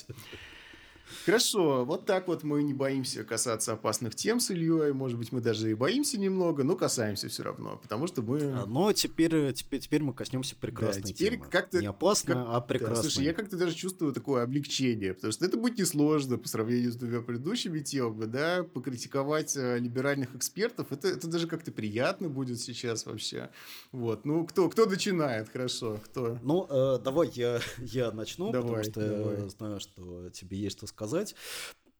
Хорошо, 1.25 1.85
вот 1.85 2.05
так 2.05 2.27
вот 2.27 2.43
мы 2.43 2.63
не 2.63 2.73
боимся 2.73 3.23
касаться 3.23 3.73
опасных 3.73 4.15
тем 4.15 4.39
с 4.39 4.51
Ильей. 4.51 4.93
Может 4.93 5.17
быть, 5.17 5.31
мы 5.31 5.41
даже 5.41 5.71
и 5.71 5.73
боимся 5.73 6.19
немного, 6.19 6.63
но 6.63 6.75
касаемся 6.75 7.29
все 7.29 7.43
равно, 7.43 7.79
потому 7.81 8.07
что 8.07 8.21
мы... 8.21 8.39
А, 8.41 8.65
но 8.65 8.91
теперь, 8.93 9.53
теперь, 9.53 9.79
теперь 9.79 10.03
мы 10.03 10.13
коснемся 10.13 10.55
прекрасной 10.55 11.01
да, 11.03 11.07
теперь 11.09 11.33
темы. 11.33 11.47
Как-то, 11.49 11.79
не 11.79 11.87
опасно, 11.87 12.35
как... 12.35 12.45
а 12.47 12.61
прекрасно. 12.61 12.95
Да, 12.95 13.01
слушай, 13.01 13.25
я 13.25 13.33
как-то 13.33 13.57
даже 13.57 13.73
чувствую 13.73 14.13
такое 14.13 14.43
облегчение, 14.43 15.13
потому 15.13 15.33
что 15.33 15.45
это 15.45 15.57
будет 15.57 15.77
несложно 15.77 16.37
по 16.37 16.47
сравнению 16.47 16.91
с 16.91 16.95
двумя 16.95 17.21
предыдущими 17.21 17.79
темами, 17.79 18.25
да, 18.25 18.63
покритиковать 18.63 19.55
э, 19.55 19.79
либеральных 19.79 20.35
экспертов, 20.35 20.91
это, 20.91 21.07
это 21.07 21.27
даже 21.27 21.47
как-то 21.47 21.71
приятно 21.71 22.29
будет 22.29 22.59
сейчас 22.59 23.05
вообще. 23.05 23.49
Вот, 23.91 24.25
ну, 24.25 24.45
кто, 24.45 24.69
кто 24.69 24.85
начинает, 24.85 25.49
хорошо, 25.49 25.99
кто? 26.05 26.37
Ну, 26.43 26.67
э, 26.69 26.99
давай 27.03 27.29
я, 27.33 27.59
я 27.79 28.11
начну, 28.11 28.51
давай, 28.51 28.83
потому 28.83 28.83
что 28.83 29.17
давай. 29.17 29.41
я 29.41 29.49
знаю, 29.49 29.79
что 29.79 30.29
тебе 30.29 30.57
есть 30.57 30.77
что 30.77 30.87
сказать 30.87 31.02
сказать. 31.03 31.35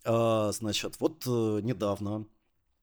А, 0.05 0.51
значит, 0.51 0.99
вот 0.99 1.23
э, 1.27 1.59
недавно 1.61 2.25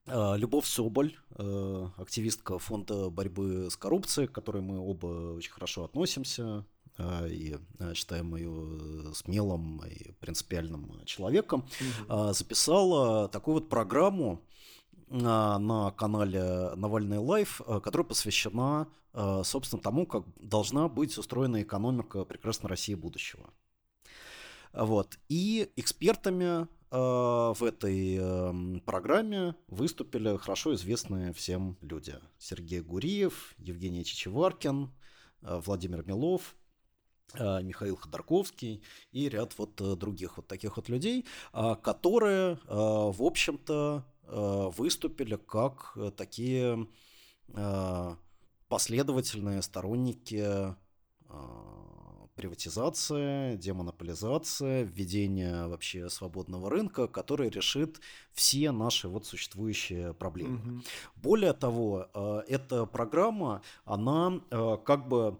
а, 0.07 0.35
Любовь 0.37 0.67
Соболь, 0.67 1.17
э, 1.37 1.89
активистка 1.97 2.59
фонда 2.59 3.11
борьбы 3.11 3.71
с 3.71 3.77
коррупцией, 3.77 4.29
к 4.29 4.33
которой 4.33 4.63
мы 4.63 4.79
оба 4.79 5.35
очень 5.37 5.53
хорошо 5.53 5.85
относимся 5.85 6.65
а, 6.99 7.27
и 7.27 7.57
считаем 7.95 8.37
ее 8.37 9.15
смелым 9.15 9.83
и 9.87 10.13
принципиальным 10.13 11.03
человеком, 11.05 11.67
угу. 12.09 12.33
записала 12.33 13.29
такую 13.29 13.55
вот 13.55 13.69
программу 13.69 14.43
на 15.09 15.91
канале 15.97 16.71
Навальный 16.77 17.19
Live, 17.19 17.61
которая 17.83 18.07
посвящена, 18.07 18.87
собственно, 19.43 19.83
тому, 19.83 20.07
как 20.07 20.25
должна 20.41 20.89
быть 20.89 21.19
устроена 21.19 21.63
экономика 21.63 22.25
прекрасной 22.25 22.69
России 22.69 22.95
будущего. 22.95 23.51
Вот. 24.73 25.19
И 25.29 25.71
экспертами 25.77 26.63
э, 26.63 26.67
в 26.91 27.63
этой 27.63 28.19
э, 28.21 28.81
программе 28.85 29.55
выступили 29.69 30.37
хорошо 30.37 30.75
известные 30.75 31.33
всем 31.33 31.77
люди. 31.81 32.15
Сергей 32.39 32.81
Гуриев, 32.81 33.55
Евгений 33.59 34.05
Чичеваркин, 34.05 34.91
э, 35.43 35.61
Владимир 35.65 36.07
Милов, 36.07 36.55
э, 37.35 37.63
Михаил 37.63 37.97
Ходорковский 37.97 38.83
и 39.11 39.29
ряд 39.29 39.59
вот 39.59 39.75
других 39.99 40.37
вот 40.37 40.47
таких 40.47 40.77
вот 40.77 40.89
людей, 40.89 41.27
э, 41.53 41.75
которые, 41.83 42.59
в 42.67 43.23
общем-то, 43.23 44.05
выступили 44.77 45.35
как 45.35 45.99
такие 46.17 46.87
последовательные 48.69 49.61
сторонники 49.61 50.77
приватизация, 52.41 53.55
демонополизация, 53.57 54.83
введение 54.85 55.67
вообще 55.67 56.09
свободного 56.09 56.71
рынка, 56.71 57.07
который 57.07 57.51
решит 57.51 58.01
все 58.33 58.73
наши 58.73 59.09
вот 59.09 59.27
существующие 59.27 60.15
проблемы. 60.15 60.57
Угу. 60.57 60.83
Более 61.17 61.53
того, 61.53 62.09
э, 62.15 62.43
эта 62.49 62.87
программа, 62.87 63.61
она 63.85 64.41
э, 64.51 64.79
как 64.87 65.07
бы 65.07 65.39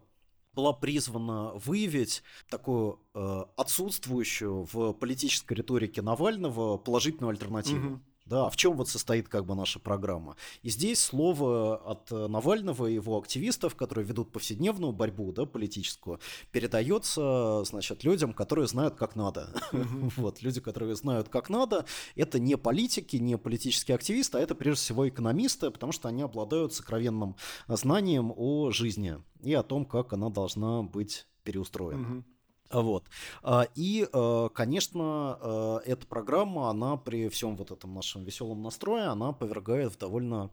была 0.53 0.75
призвана 0.75 1.53
выявить 1.55 2.23
такую 2.51 2.99
э, 3.15 3.45
отсутствующую 3.57 4.69
в 4.71 4.93
политической 4.93 5.55
риторике 5.55 6.03
Навального 6.03 6.77
положительную 6.77 7.31
альтернативу. 7.31 7.95
Угу. 7.95 8.01
Да, 8.31 8.49
в 8.49 8.57
чем 8.57 8.77
вот 8.77 8.89
состоит 8.89 9.29
как 9.29 9.45
бы 9.45 9.57
наша 9.57 9.81
программа? 9.81 10.37
И 10.63 10.71
здесь 10.71 11.01
слово 11.01 11.75
от 11.75 12.13
Навального 12.13 12.87
и 12.87 12.95
его 12.95 13.19
активистов, 13.19 13.75
которые 13.75 14.07
ведут 14.07 14.31
повседневную 14.31 14.93
борьбу, 14.93 15.33
да, 15.33 15.47
политическую, 15.47 16.21
передается, 16.53 17.65
значит, 17.65 18.05
людям, 18.05 18.33
которые 18.33 18.69
знают, 18.69 18.95
как 18.95 19.17
надо. 19.17 19.53
Вот, 20.17 20.43
люди, 20.43 20.61
которые 20.61 20.95
знают, 20.95 21.29
как 21.29 21.51
надо, 21.51 21.87
это 22.15 22.39
не 22.39 22.57
политики, 22.57 23.17
не 23.17 23.37
политические 23.37 23.97
активисты, 23.97 24.39
а 24.39 24.41
это 24.41 24.55
прежде 24.55 24.83
всего 24.83 25.09
экономисты, 25.09 25.71
потому 25.71 25.91
что 25.93 26.09
они 26.09 26.23
обладают 26.23 26.73
сокровенным 26.73 27.35
знанием 27.67 28.33
о 28.37 28.71
жизни 28.71 29.17
и 29.43 29.53
о 29.55 29.65
том, 29.65 29.85
как 29.85 30.13
она 30.13 30.31
должна 30.31 30.83
быть 30.83 31.27
переустроена. 31.43 32.23
Вот. 32.71 33.05
А, 33.43 33.67
и, 33.75 34.09
э, 34.13 34.49
конечно, 34.55 35.39
э, 35.41 35.81
эта 35.87 36.07
программа, 36.07 36.71
она 36.71 36.97
при 36.97 37.29
всем 37.29 37.57
вот 37.57 37.71
этом 37.71 37.95
нашем 37.95 38.25
веселом 38.25 38.63
настрое, 38.63 39.11
она 39.11 39.33
повергает 39.33 39.93
в 39.93 39.99
довольно 39.99 40.51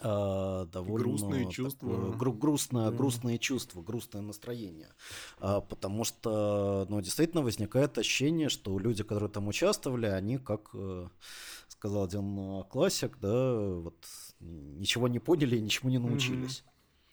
Uh, 0.00 0.64
довольно 0.68 1.04
грустные 1.04 1.50
чувства, 1.50 1.90
такое, 1.90 2.16
гру- 2.16 2.32
грустное, 2.32 2.88
yeah. 2.88 2.96
грустные 2.96 3.38
чувства, 3.38 3.82
грустное 3.82 4.22
настроение, 4.22 4.88
uh, 5.38 5.60
потому 5.68 6.04
что, 6.04 6.86
ну, 6.88 7.02
действительно 7.02 7.42
возникает 7.42 7.98
ощущение, 7.98 8.48
что 8.48 8.78
люди, 8.78 9.02
которые 9.04 9.28
там 9.28 9.48
участвовали, 9.48 10.06
они, 10.06 10.38
как 10.38 10.74
сказал 11.68 12.04
один 12.04 12.64
классик, 12.70 13.18
да, 13.20 13.54
вот 13.54 14.06
ничего 14.40 15.08
не 15.08 15.18
поняли, 15.18 15.58
ничему 15.58 15.90
не 15.90 15.98
научились. 15.98 16.64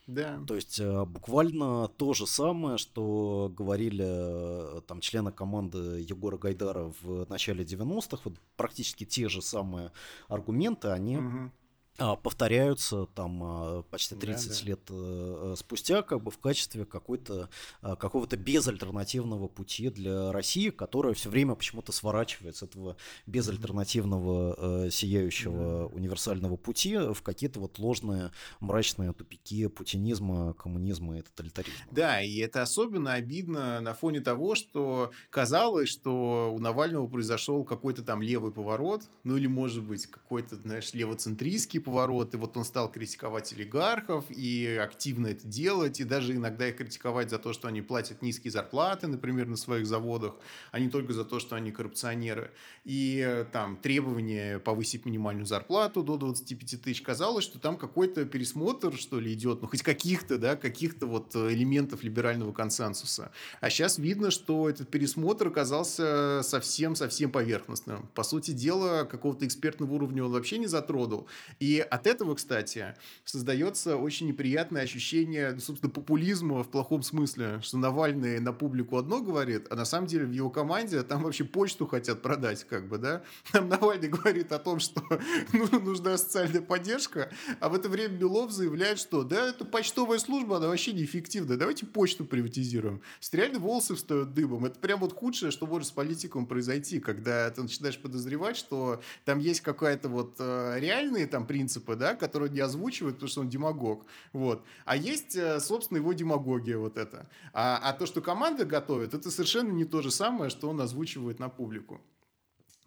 Да. 0.10 0.40
То 0.48 0.56
есть 0.56 0.80
э, 0.80 1.06
буквально 1.06 1.88
то 1.88 2.14
же 2.16 2.26
самое, 2.26 2.80
что 2.80 3.54
говорили 3.56 4.06
э, 4.08 4.82
там 4.88 5.02
члены 5.02 5.32
команды 5.32 6.02
Егора 6.02 6.40
Гайдара 6.40 6.92
в 7.02 7.30
начале 7.30 7.64
90-х, 7.64 8.22
вот 8.24 8.34
практически 8.58 9.06
те 9.06 9.30
же 9.30 9.44
самые 9.44 9.92
аргументы, 10.28 10.88
они 10.88 11.18
угу. 11.18 11.52
А, 12.00 12.16
повторяются 12.16 13.06
там 13.08 13.42
а, 13.44 13.84
почти 13.84 14.16
30 14.16 14.50
да, 14.50 14.56
да. 14.56 14.66
лет 14.68 14.80
э, 14.90 15.56
спустя 15.58 16.02
как 16.02 16.24
бы 16.24 16.32
в 16.32 16.38
качестве 16.38 16.86
какой-то 16.86 17.50
а, 17.82 17.96
какого-то 17.96 18.38
безальтернативного 18.38 19.48
пути 19.48 19.90
для 19.90 20.32
России, 20.32 20.70
которая 20.70 21.14
все 21.14 21.30
время 21.30 21.56
почему-то 21.56 21.92
сворачивает 21.92 22.56
с 22.56 22.64
этого 22.64 22.96
безальтернативного 23.26 24.86
э, 24.86 24.90
сияющего 24.92 25.88
универсального 25.88 26.56
пути 26.56 26.98
в 26.98 27.22
какие-то 27.22 27.60
вот 27.60 27.80
ложные 27.80 28.32
мрачные 28.62 29.12
тупики 29.12 29.68
путинизма, 29.68 30.54
коммунизма 30.54 31.20
и 31.20 31.22
тоталитаризма. 31.22 31.86
Да, 31.92 32.22
и 32.22 32.38
это 32.38 32.62
особенно 32.62 33.14
обидно 33.14 33.82
на 33.82 33.94
фоне 33.94 34.22
того, 34.22 34.56
что 34.56 35.12
казалось, 35.30 35.90
что 35.90 36.54
у 36.54 36.60
Навального 36.60 37.08
произошел 37.08 37.64
какой-то 37.66 38.04
там 38.04 38.22
левый 38.22 38.52
поворот, 38.54 39.04
ну 39.24 39.36
или 39.36 39.48
может 39.48 39.84
быть 39.84 40.06
какой-то, 40.06 40.56
знаешь, 40.56 40.94
левоцентристский 40.94 41.82
поворот, 41.90 42.36
и 42.36 42.38
вот 42.38 42.56
он 42.56 42.64
стал 42.64 42.92
критиковать 42.92 43.52
олигархов 43.54 44.26
и 44.30 44.80
активно 44.82 45.28
это 45.28 45.48
делать, 45.48 46.00
и 46.00 46.04
даже 46.04 46.36
иногда 46.36 46.68
их 46.68 46.78
критиковать 46.78 47.32
за 47.32 47.40
то, 47.40 47.52
что 47.52 47.68
они 47.68 47.82
платят 47.82 48.22
низкие 48.22 48.52
зарплаты, 48.52 49.08
например, 49.08 49.48
на 49.48 49.58
своих 49.58 49.88
заводах, 49.88 50.36
а 50.72 50.80
не 50.80 50.90
только 50.90 51.14
за 51.14 51.26
то, 51.26 51.40
что 51.40 51.56
они 51.56 51.72
коррупционеры. 51.72 52.52
И 52.86 53.46
там 53.52 53.78
требование 53.78 54.60
повысить 54.60 55.06
минимальную 55.06 55.48
зарплату 55.48 56.04
до 56.04 56.18
25 56.18 56.82
тысяч, 56.82 57.02
казалось, 57.02 57.44
что 57.44 57.60
там 57.60 57.76
какой-то 57.78 58.26
пересмотр, 58.26 58.96
что 58.96 59.20
ли, 59.20 59.34
идет, 59.34 59.62
ну, 59.62 59.68
хоть 59.68 59.82
каких-то, 59.82 60.38
да, 60.38 60.56
каких-то 60.56 61.08
вот 61.08 61.36
элементов 61.36 62.04
либерального 62.04 62.54
консенсуса. 62.54 63.32
А 63.62 63.70
сейчас 63.72 63.98
видно, 63.98 64.30
что 64.30 64.70
этот 64.70 64.90
пересмотр 64.90 65.48
оказался 65.48 66.42
совсем-совсем 66.44 67.32
поверхностным. 67.32 68.08
По 68.14 68.24
сути 68.24 68.52
дела, 68.52 69.06
какого-то 69.06 69.48
экспертного 69.48 69.94
уровня 69.94 70.24
он 70.24 70.32
вообще 70.32 70.60
не 70.60 70.68
затронул. 70.68 71.28
И 71.60 71.79
от 71.82 72.08
этого, 72.08 72.36
кстати, 72.36 72.96
создается 73.26 73.98
очень 73.98 74.28
неприятное 74.28 74.84
ощущение, 74.84 75.52
ну, 75.54 75.60
собственно, 75.60 75.92
популизма 75.92 76.64
в 76.64 76.70
плохом 76.70 77.02
смысле, 77.04 77.60
что 77.62 77.78
Навальный 77.78 78.40
на 78.40 78.54
публику 78.54 78.98
одно 78.98 79.22
говорит, 79.22 79.68
а 79.70 79.76
на 79.76 79.86
самом 79.86 80.08
деле 80.08 80.26
в 80.26 80.32
его 80.32 80.50
команде 80.50 81.02
там 81.04 81.24
вообще 81.24 81.44
почту 81.44 81.88
хотят 81.88 82.22
продать, 82.22 82.64
как 82.66 82.88
бы, 82.88 82.98
да? 82.98 83.24
Там 83.52 83.68
Навальный 83.68 84.10
говорит 84.10 84.52
о 84.52 84.60
том, 84.60 84.80
что 84.80 85.02
ну, 85.54 85.80
нужна 85.80 86.18
социальная 86.18 86.62
поддержка, 86.62 87.32
а 87.60 87.70
в 87.70 87.74
это 87.74 87.90
время 87.90 88.16
Белов 88.16 88.52
заявляет, 88.52 89.00
что 89.00 89.24
да, 89.24 89.50
это 89.50 89.66
почтовая 89.66 90.20
служба, 90.20 90.58
она 90.58 90.68
вообще 90.68 90.94
неэффективна, 90.94 91.58
давайте 91.58 91.86
почту 91.86 92.26
приватизируем. 92.26 93.02
Реально 93.40 93.60
волосы 93.60 93.96
встают 93.96 94.34
дыбом. 94.34 94.66
Это 94.66 94.78
прям 94.80 95.00
вот 95.00 95.14
худшее, 95.14 95.52
что 95.52 95.66
может 95.66 95.88
с 95.88 95.92
политиком 95.92 96.46
произойти, 96.46 97.00
когда 97.00 97.50
ты 97.50 97.62
начинаешь 97.62 97.98
подозревать, 97.98 98.58
что 98.58 99.02
там 99.24 99.40
есть 99.40 99.62
какая-то 99.62 100.10
вот 100.10 100.36
э, 100.40 100.76
реальные 100.78 101.26
там 101.28 101.48
принципы 101.48 101.59
принципы, 101.60 101.96
да, 101.96 102.16
которые 102.16 102.50
не 102.50 102.62
озвучивает, 102.62 103.16
потому 103.16 103.30
что 103.30 103.42
он 103.42 103.50
демагог. 103.50 104.06
Вот. 104.32 104.64
А 104.86 104.96
есть, 104.96 105.36
э, 105.36 105.60
собственно, 105.60 105.98
его 105.98 106.14
демагогия 106.14 106.78
вот 106.78 106.98
это. 106.98 107.28
А, 107.54 107.80
а 107.84 107.94
то, 107.94 108.06
что 108.06 108.22
команда 108.22 108.64
готовит, 108.64 109.14
это 109.14 109.30
совершенно 109.30 109.72
не 109.74 109.84
то 109.84 110.02
же 110.02 110.10
самое, 110.10 110.50
что 110.50 110.70
он 110.70 110.80
озвучивает 110.80 111.40
на 111.40 111.50
публику. 111.50 112.00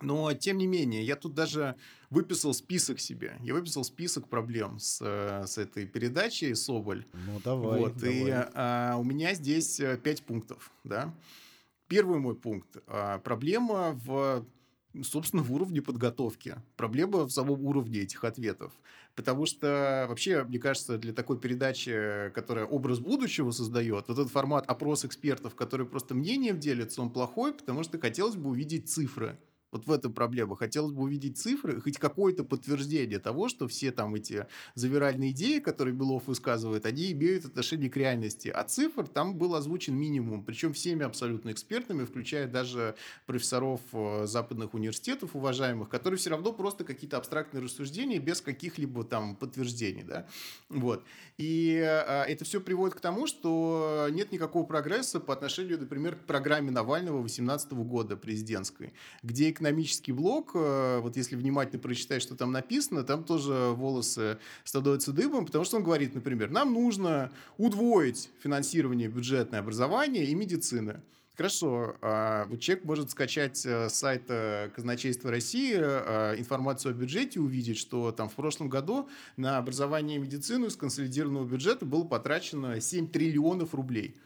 Но, 0.01 0.33
тем 0.33 0.57
не 0.57 0.67
менее, 0.67 1.05
я 1.05 1.17
тут 1.17 1.35
даже 1.35 1.77
выписал 2.09 2.55
список 2.55 2.99
себе. 2.99 3.37
Я 3.41 3.53
выписал 3.53 3.85
список 3.85 4.29
проблем 4.29 4.79
с, 4.79 5.01
э, 5.03 5.47
с 5.47 5.59
этой 5.59 5.87
передачей 5.87 6.55
«Соболь». 6.55 7.05
Ну, 7.13 7.41
давай, 7.45 7.79
вот, 7.79 7.97
давай. 7.99 8.17
И 8.17 8.31
а, 8.31 8.97
у 8.97 9.05
меня 9.05 9.35
здесь 9.35 9.81
э, 9.81 9.99
пять 10.03 10.23
пунктов, 10.23 10.73
да. 10.83 11.15
Первый 11.89 12.19
мой 12.21 12.35
пункт. 12.35 12.79
А, 12.87 13.19
проблема 13.19 14.01
в 14.05 14.47
собственно, 15.03 15.43
в 15.43 15.53
уровне 15.53 15.81
подготовки. 15.81 16.57
Проблема 16.77 17.25
в 17.25 17.31
самом 17.31 17.65
уровне 17.65 18.01
этих 18.01 18.25
ответов. 18.25 18.73
Потому 19.15 19.47
что 19.47 20.07
вообще, 20.09 20.45
мне 20.45 20.59
кажется, 20.59 20.99
для 20.99 21.13
такой 21.13 21.39
передачи, 21.39 22.31
которая 22.35 22.65
образ 22.65 22.99
будущего 22.99 23.51
создает, 23.51 24.09
вот 24.09 24.19
этот 24.19 24.33
формат 24.33 24.65
опрос 24.69 25.05
экспертов, 25.05 25.55
который 25.55 25.87
просто 25.87 26.15
мнением 26.15 26.59
делится, 26.59 27.03
он 27.03 27.11
плохой, 27.11 27.53
потому 27.53 27.83
что 27.83 27.99
хотелось 27.99 28.37
бы 28.37 28.51
увидеть 28.51 28.91
цифры. 28.91 29.39
Вот 29.73 29.87
в 29.87 29.91
этом 29.91 30.13
проблема. 30.13 30.55
Хотелось 30.55 30.93
бы 30.93 31.03
увидеть 31.03 31.39
цифры, 31.39 31.81
хоть 31.81 31.97
какое-то 31.97 32.45
подтверждение 32.45 33.19
того, 33.19 33.49
что 33.49 33.67
все 33.67 33.91
там 33.91 34.15
эти 34.15 34.47
завиральные 34.75 35.31
идеи, 35.31 35.61
которые 35.61 35.95
Белов 35.95 36.27
высказывает, 36.27 36.85
они 36.85 37.11
имеют 37.13 37.47
отношение 37.47 37.89
к 37.89 37.97
реальности. 37.97 38.49
А 38.49 38.65
цифр 38.65 39.07
там 39.07 39.35
был 39.37 39.55
озвучен 39.55 39.97
минимум, 39.97 40.45
причем 40.45 40.75
всеми 40.75 41.05
абсолютно 41.05 41.53
экспертами, 41.53 42.05
включая 42.05 42.47
даже 42.47 42.97
профессоров 43.25 43.81
э, 43.95 44.27
западных 44.27 44.75
университетов 44.75 45.35
уважаемых, 45.35 45.89
которые 45.89 46.19
все 46.19 46.29
равно 46.29 46.53
просто 46.53 46.85
какие-то 46.85 47.17
абстрактные 47.17 47.65
рассуждения 47.65 48.19
без 48.19 48.43
каких-либо 48.43 49.05
там 49.05 49.37
подтверждений. 49.37 50.03
Да? 50.03 50.27
Вот. 50.69 51.03
И 51.39 51.81
а, 51.81 52.25
это 52.25 52.45
все 52.45 52.61
приводит 52.61 52.95
к 52.95 53.01
тому, 53.01 53.27
что 53.27 54.09
нет 54.11 54.33
никакого 54.33 54.65
прогресса 54.65 55.19
по 55.19 55.33
отношению, 55.33 55.79
например, 55.79 56.17
к 56.17 56.27
программе 56.27 56.71
Навального 56.71 57.21
2018 57.21 57.73
года 57.73 58.19
президентской, 58.19 58.93
где 59.23 59.51
экономический 59.63 60.13
блок, 60.13 60.51
э, 60.55 60.99
вот 61.01 61.17
если 61.17 61.37
внимательно 61.37 61.81
прочитать, 61.81 62.21
что 62.21 62.35
там 62.35 62.53
написано, 62.53 63.05
там 63.05 63.25
тоже 63.25 63.53
волосы 63.71 64.39
становятся 64.65 65.13
дыбом, 65.13 65.47
потому 65.47 65.65
что 65.65 65.77
он 65.77 65.85
говорит, 65.85 66.15
например, 66.15 66.51
нам 66.51 66.73
нужно 66.73 67.31
удвоить 67.59 68.31
финансирование 68.43 69.09
бюджетное 69.09 69.61
образование 69.61 70.25
и 70.25 70.35
медицины. 70.35 71.01
Хорошо, 71.37 71.97
а 72.03 72.47
вот 72.47 72.61
человек 72.61 72.85
может 72.85 73.11
скачать 73.11 73.65
э, 73.65 73.89
с 73.89 73.95
сайта 73.95 74.71
Казначейства 74.75 75.31
России 75.31 75.77
э, 75.79 76.35
информацию 76.39 76.91
о 76.91 76.95
бюджете 76.95 77.39
и 77.39 77.43
увидеть, 77.43 77.79
что 77.79 78.13
там 78.13 78.29
в 78.29 78.35
прошлом 78.35 78.69
году 78.69 79.09
на 79.37 79.59
образование 79.59 80.19
и 80.19 80.21
медицину 80.21 80.67
из 80.67 80.77
консолидированного 80.77 81.47
бюджета 81.47 81.87
было 81.87 82.05
потрачено 82.05 82.81
7 82.81 83.09
триллионов 83.09 83.75
рублей 83.75 84.17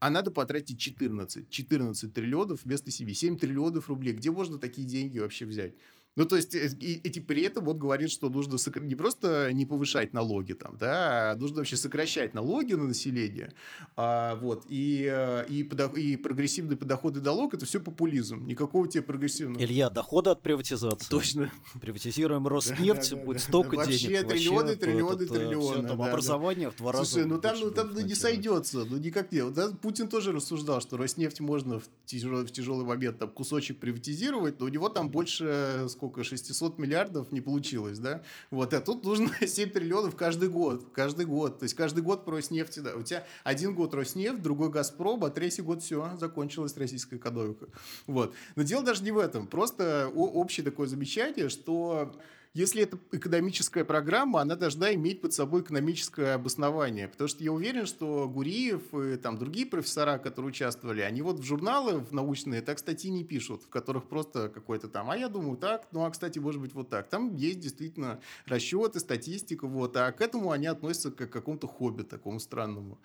а 0.00 0.10
надо 0.10 0.30
потратить 0.30 0.78
14. 0.78 1.50
14 1.50 2.12
триллионов 2.12 2.64
вместо 2.64 2.90
7. 2.90 3.12
7 3.12 3.38
триллионов 3.38 3.88
рублей. 3.88 4.14
Где 4.14 4.30
можно 4.30 4.58
такие 4.58 4.86
деньги 4.86 5.18
вообще 5.18 5.44
взять? 5.44 5.74
Ну, 6.18 6.24
то 6.24 6.34
есть, 6.34 6.52
э, 6.56 6.68
и, 6.80 6.94
и, 6.94 7.20
при 7.20 7.42
этом 7.42 7.64
вот 7.64 7.76
говорит, 7.76 8.10
что 8.10 8.28
нужно 8.28 8.58
сокр... 8.58 8.82
не 8.82 8.96
просто 8.96 9.52
не 9.52 9.64
повышать 9.64 10.12
налоги 10.12 10.52
там, 10.52 10.76
да, 10.76 11.30
а 11.30 11.36
нужно 11.36 11.58
вообще 11.58 11.76
сокращать 11.76 12.34
налоги 12.34 12.72
на 12.72 12.88
население. 12.88 13.52
А, 13.94 14.34
вот, 14.34 14.64
и, 14.68 15.08
э, 15.08 15.46
и, 15.48 15.62
подо... 15.62 15.86
и 15.96 16.16
прогрессивный 16.16 16.76
подоходный 16.76 17.22
налог– 17.22 17.54
это 17.54 17.66
все 17.66 17.78
популизм. 17.78 18.44
Никакого 18.46 18.88
тебе 18.88 19.04
прогрессивного. 19.04 19.62
Илья, 19.62 19.90
доходы 19.90 20.30
от 20.30 20.42
приватизации. 20.42 21.08
Точно. 21.08 21.52
Приватизируем 21.80 22.48
Роснефть, 22.48 23.14
будет 23.14 23.40
столько 23.40 23.76
денег. 23.76 23.86
Вообще 23.86 24.22
триллионы, 24.24 24.74
триллионы, 24.74 25.24
триллионы. 25.24 25.86
Там 25.86 26.02
образование 26.02 26.72
в 26.72 26.76
два 26.78 26.90
раза 26.90 27.04
Слушай, 27.04 27.26
ну 27.26 27.38
там, 27.38 27.60
ну, 27.60 27.70
там 27.70 27.94
не 27.94 28.16
сойдется, 28.16 28.84
ну 28.84 28.96
никак 28.96 29.30
нет. 29.30 29.54
Путин 29.80 30.08
тоже 30.08 30.32
рассуждал, 30.32 30.80
что 30.80 30.96
Роснефть 30.96 31.38
можно 31.38 31.78
в 31.78 31.84
тяжелый, 32.06 32.44
в 32.44 32.50
тяжелый 32.50 32.84
момент 32.84 33.20
там 33.20 33.30
кусочек 33.30 33.78
приватизировать, 33.78 34.58
но 34.58 34.66
у 34.66 34.68
него 34.68 34.88
там 34.88 35.10
больше 35.10 35.86
сколько 35.88 36.07
сколько, 36.08 36.24
600 36.24 36.78
миллиардов 36.78 37.32
не 37.32 37.40
получилось, 37.40 37.98
да? 37.98 38.22
Вот, 38.50 38.72
а 38.72 38.80
тут 38.80 39.04
нужно 39.04 39.30
7 39.46 39.70
триллионов 39.70 40.16
каждый 40.16 40.48
год, 40.48 40.90
каждый 40.92 41.26
год. 41.26 41.58
То 41.58 41.64
есть 41.64 41.74
каждый 41.74 42.02
год 42.02 42.24
про 42.24 42.36
Роснефть, 42.36 42.82
да. 42.82 42.94
У 42.94 43.02
тебя 43.02 43.24
один 43.44 43.74
год 43.74 43.94
Роснефть, 43.94 44.42
другой 44.42 44.70
Газпром, 44.70 45.24
а 45.24 45.30
третий 45.30 45.62
год 45.62 45.82
все, 45.82 46.16
закончилась 46.18 46.76
российская 46.76 47.16
экономика. 47.16 47.66
Вот. 48.06 48.34
Но 48.56 48.62
дело 48.62 48.82
даже 48.82 49.02
не 49.02 49.10
в 49.10 49.18
этом. 49.18 49.46
Просто 49.46 50.08
общее 50.14 50.64
такое 50.64 50.86
замечание, 50.86 51.48
что 51.48 52.14
если 52.54 52.82
это 52.82 52.98
экономическая 53.12 53.84
программа, 53.84 54.40
она 54.40 54.56
должна 54.56 54.92
иметь 54.94 55.20
под 55.20 55.32
собой 55.32 55.62
экономическое 55.62 56.34
обоснование. 56.34 57.08
Потому 57.08 57.28
что 57.28 57.44
я 57.44 57.52
уверен, 57.52 57.86
что 57.86 58.28
Гуриев 58.28 58.94
и 58.94 59.16
там 59.16 59.38
другие 59.38 59.66
профессора, 59.66 60.18
которые 60.18 60.50
участвовали, 60.50 61.00
они 61.02 61.22
вот 61.22 61.38
в 61.38 61.42
журналы 61.42 61.98
в 61.98 62.12
научные 62.12 62.62
так 62.62 62.78
статьи 62.78 63.10
не 63.10 63.24
пишут, 63.24 63.62
в 63.62 63.68
которых 63.68 64.08
просто 64.08 64.48
какой-то 64.48 64.88
там, 64.88 65.10
а 65.10 65.16
я 65.16 65.28
думаю 65.28 65.56
так, 65.56 65.86
ну 65.92 66.04
а 66.04 66.10
кстати, 66.10 66.38
может 66.38 66.60
быть 66.60 66.74
вот 66.74 66.88
так. 66.88 67.08
Там 67.08 67.34
есть 67.34 67.60
действительно 67.60 68.20
расчеты, 68.46 69.00
статистика, 69.00 69.66
вот, 69.66 69.96
а 69.96 70.10
к 70.12 70.20
этому 70.20 70.50
они 70.50 70.66
относятся 70.66 71.10
как 71.10 71.30
к 71.30 71.32
какому-то 71.32 71.66
хобби 71.66 72.02
такому 72.02 72.40
странному. 72.40 72.98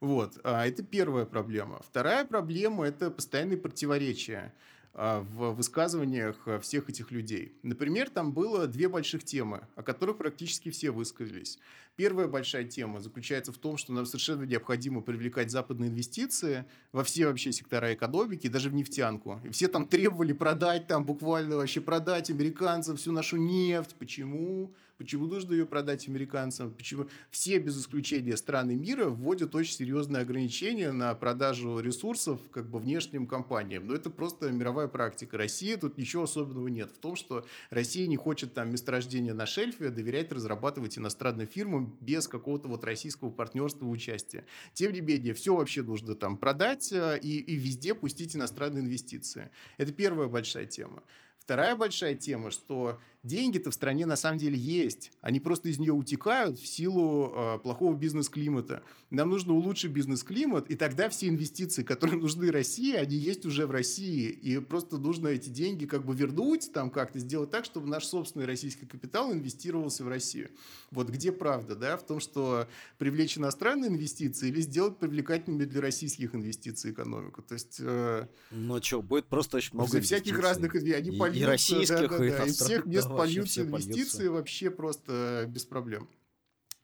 Вот, 0.00 0.38
а 0.44 0.66
это 0.66 0.82
первая 0.82 1.24
проблема. 1.24 1.80
Вторая 1.88 2.24
проблема– 2.24 2.84
это 2.86 3.10
постоянные 3.10 3.56
противоречия. 3.56 4.52
А, 4.98 5.20
в 5.20 5.50
высказываниях 5.50 6.36
а, 6.46 6.58
всех 6.58 6.88
этих 6.88 7.10
людей. 7.10 7.52
Например, 7.62 8.08
там 8.08 8.32
было 8.32 8.66
две 8.66 8.88
больших 8.88 9.24
темы, 9.24 9.66
о 9.74 9.82
которых 9.82 10.16
практически 10.16 10.70
все 10.70 10.90
высказались. 10.90 11.58
Первая 11.96 12.28
большая 12.28 12.64
тема 12.64 13.02
заключается 13.02 13.52
в 13.52 13.58
том, 13.58 13.76
что 13.76 13.92
нам 13.92 14.06
совершенно 14.06 14.44
необходимо 14.44 15.02
привлекать 15.02 15.50
западные 15.50 15.90
инвестиции 15.90 16.64
во 16.92 17.04
все 17.04 17.26
вообще 17.26 17.52
сектора 17.52 17.92
экономики, 17.92 18.48
даже 18.48 18.70
в 18.70 18.74
нефтянку. 18.74 19.38
И 19.44 19.50
все 19.50 19.68
там 19.68 19.86
требовали 19.86 20.32
продать, 20.32 20.86
там 20.86 21.04
буквально 21.04 21.56
вообще 21.56 21.82
продать 21.82 22.30
американцам 22.30 22.96
всю 22.96 23.12
нашу 23.12 23.36
нефть. 23.36 23.96
Почему? 23.98 24.72
Почему 24.98 25.26
нужно 25.26 25.52
ее 25.52 25.66
продать 25.66 26.08
американцам? 26.08 26.72
Почему 26.72 27.06
все 27.30 27.58
без 27.58 27.78
исключения 27.78 28.36
страны 28.36 28.76
мира 28.76 29.10
вводят 29.10 29.54
очень 29.54 29.74
серьезные 29.74 30.22
ограничения 30.22 30.90
на 30.90 31.14
продажу 31.14 31.80
ресурсов 31.80 32.40
как 32.50 32.70
бы 32.70 32.78
внешним 32.78 33.26
компаниям? 33.26 33.86
Но 33.86 33.94
это 33.94 34.08
просто 34.08 34.50
мировая 34.50 34.88
практика. 34.88 35.36
Россия 35.36 35.76
тут 35.76 35.98
ничего 35.98 36.22
особенного 36.22 36.68
нет 36.68 36.90
в 36.90 36.98
том, 36.98 37.14
что 37.14 37.46
Россия 37.68 38.06
не 38.06 38.16
хочет 38.16 38.54
там 38.54 38.72
месторождения 38.72 39.34
на 39.34 39.44
шельфе 39.44 39.90
доверять 39.90 40.32
разрабатывать 40.32 40.96
иностранным 40.96 41.46
фирмам 41.46 41.94
без 42.00 42.26
какого-то 42.26 42.68
вот 42.68 42.82
российского 42.82 43.30
партнерства 43.30 43.84
и 43.84 43.88
участия. 43.88 44.46
Тем 44.72 44.92
не 44.92 45.02
менее, 45.02 45.34
все 45.34 45.54
вообще 45.54 45.82
нужно 45.82 46.14
там 46.14 46.38
продать 46.38 46.90
э, 46.90 47.18
и, 47.22 47.38
и 47.38 47.54
везде 47.56 47.94
пустить 47.94 48.34
иностранные 48.34 48.82
инвестиции. 48.82 49.50
Это 49.76 49.92
первая 49.92 50.28
большая 50.28 50.64
тема. 50.64 51.02
Вторая 51.46 51.76
большая 51.76 52.16
тема, 52.16 52.50
что 52.50 53.00
деньги-то 53.26 53.70
в 53.70 53.74
стране 53.74 54.06
на 54.06 54.16
самом 54.16 54.38
деле 54.38 54.56
есть. 54.56 55.12
Они 55.20 55.40
просто 55.40 55.68
из 55.68 55.78
нее 55.78 55.92
утекают 55.92 56.58
в 56.58 56.66
силу 56.66 57.32
э, 57.34 57.58
плохого 57.58 57.94
бизнес-климата. 57.94 58.82
Нам 59.10 59.30
нужно 59.30 59.54
улучшить 59.54 59.92
бизнес-климат, 59.92 60.70
и 60.70 60.76
тогда 60.76 61.08
все 61.08 61.28
инвестиции, 61.28 61.82
которые 61.82 62.18
нужны 62.20 62.50
России, 62.50 62.94
они 62.94 63.16
есть 63.16 63.44
уже 63.46 63.66
в 63.66 63.70
России. 63.70 64.28
И 64.28 64.58
просто 64.58 64.98
нужно 64.98 65.28
эти 65.28 65.48
деньги 65.48 65.86
как 65.86 66.04
бы 66.04 66.14
вернуть, 66.14 66.72
там 66.72 66.90
как-то 66.90 67.18
сделать 67.18 67.50
так, 67.50 67.64
чтобы 67.64 67.88
наш 67.88 68.04
собственный 68.04 68.46
российский 68.46 68.86
капитал 68.86 69.32
инвестировался 69.32 70.04
в 70.04 70.08
Россию. 70.08 70.50
Вот 70.90 71.08
где 71.08 71.32
правда, 71.32 71.74
да, 71.74 71.96
в 71.96 72.06
том, 72.06 72.20
что 72.20 72.68
привлечь 72.98 73.36
иностранные 73.38 73.90
инвестиции 73.90 74.48
или 74.48 74.60
сделать 74.60 74.98
привлекательными 74.98 75.64
для 75.64 75.80
российских 75.80 76.34
инвестиций 76.34 76.92
экономику. 76.92 77.42
То 77.42 77.54
есть... 77.54 77.76
Э, 77.80 78.26
ну 78.50 78.82
что, 78.82 79.02
будет 79.02 79.26
просто 79.26 79.58
очень 79.58 79.74
много 79.74 80.00
всяких 80.00 80.38
разных... 80.38 80.74
Они 80.74 81.10
и, 81.10 81.18
польются, 81.18 81.42
и 81.42 81.44
российских, 81.44 82.10
да, 82.10 82.18
да, 82.18 82.26
и, 82.26 82.30
да, 82.30 82.44
из 82.44 82.56
всех 82.56 82.86
мест 82.86 83.08
польются 83.16 83.62
инвестиции 83.62 84.28
вообще 84.28 84.70
просто 84.70 85.44
без 85.48 85.64
проблем. 85.64 86.08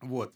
Вот. 0.01 0.35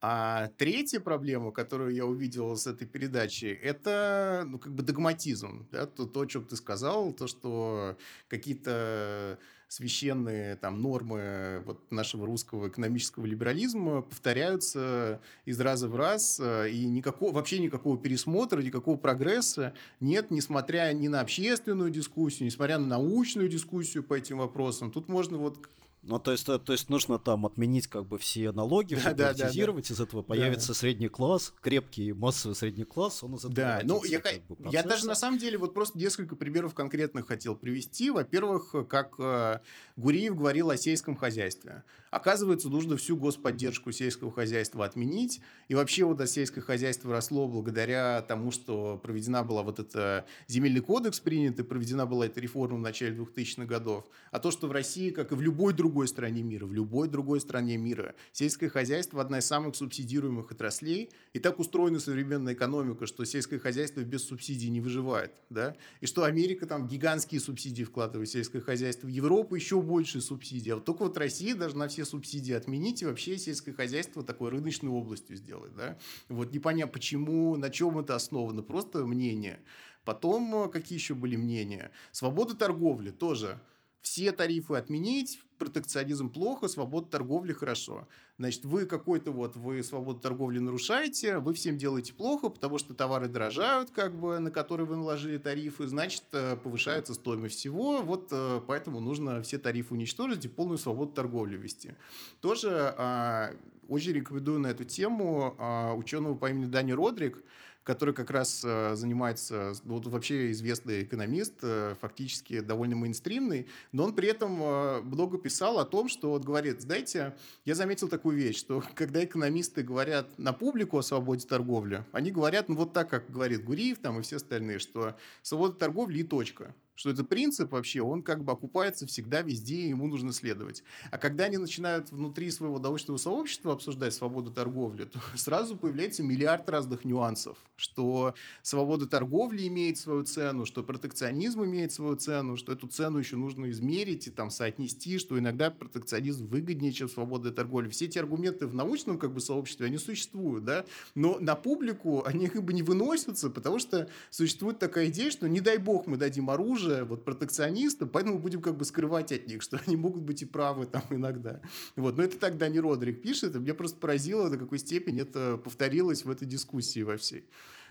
А 0.00 0.48
третья 0.58 1.00
проблема, 1.00 1.52
которую 1.52 1.94
я 1.94 2.04
увидел 2.04 2.54
с 2.56 2.66
этой 2.66 2.86
передачи, 2.86 3.46
это 3.46 4.44
ну, 4.46 4.58
как 4.58 4.74
бы 4.74 4.82
догматизм. 4.82 5.66
Да? 5.72 5.86
То, 5.86 6.06
то, 6.06 6.20
о 6.20 6.26
чем 6.26 6.44
ты 6.44 6.56
сказал, 6.56 7.12
то, 7.12 7.26
что 7.26 7.96
какие-то 8.28 9.38
священные 9.68 10.56
там 10.56 10.80
нормы 10.80 11.62
вот 11.66 11.90
нашего 11.90 12.26
русского 12.26 12.68
экономического 12.68 13.26
либерализма 13.26 14.02
повторяются 14.02 15.20
из 15.44 15.60
раза 15.60 15.88
в 15.88 15.96
раз, 15.96 16.40
э, 16.40 16.70
и 16.70 16.86
никакого, 16.86 17.32
вообще 17.32 17.58
никакого 17.58 17.98
пересмотра, 17.98 18.60
никакого 18.62 18.96
прогресса 18.96 19.74
нет, 20.00 20.30
несмотря 20.30 20.92
ни 20.92 21.08
на 21.08 21.20
общественную 21.20 21.90
дискуссию, 21.90 22.46
несмотря 22.46 22.78
на 22.78 22.86
научную 22.86 23.48
дискуссию 23.48 24.04
по 24.04 24.14
этим 24.14 24.38
вопросам. 24.38 24.92
Тут 24.92 25.08
можно 25.08 25.38
вот 25.38 25.58
Ну, 26.06 26.18
то 26.18 26.32
есть, 26.32 26.46
то, 26.46 26.58
то 26.58 26.72
есть 26.72 26.88
нужно 26.88 27.18
там 27.18 27.46
отменить 27.46 27.88
как 27.88 28.06
бы 28.06 28.18
все 28.18 28.52
налоги, 28.52 28.94
да, 28.94 29.12
да, 29.12 29.34
да, 29.34 29.50
да. 29.52 29.80
из 29.80 30.00
этого 30.00 30.22
появится 30.22 30.68
да. 30.68 30.74
средний 30.74 31.08
класс, 31.08 31.52
крепкий 31.60 32.12
массовый 32.12 32.54
средний 32.54 32.84
класс, 32.84 33.24
он 33.24 33.34
из 33.34 33.40
этого 33.40 33.54
Да, 33.54 33.80
ну 33.82 34.04
я, 34.04 34.20
как 34.20 34.44
бы, 34.46 34.56
я 34.70 34.82
даже 34.82 35.06
на 35.06 35.14
самом 35.14 35.38
деле 35.38 35.58
вот 35.58 35.74
просто 35.74 35.98
несколько 35.98 36.36
примеров 36.36 36.74
конкретных 36.74 37.26
хотел 37.26 37.56
привести. 37.56 38.10
Во-первых, 38.10 38.74
как 38.88 39.14
э, 39.18 39.60
Гуриев 39.96 40.36
говорил 40.36 40.70
о 40.70 40.76
сельском 40.76 41.16
хозяйстве. 41.16 41.82
Оказывается, 42.10 42.68
нужно 42.68 42.96
всю 42.96 43.16
господдержку 43.16 43.92
сельского 43.92 44.30
хозяйства 44.30 44.84
отменить. 44.84 45.40
И 45.68 45.74
вообще 45.74 46.04
вот 46.04 46.26
сельское 46.28 46.60
хозяйство 46.60 47.12
росло 47.12 47.48
благодаря 47.48 48.22
тому, 48.22 48.50
что 48.50 48.98
проведена 49.02 49.42
была 49.42 49.62
вот 49.62 49.78
эта 49.78 50.26
земельный 50.46 50.80
кодекс 50.80 51.20
принят, 51.20 51.58
и 51.58 51.62
проведена 51.62 52.06
была 52.06 52.26
эта 52.26 52.40
реформа 52.40 52.76
в 52.76 52.80
начале 52.80 53.16
2000-х 53.16 53.64
годов. 53.64 54.04
А 54.30 54.38
то, 54.38 54.50
что 54.50 54.68
в 54.68 54.72
России, 54.72 55.10
как 55.10 55.32
и 55.32 55.34
в 55.34 55.40
любой 55.40 55.72
другой 55.72 56.08
стране 56.08 56.42
мира, 56.42 56.66
в 56.66 56.72
любой 56.72 57.08
другой 57.08 57.40
стране 57.40 57.76
мира, 57.76 58.14
сельское 58.32 58.68
хозяйство 58.68 59.20
одна 59.20 59.38
из 59.38 59.46
самых 59.46 59.76
субсидируемых 59.76 60.50
отраслей. 60.52 61.10
И 61.32 61.38
так 61.38 61.58
устроена 61.58 61.98
современная 61.98 62.54
экономика, 62.54 63.06
что 63.06 63.24
сельское 63.24 63.58
хозяйство 63.58 64.00
без 64.00 64.24
субсидий 64.24 64.68
не 64.68 64.80
выживает. 64.80 65.32
Да? 65.50 65.76
И 66.00 66.06
что 66.06 66.24
Америка 66.24 66.66
там 66.66 66.86
гигантские 66.86 67.40
субсидии 67.40 67.84
вкладывает 67.84 68.28
в 68.28 68.32
сельское 68.32 68.60
хозяйство, 68.60 69.08
Европа 69.08 69.54
еще 69.54 69.80
больше 69.80 70.20
субсидий. 70.20 70.72
А 70.72 70.76
вот 70.76 70.84
только 70.84 71.04
вот 71.04 71.16
Россия 71.18 71.54
должна 71.54 71.88
все 71.88 71.95
субсидии 72.04 72.52
отменить 72.52 73.02
и 73.02 73.06
вообще 73.06 73.38
сельское 73.38 73.72
хозяйство 73.72 74.22
такой 74.22 74.50
рыночной 74.50 74.90
областью 74.90 75.36
сделать. 75.36 75.74
Да? 75.74 75.98
Вот 76.28 76.52
непонятно, 76.52 76.92
почему, 76.92 77.56
на 77.56 77.70
чем 77.70 77.98
это 77.98 78.14
основано, 78.14 78.62
просто 78.62 79.06
мнение. 79.06 79.60
Потом, 80.04 80.70
какие 80.70 80.98
еще 80.98 81.14
были 81.14 81.36
мнения? 81.36 81.90
Свобода 82.12 82.54
торговли 82.54 83.10
тоже 83.10 83.60
все 84.02 84.30
тарифы 84.30 84.76
отменить, 84.76 85.40
протекционизм 85.58 86.30
плохо, 86.30 86.68
свобода 86.68 87.06
торговли 87.06 87.52
хорошо. 87.52 88.06
Значит, 88.38 88.64
вы 88.64 88.86
какой-то 88.86 89.30
вот, 89.30 89.56
вы 89.56 89.82
свободу 89.82 90.20
торговли 90.20 90.58
нарушаете, 90.58 91.38
вы 91.38 91.54
всем 91.54 91.78
делаете 91.78 92.12
плохо, 92.12 92.48
потому 92.48 92.78
что 92.78 92.94
товары 92.94 93.28
дорожают, 93.28 93.90
как 93.90 94.18
бы, 94.18 94.38
на 94.38 94.50
которые 94.50 94.86
вы 94.86 94.96
наложили 94.96 95.38
тарифы, 95.38 95.86
значит, 95.86 96.24
э, 96.32 96.56
повышается 96.56 97.14
стоимость 97.14 97.56
всего, 97.58 98.02
вот 98.02 98.28
э, 98.30 98.60
поэтому 98.66 99.00
нужно 99.00 99.42
все 99.42 99.58
тарифы 99.58 99.94
уничтожить 99.94 100.44
и 100.44 100.48
полную 100.48 100.78
свободу 100.78 101.12
торговли 101.12 101.56
вести. 101.56 101.94
Тоже 102.40 102.94
а, 102.98 103.52
очень 103.88 104.12
рекомендую 104.12 104.60
на 104.60 104.68
эту 104.68 104.84
тему 104.84 105.54
а, 105.58 105.94
ученого 105.94 106.34
по 106.34 106.50
имени 106.50 106.66
Дани 106.66 106.92
Родрик, 106.92 107.42
который 107.86 108.12
как 108.12 108.30
раз 108.30 108.62
э, 108.64 108.96
занимается, 108.96 109.72
вот 109.84 110.06
вообще 110.06 110.50
известный 110.50 111.04
экономист, 111.04 111.54
э, 111.62 111.94
фактически 112.00 112.58
довольно 112.58 112.96
мейнстримный, 112.96 113.68
но 113.92 114.04
он 114.04 114.14
при 114.14 114.28
этом 114.28 114.60
э, 114.60 115.00
много 115.02 115.38
писал 115.38 115.78
о 115.78 115.84
том, 115.84 116.08
что 116.08 116.30
вот 116.30 116.44
говорит, 116.44 116.82
знаете, 116.82 117.36
я 117.64 117.76
заметил 117.76 118.08
такую 118.08 118.36
вещь, 118.36 118.58
что 118.58 118.82
когда 118.94 119.24
экономисты 119.24 119.84
говорят 119.84 120.36
на 120.36 120.52
публику 120.52 120.98
о 120.98 121.02
свободе 121.02 121.46
торговли, 121.46 122.04
они 122.10 122.32
говорят, 122.32 122.68
ну 122.68 122.74
вот 122.74 122.92
так, 122.92 123.08
как 123.08 123.30
говорит 123.30 123.64
Гуриев 123.64 123.98
там 123.98 124.18
и 124.18 124.22
все 124.22 124.36
остальные, 124.36 124.80
что 124.80 125.14
свобода 125.42 125.74
торговли 125.74 126.18
и 126.18 126.24
точка 126.24 126.74
что 126.96 127.10
этот 127.10 127.28
принцип 127.28 127.72
вообще, 127.72 128.02
он 128.02 128.22
как 128.22 128.42
бы 128.42 128.52
окупается 128.52 129.06
всегда 129.06 129.42
везде, 129.42 129.88
ему 129.88 130.06
нужно 130.06 130.32
следовать. 130.32 130.82
А 131.10 131.18
когда 131.18 131.44
они 131.44 131.58
начинают 131.58 132.10
внутри 132.10 132.50
своего 132.50 132.78
научного 132.78 133.18
сообщества 133.18 133.74
обсуждать 133.74 134.14
свободу 134.14 134.50
торговли, 134.50 135.04
то 135.04 135.20
сразу 135.36 135.76
появляется 135.76 136.22
миллиард 136.22 136.68
разных 136.68 137.04
нюансов, 137.04 137.58
что 137.76 138.34
свобода 138.62 139.06
торговли 139.06 139.66
имеет 139.68 139.98
свою 139.98 140.24
цену, 140.24 140.64
что 140.64 140.82
протекционизм 140.82 141.64
имеет 141.64 141.92
свою 141.92 142.16
цену, 142.16 142.56
что 142.56 142.72
эту 142.72 142.88
цену 142.88 143.18
еще 143.18 143.36
нужно 143.36 143.70
измерить 143.70 144.26
и 144.26 144.30
там 144.30 144.50
соотнести, 144.50 145.18
что 145.18 145.38
иногда 145.38 145.70
протекционизм 145.70 146.46
выгоднее, 146.46 146.92
чем 146.92 147.08
свобода 147.08 147.52
торговли. 147.52 147.90
Все 147.90 148.06
эти 148.06 148.18
аргументы 148.18 148.66
в 148.66 148.74
научном 148.74 149.18
как 149.18 149.32
бы 149.32 149.40
сообществе, 149.40 149.86
они 149.86 149.98
существуют, 149.98 150.64
да, 150.64 150.86
но 151.14 151.38
на 151.38 151.54
публику 151.54 152.24
они 152.24 152.48
как 152.48 152.64
бы 152.64 152.72
не 152.72 152.82
выносятся, 152.82 153.50
потому 153.50 153.78
что 153.78 154.08
существует 154.30 154.78
такая 154.78 155.08
идея, 155.08 155.30
что 155.30 155.48
не 155.48 155.60
дай 155.60 155.76
бог 155.76 156.06
мы 156.06 156.16
дадим 156.16 156.48
оружие, 156.48 156.85
тоже 156.86 157.04
вот 157.04 157.24
протекционисты, 157.24 158.06
поэтому 158.06 158.38
будем 158.38 158.62
как 158.62 158.76
бы 158.76 158.84
скрывать 158.84 159.32
от 159.32 159.46
них, 159.46 159.62
что 159.66 159.80
они 159.86 159.96
могут 159.96 160.22
быть 160.22 160.42
и 160.42 160.44
правы 160.44 160.86
там 160.86 161.02
иногда. 161.10 161.60
Вот. 161.96 162.16
Но 162.16 162.22
это 162.22 162.38
так 162.38 162.58
Дани 162.58 162.78
Родрик 162.78 163.22
пишет, 163.22 163.56
и 163.56 163.58
меня 163.58 163.74
просто 163.74 163.98
поразило, 163.98 164.50
до 164.50 164.58
какой 164.58 164.78
степени 164.78 165.22
это 165.22 165.56
повторилось 165.62 166.24
в 166.24 166.30
этой 166.30 166.46
дискуссии 166.46 167.02
во 167.02 167.16
всей. 167.16 167.44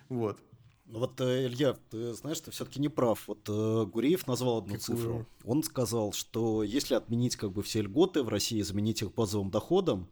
Вот. 0.10 0.40
Ну 0.88 1.00
вот, 1.00 1.20
э, 1.20 1.48
Илья, 1.48 1.76
ты 1.90 2.14
знаешь, 2.14 2.40
ты 2.42 2.52
все-таки 2.52 2.80
не 2.80 2.90
прав. 2.90 3.28
Вот 3.28 3.40
э, 3.50 3.86
Гуриев 3.92 4.28
назвал 4.28 4.60
одну 4.60 4.76
Какую? 4.76 4.98
цифру. 4.98 5.26
Он 5.44 5.64
сказал, 5.64 6.14
что 6.14 6.62
если 6.62 6.94
отменить 6.94 7.36
как 7.38 7.52
бы 7.52 7.64
все 7.64 7.82
льготы 7.82 8.22
в 8.22 8.30
России, 8.30 8.62
заменить 8.62 9.02
их 9.02 9.12
базовым 9.12 9.50
доходом, 9.50 10.08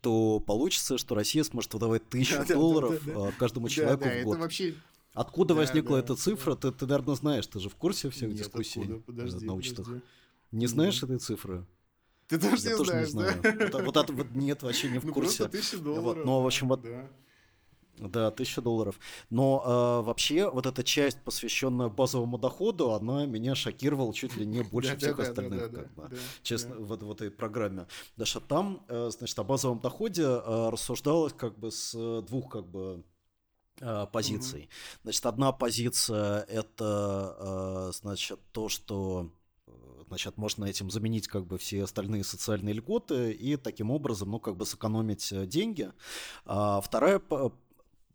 то 0.00 0.40
получится, 0.40 0.98
что 0.98 1.14
Россия 1.14 1.44
сможет 1.44 1.72
выдавать 1.74 2.08
тысячу 2.10 2.44
да, 2.48 2.54
долларов 2.54 3.00
да, 3.06 3.12
да, 3.14 3.24
да. 3.26 3.32
каждому 3.38 3.68
человеку 3.68 4.04
да, 4.04 4.10
да, 4.10 4.20
в 4.20 4.24
год. 4.24 4.34
Это 4.34 4.42
вообще 4.42 4.74
Откуда 5.14 5.54
да, 5.54 5.60
возникла 5.60 5.96
да, 5.96 6.04
эта 6.04 6.14
цифра, 6.14 6.54
да. 6.54 6.70
ты, 6.70 6.78
ты, 6.78 6.86
наверное, 6.86 7.14
знаешь, 7.14 7.46
ты 7.46 7.58
же 7.60 7.68
в 7.68 7.76
курсе 7.76 8.10
всех 8.10 8.28
Нет, 8.28 8.38
дискуссий 8.38 8.80
откуда? 8.80 9.00
Подожди, 9.00 9.46
научных. 9.46 9.86
Подожди. 9.86 10.02
Не 10.52 10.66
знаешь 10.66 11.02
этой 11.02 11.18
цифры? 11.18 11.66
Ты 12.28 12.38
тоже 12.38 12.62
Я 12.62 12.70
не 12.72 12.76
тоже 12.76 12.90
знаешь, 12.90 13.06
не 13.06 13.12
знаю. 13.12 13.42
Да? 13.42 13.78
Вот, 13.78 13.96
вот, 13.96 14.10
вот, 14.10 14.30
нет, 14.32 14.62
вообще 14.62 14.90
не 14.90 14.98
в 14.98 15.04
ну, 15.04 15.12
курсе. 15.12 15.44
Ну, 15.44 15.48
тысяча 15.48 15.78
долларов. 15.78 16.04
Вот, 16.04 16.24
но, 16.24 16.42
в 16.42 16.46
общем, 16.46 16.68
вот, 16.68 16.82
да. 16.82 17.10
Да, 17.98 18.30
тысяча 18.30 18.62
долларов. 18.62 18.98
Но 19.30 19.62
э, 19.64 20.06
вообще 20.06 20.48
вот 20.48 20.66
эта 20.66 20.84
часть, 20.84 21.20
посвященная 21.22 21.88
базовому 21.88 22.38
доходу, 22.38 22.92
она 22.92 23.26
меня 23.26 23.54
шокировала 23.54 24.14
чуть 24.14 24.36
ли 24.36 24.46
не 24.46 24.62
больше 24.62 24.96
всех 24.96 25.18
остальных, 25.18 25.70
честно, 26.42 26.76
в 26.76 27.10
этой 27.10 27.30
программе. 27.30 27.86
Даже 28.16 28.40
там, 28.40 28.84
э, 28.88 29.10
значит, 29.10 29.38
о 29.38 29.44
базовом 29.44 29.80
доходе 29.80 30.22
э, 30.22 30.68
рассуждалось 30.70 31.32
как 31.32 31.58
бы 31.58 31.70
с 31.72 32.22
двух 32.22 32.50
как 32.50 32.68
бы 32.68 33.02
позиций. 34.12 34.62
Mm-hmm. 34.62 34.98
Значит, 35.02 35.26
одна 35.26 35.52
позиция 35.52 36.42
это, 36.42 37.36
э, 37.38 37.92
значит, 37.94 38.40
то, 38.52 38.68
что 38.68 39.30
э, 39.66 39.70
значит, 40.08 40.36
можно 40.36 40.64
этим 40.64 40.90
заменить 40.90 41.28
как 41.28 41.46
бы 41.46 41.58
все 41.58 41.84
остальные 41.84 42.24
социальные 42.24 42.74
льготы 42.74 43.32
и 43.32 43.56
таким 43.56 43.90
образом, 43.90 44.30
ну, 44.30 44.40
как 44.40 44.56
бы 44.56 44.66
сэкономить 44.66 45.32
деньги. 45.48 45.90
А 46.44 46.80
вторая 46.80 47.20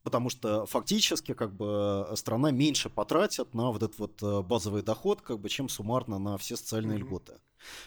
потому 0.04 0.30
что 0.30 0.66
фактически 0.66 1.34
как 1.34 1.56
бы 1.56 2.10
страна 2.16 2.52
меньше 2.52 2.90
потратит 2.90 3.54
на 3.54 3.72
вот 3.72 3.84
этот 3.84 4.00
вот 4.00 4.46
базовый 4.46 4.82
доход, 4.82 5.22
как 5.22 5.40
бы, 5.40 5.48
чем 5.48 5.70
суммарно 5.70 6.20
на 6.20 6.38
все 6.38 6.58
социальные 6.58 6.98
mm-hmm. 6.98 7.02
льготы. 7.02 7.34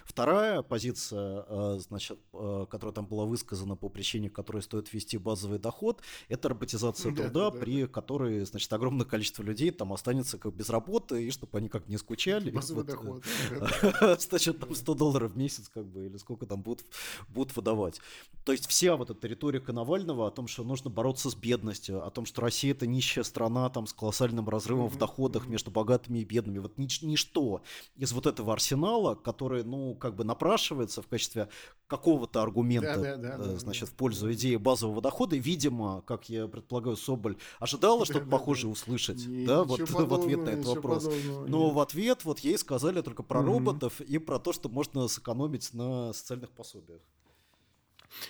Вторая 0.05 0.63
позиция, 0.63 1.45
э, 1.49 1.79
значит, 1.81 2.19
э, 2.33 2.67
которая 2.71 2.95
там 2.95 3.07
была 3.07 3.25
высказана 3.25 3.77
по 3.77 3.89
причине, 3.89 4.31
которой 4.31 4.63
стоит 4.63 4.93
ввести 4.93 5.19
базовый 5.19 5.59
доход, 5.59 6.03
это 6.29 6.49
роботизация 6.49 7.15
труда, 7.15 7.31
да, 7.31 7.51
да, 7.51 7.59
при 7.59 7.87
которой, 7.87 8.45
значит, 8.45 8.73
огромное 8.73 9.07
количество 9.07 9.43
людей 9.43 9.71
там 9.71 9.93
останется 9.93 10.39
как 10.39 10.55
без 10.55 10.71
работы, 10.71 11.25
и 11.25 11.31
чтобы 11.31 11.59
они 11.59 11.69
как 11.69 11.89
не 11.89 11.99
скучали. 11.99 12.51
Базовый 12.51 12.85
вот, 12.85 12.93
доход. 12.93 14.21
Значит, 14.21 14.61
там 14.61 14.75
100 14.75 14.95
долларов 14.95 15.33
в 15.33 15.37
месяц, 15.37 15.69
как 15.69 15.87
бы, 15.87 16.07
или 16.07 16.17
сколько 16.17 16.47
там 16.47 16.63
будут, 16.63 16.87
будут 17.29 17.55
выдавать. 17.57 18.01
То 18.45 18.53
есть 18.53 18.67
вся 18.67 18.97
вот 18.97 19.11
эта 19.11 19.27
риторика 19.27 19.73
Навального 19.73 20.27
о 20.27 20.31
том, 20.31 20.47
что 20.47 20.65
нужно 20.65 20.91
бороться 20.91 21.31
с 21.31 21.35
бедностью, 21.35 22.05
о 22.05 22.11
том, 22.11 22.27
что 22.27 22.41
Россия 22.43 22.73
это 22.73 22.87
нищая 22.87 23.25
страна 23.25 23.69
там 23.71 23.87
с 23.87 23.93
колоссальным 23.93 24.49
разрывом 24.49 24.89
в 24.89 24.99
доходах 24.99 25.47
между 25.47 25.71
богатыми 25.71 26.21
и 26.21 26.25
бедными, 26.25 26.59
вот 26.59 26.79
ничто 26.79 27.63
из 27.97 28.13
вот 28.13 28.27
этого 28.27 28.53
арсенала, 28.53 29.15
который 29.15 29.65
ну, 29.67 29.95
как 29.95 30.15
бы 30.15 30.25
напрашивается 30.25 31.03
в 31.03 31.09
качестве 31.09 31.49
какого-то 31.87 32.43
аргумента, 32.43 32.97
да, 32.97 33.17
да, 33.17 33.39
да, 33.39 33.59
значит, 33.59 33.89
в 33.89 33.93
пользу 33.93 34.33
идеи 34.33 34.57
базового 34.57 35.01
дохода. 35.01 35.37
И, 35.37 35.39
видимо, 35.39 36.03
как 36.03 36.29
я 36.29 36.49
предполагаю, 36.49 36.97
Соболь 36.97 37.37
ожидала 37.59 38.05
что-то 38.05 38.27
похожее 38.27 38.71
услышать, 38.71 39.27
не, 39.27 39.47
да, 39.47 39.65
вот 39.65 39.81
подобного, 39.81 40.07
в 40.17 40.21
ответ 40.21 40.39
на 40.45 40.49
этот 40.51 40.67
вопрос. 40.67 41.05
Подобного, 41.05 41.47
Но 41.47 41.65
нет. 41.67 41.75
в 41.75 41.81
ответ 41.81 42.25
вот 42.25 42.39
ей 42.41 42.59
сказали 42.59 43.03
только 43.03 43.23
про 43.23 43.41
угу. 43.41 43.53
роботов 43.53 44.01
и 44.01 44.19
про 44.19 44.39
то, 44.39 44.53
что 44.53 44.69
можно 44.69 45.09
сэкономить 45.09 45.73
на 45.75 46.13
социальных 46.13 46.51
пособиях. 46.51 47.01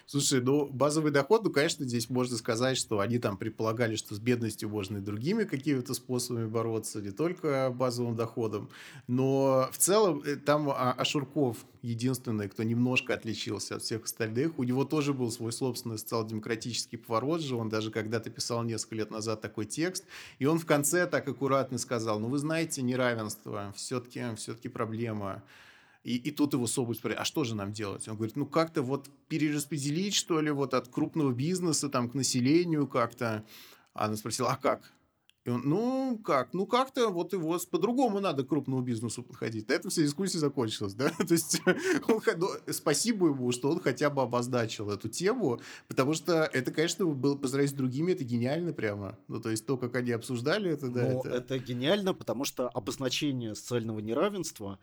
Слушай, 0.07 0.41
ну, 0.41 0.67
базовый 0.67 1.13
доход, 1.13 1.45
ну, 1.45 1.51
конечно, 1.51 1.85
здесь 1.85 2.11
можно 2.11 2.37
сказать, 2.37 2.77
что 2.77 3.01
они 3.01 3.19
там 3.19 3.37
предполагали, 3.37 3.97
что 3.97 4.15
с 4.15 4.19
бедностью 4.19 4.69
можно 4.69 4.99
и 4.99 5.01
другими 5.01 5.45
какими-то 5.45 5.95
способами 5.95 6.47
бороться, 6.47 7.01
не 7.01 7.11
только 7.11 7.73
базовым 7.75 8.17
доходом. 8.17 8.69
Но 9.07 9.69
в 9.73 9.79
целом 9.79 10.23
э, 10.25 10.37
там 10.37 10.69
а, 10.71 10.93
Ашурков 10.93 11.59
единственный, 11.83 12.49
кто 12.49 12.63
немножко 12.63 13.15
отличился 13.15 13.77
от 13.77 13.83
всех 13.83 14.05
остальных. 14.05 14.59
У 14.59 14.65
него 14.65 14.85
тоже 14.85 15.15
был 15.15 15.31
свой 15.31 15.53
собственный 15.53 15.99
социал-демократический 15.99 16.97
поворот 16.97 17.41
же. 17.41 17.55
Он 17.55 17.69
даже 17.69 17.91
когда-то 17.91 18.31
писал 18.31 18.65
несколько 18.65 18.97
лет 18.97 19.11
назад 19.11 19.41
такой 19.41 19.67
текст. 19.67 20.05
И 20.39 20.47
он 20.47 20.59
в 20.59 20.67
конце 20.67 21.07
так 21.07 21.29
аккуратно 21.29 21.79
сказал, 21.79 22.19
ну, 22.19 22.29
вы 22.29 22.39
знаете, 22.39 22.83
неравенство 22.83 23.73
все-таки 23.77 24.23
все 24.37 24.55
проблема. 24.69 25.43
И, 26.07 26.19
и 26.19 26.31
тут 26.31 26.53
его 26.53 26.69
Соболь 26.69 26.95
спрашивает, 26.95 27.21
а 27.21 27.25
что 27.25 27.43
же 27.43 27.57
нам 27.57 27.73
делать? 27.73 28.07
Он 28.07 28.15
говорит, 28.15 28.37
ну 28.37 28.47
как-то 28.47 28.83
вот 28.83 29.11
перераспределить, 29.27 30.15
что 30.15 30.41
ли, 30.41 30.53
вот 30.53 30.73
от 30.73 30.87
крупного 30.87 31.33
бизнеса 31.33 31.89
там 31.89 32.09
к 32.09 32.15
населению 32.15 32.87
как-то. 32.87 33.45
Она 33.93 34.15
спросила, 34.15 34.53
а 34.53 34.57
как? 34.57 34.93
И 35.47 35.51
он, 35.51 35.63
ну, 35.65 36.21
как? 36.25 36.55
Ну, 36.55 36.67
как-то 36.67 37.09
вот 37.09 37.33
его 37.33 37.57
по-другому 37.71 38.19
надо 38.19 38.45
к 38.45 38.49
крупному 38.49 38.83
бизнесу 38.83 39.23
подходить. 39.23 39.69
На 39.69 39.75
этом 39.75 39.91
вся 39.91 40.03
дискуссия 40.03 40.39
закончилась, 40.39 40.95
да? 40.95 41.11
То 41.19 41.35
есть, 41.35 41.61
он, 42.09 42.21
ну, 42.37 42.49
спасибо 42.71 43.29
ему, 43.29 43.53
что 43.53 43.71
он 43.71 43.81
хотя 43.81 44.11
бы 44.11 44.23
обозначил 44.23 44.91
эту 44.91 45.09
тему, 45.09 45.61
потому 45.87 46.15
что 46.15 46.51
это, 46.53 46.73
конечно, 46.73 47.07
было 47.07 47.37
по 47.37 47.47
сравнению 47.47 47.75
с 47.75 47.79
другими, 47.79 48.13
это 48.13 48.25
гениально 48.25 48.73
прямо. 48.73 49.19
Ну, 49.29 49.41
то 49.41 49.51
есть, 49.51 49.67
то, 49.67 49.77
как 49.77 49.95
они 49.95 50.11
обсуждали 50.11 50.71
это, 50.71 50.89
да. 50.89 51.03
Ну, 51.13 51.21
это... 51.21 51.29
это 51.31 51.59
гениально, 51.61 52.13
потому 52.13 52.45
что 52.45 52.69
обозначение 52.69 53.55
социального 53.55 54.01
неравенства 54.01 54.81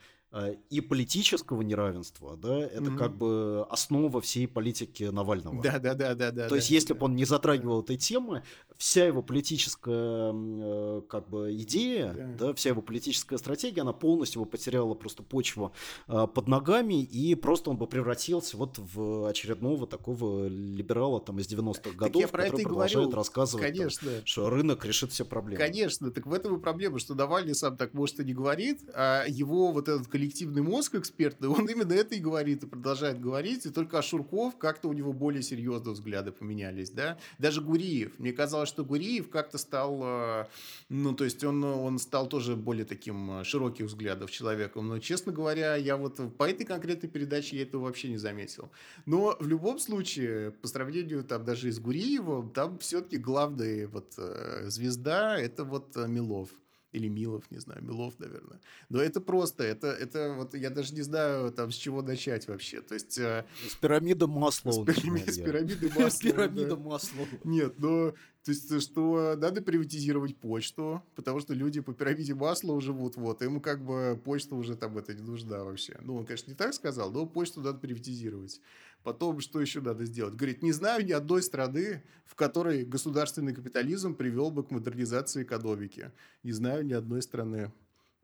и 0.70 0.82
политического 0.82 1.62
неравенства, 1.62 2.36
да, 2.38 2.60
это 2.60 2.84
mm-hmm. 2.84 2.98
как 2.98 3.16
бы 3.16 3.68
основа 3.70 4.20
всей 4.22 4.48
политики 4.48 5.04
Навального. 5.04 5.62
Да, 5.62 5.78
да, 5.80 5.94
да, 5.94 6.16
да, 6.16 6.32
да. 6.32 6.44
То 6.46 6.50
да, 6.52 6.56
есть, 6.56 6.72
если 6.72 6.94
бы 6.94 7.06
он 7.06 7.16
не 7.16 7.26
затрагивал 7.26 7.82
этой 7.82 7.98
темы, 7.98 8.44
вся 8.78 9.06
его 9.06 9.22
политическая 9.22 10.34
э, 10.34 11.02
как 11.08 11.30
бы 11.30 11.56
идея, 11.58 12.14
да. 12.14 12.48
да, 12.48 12.54
вся 12.54 12.72
его 12.72 12.82
политическая 12.82 13.38
стратегия, 13.38 13.82
она 13.82 13.94
полностью 13.94 14.42
бы 14.42 14.48
потеряла 14.48 14.94
просто 14.94 15.24
почву 15.24 15.74
э, 16.08 16.28
под 16.28 16.48
ногами, 16.48 17.04
и 17.04 17.36
просто 17.36 17.70
он 17.70 17.78
бы 17.78 17.88
превратился 17.88 18.58
вот 18.58 18.78
в 18.78 19.30
очередного 19.30 19.88
такого 19.88 20.48
либерала 20.48 21.22
там 21.22 21.40
из 21.40 21.52
90-х 21.52 21.92
годов, 21.92 22.32
который 22.32 22.64
продолжает 22.64 22.94
говорю. 22.94 23.18
рассказывать, 23.18 23.68
Конечно. 23.68 24.12
Там, 24.12 24.26
что 24.26 24.50
рынок 24.50 24.86
решит 24.86 25.12
все 25.12 25.26
проблемы. 25.26 25.64
Конечно, 25.64 26.12
так 26.12 26.26
в 26.26 26.34
этом 26.34 26.58
и 26.58 26.60
проблема, 26.60 27.00
что 27.00 27.14
Навальный 27.14 27.56
сам 27.56 27.78
так 27.78 27.94
может 27.94 28.20
и 28.20 28.26
не 28.26 28.34
говорит, 28.34 28.82
а 28.94 29.26
его 29.28 29.72
вот 29.72 29.88
этот 29.88 30.08
коллективный 30.24 30.62
мозг 30.62 30.96
экспертный, 30.96 31.50
он 31.50 31.66
именно 31.70 31.92
это 31.92 32.16
и 32.16 32.20
говорит, 32.20 32.64
и 32.64 32.66
продолжает 32.66 33.20
говорить, 33.20 33.66
и 33.66 33.70
только 33.70 34.00
Ашурков 34.00 34.58
как-то 34.58 34.88
у 34.88 34.94
него 34.94 35.12
более 35.12 35.42
серьезные 35.42 35.94
взгляды 35.94 36.32
поменялись, 36.32 36.92
да. 36.92 37.18
Даже 37.40 37.62
Гуриев. 37.62 38.18
Мне 38.20 38.32
казалось, 38.32 38.70
что 38.70 38.86
Гуриев 38.86 39.30
как-то 39.30 39.58
стал, 39.58 40.00
э, 40.02 40.46
ну, 40.88 41.14
то 41.14 41.26
есть 41.26 41.44
он, 41.44 41.62
он 41.64 42.00
стал 42.00 42.30
тоже 42.30 42.56
более 42.56 42.86
таким 42.86 43.40
э, 43.40 43.44
широких 43.44 43.88
взглядов 43.88 44.32
человеком. 44.32 44.88
Но, 44.88 45.00
честно 45.00 45.34
говоря, 45.34 45.76
я 45.76 45.98
вот 45.98 46.38
по 46.38 46.50
этой 46.50 46.66
конкретной 46.66 47.10
передаче 47.10 47.58
я 47.58 47.64
этого 47.64 47.84
вообще 47.84 48.08
не 48.08 48.18
заметил. 48.18 48.72
Но 49.06 49.36
в 49.42 49.48
любом 49.48 49.78
случае, 49.78 50.52
по 50.52 50.70
сравнению 50.70 51.26
там 51.26 51.44
даже 51.44 51.70
с 51.70 51.80
Гуриевым, 51.80 52.52
там 52.52 52.80
все-таки 52.80 53.18
главная 53.18 53.90
вот 53.90 54.14
э, 54.18 54.70
звезда– 54.70 55.38
это 55.40 55.66
вот 55.66 55.98
Милов 55.98 56.50
или 56.94 57.08
Милов, 57.08 57.44
не 57.52 57.60
знаю, 57.60 57.84
Милов, 57.84 58.18
наверное. 58.20 58.62
Но 58.90 59.02
это 59.02 59.20
просто, 59.20 59.64
это, 59.64 59.88
это 59.88 60.34
вот 60.34 60.54
я 60.54 60.70
даже 60.70 60.94
не 60.94 61.02
знаю, 61.02 61.52
там, 61.52 61.72
с 61.72 61.76
чего 61.76 62.02
начать 62.02 62.48
вообще. 62.48 62.82
То 62.82 62.94
есть... 62.94 63.18
Э, 63.18 63.46
с 63.68 63.76
пирамиды 63.76 64.28
масла. 64.28 64.72
С, 64.72 64.86
пирамид, 64.86 65.34
с 65.34 65.38
пирамиды 65.38 65.88
масла. 65.96 66.10
С 66.10 66.20
пирамиды 66.20 66.76
масла. 66.78 67.26
Нет, 67.44 67.80
но 67.80 68.14
то 68.44 68.52
есть, 68.52 68.82
что 68.82 69.36
надо 69.38 69.62
приватизировать 69.62 70.36
почту, 70.36 71.02
потому 71.16 71.40
что 71.40 71.54
люди 71.54 71.80
по 71.80 71.94
пирамиде 71.94 72.36
масла 72.36 72.80
живут, 72.82 73.16
вот, 73.16 73.42
ему 73.42 73.62
как 73.62 73.84
бы 73.84 74.20
почта 74.24 74.56
уже 74.56 74.76
там 74.76 74.98
это 74.98 75.14
не 75.14 75.22
нужна 75.22 75.64
вообще. 75.64 75.98
Ну, 76.02 76.18
он, 76.18 76.26
конечно, 76.26 76.52
не 76.52 76.56
так 76.56 76.74
сказал, 76.74 77.10
но 77.12 77.26
почту 77.26 77.62
надо 77.62 77.80
приватизировать. 77.80 78.60
Потом, 79.04 79.42
что 79.42 79.60
еще 79.60 79.82
надо 79.82 80.06
сделать? 80.06 80.36
Говорит, 80.36 80.64
не 80.64 80.72
знаю 80.72 81.06
ни 81.06 81.12
одной 81.12 81.44
страны, 81.44 82.04
в 82.26 82.36
которой 82.36 82.86
государственный 82.86 83.54
капитализм 83.54 84.16
привел 84.16 84.50
бы 84.50 84.64
к 84.64 84.72
модернизации 84.72 85.44
экономики. 85.44 86.12
Не 86.44 86.54
знаю 86.54 86.86
ни 86.86 86.94
одной 86.94 87.22
страны. 87.22 87.72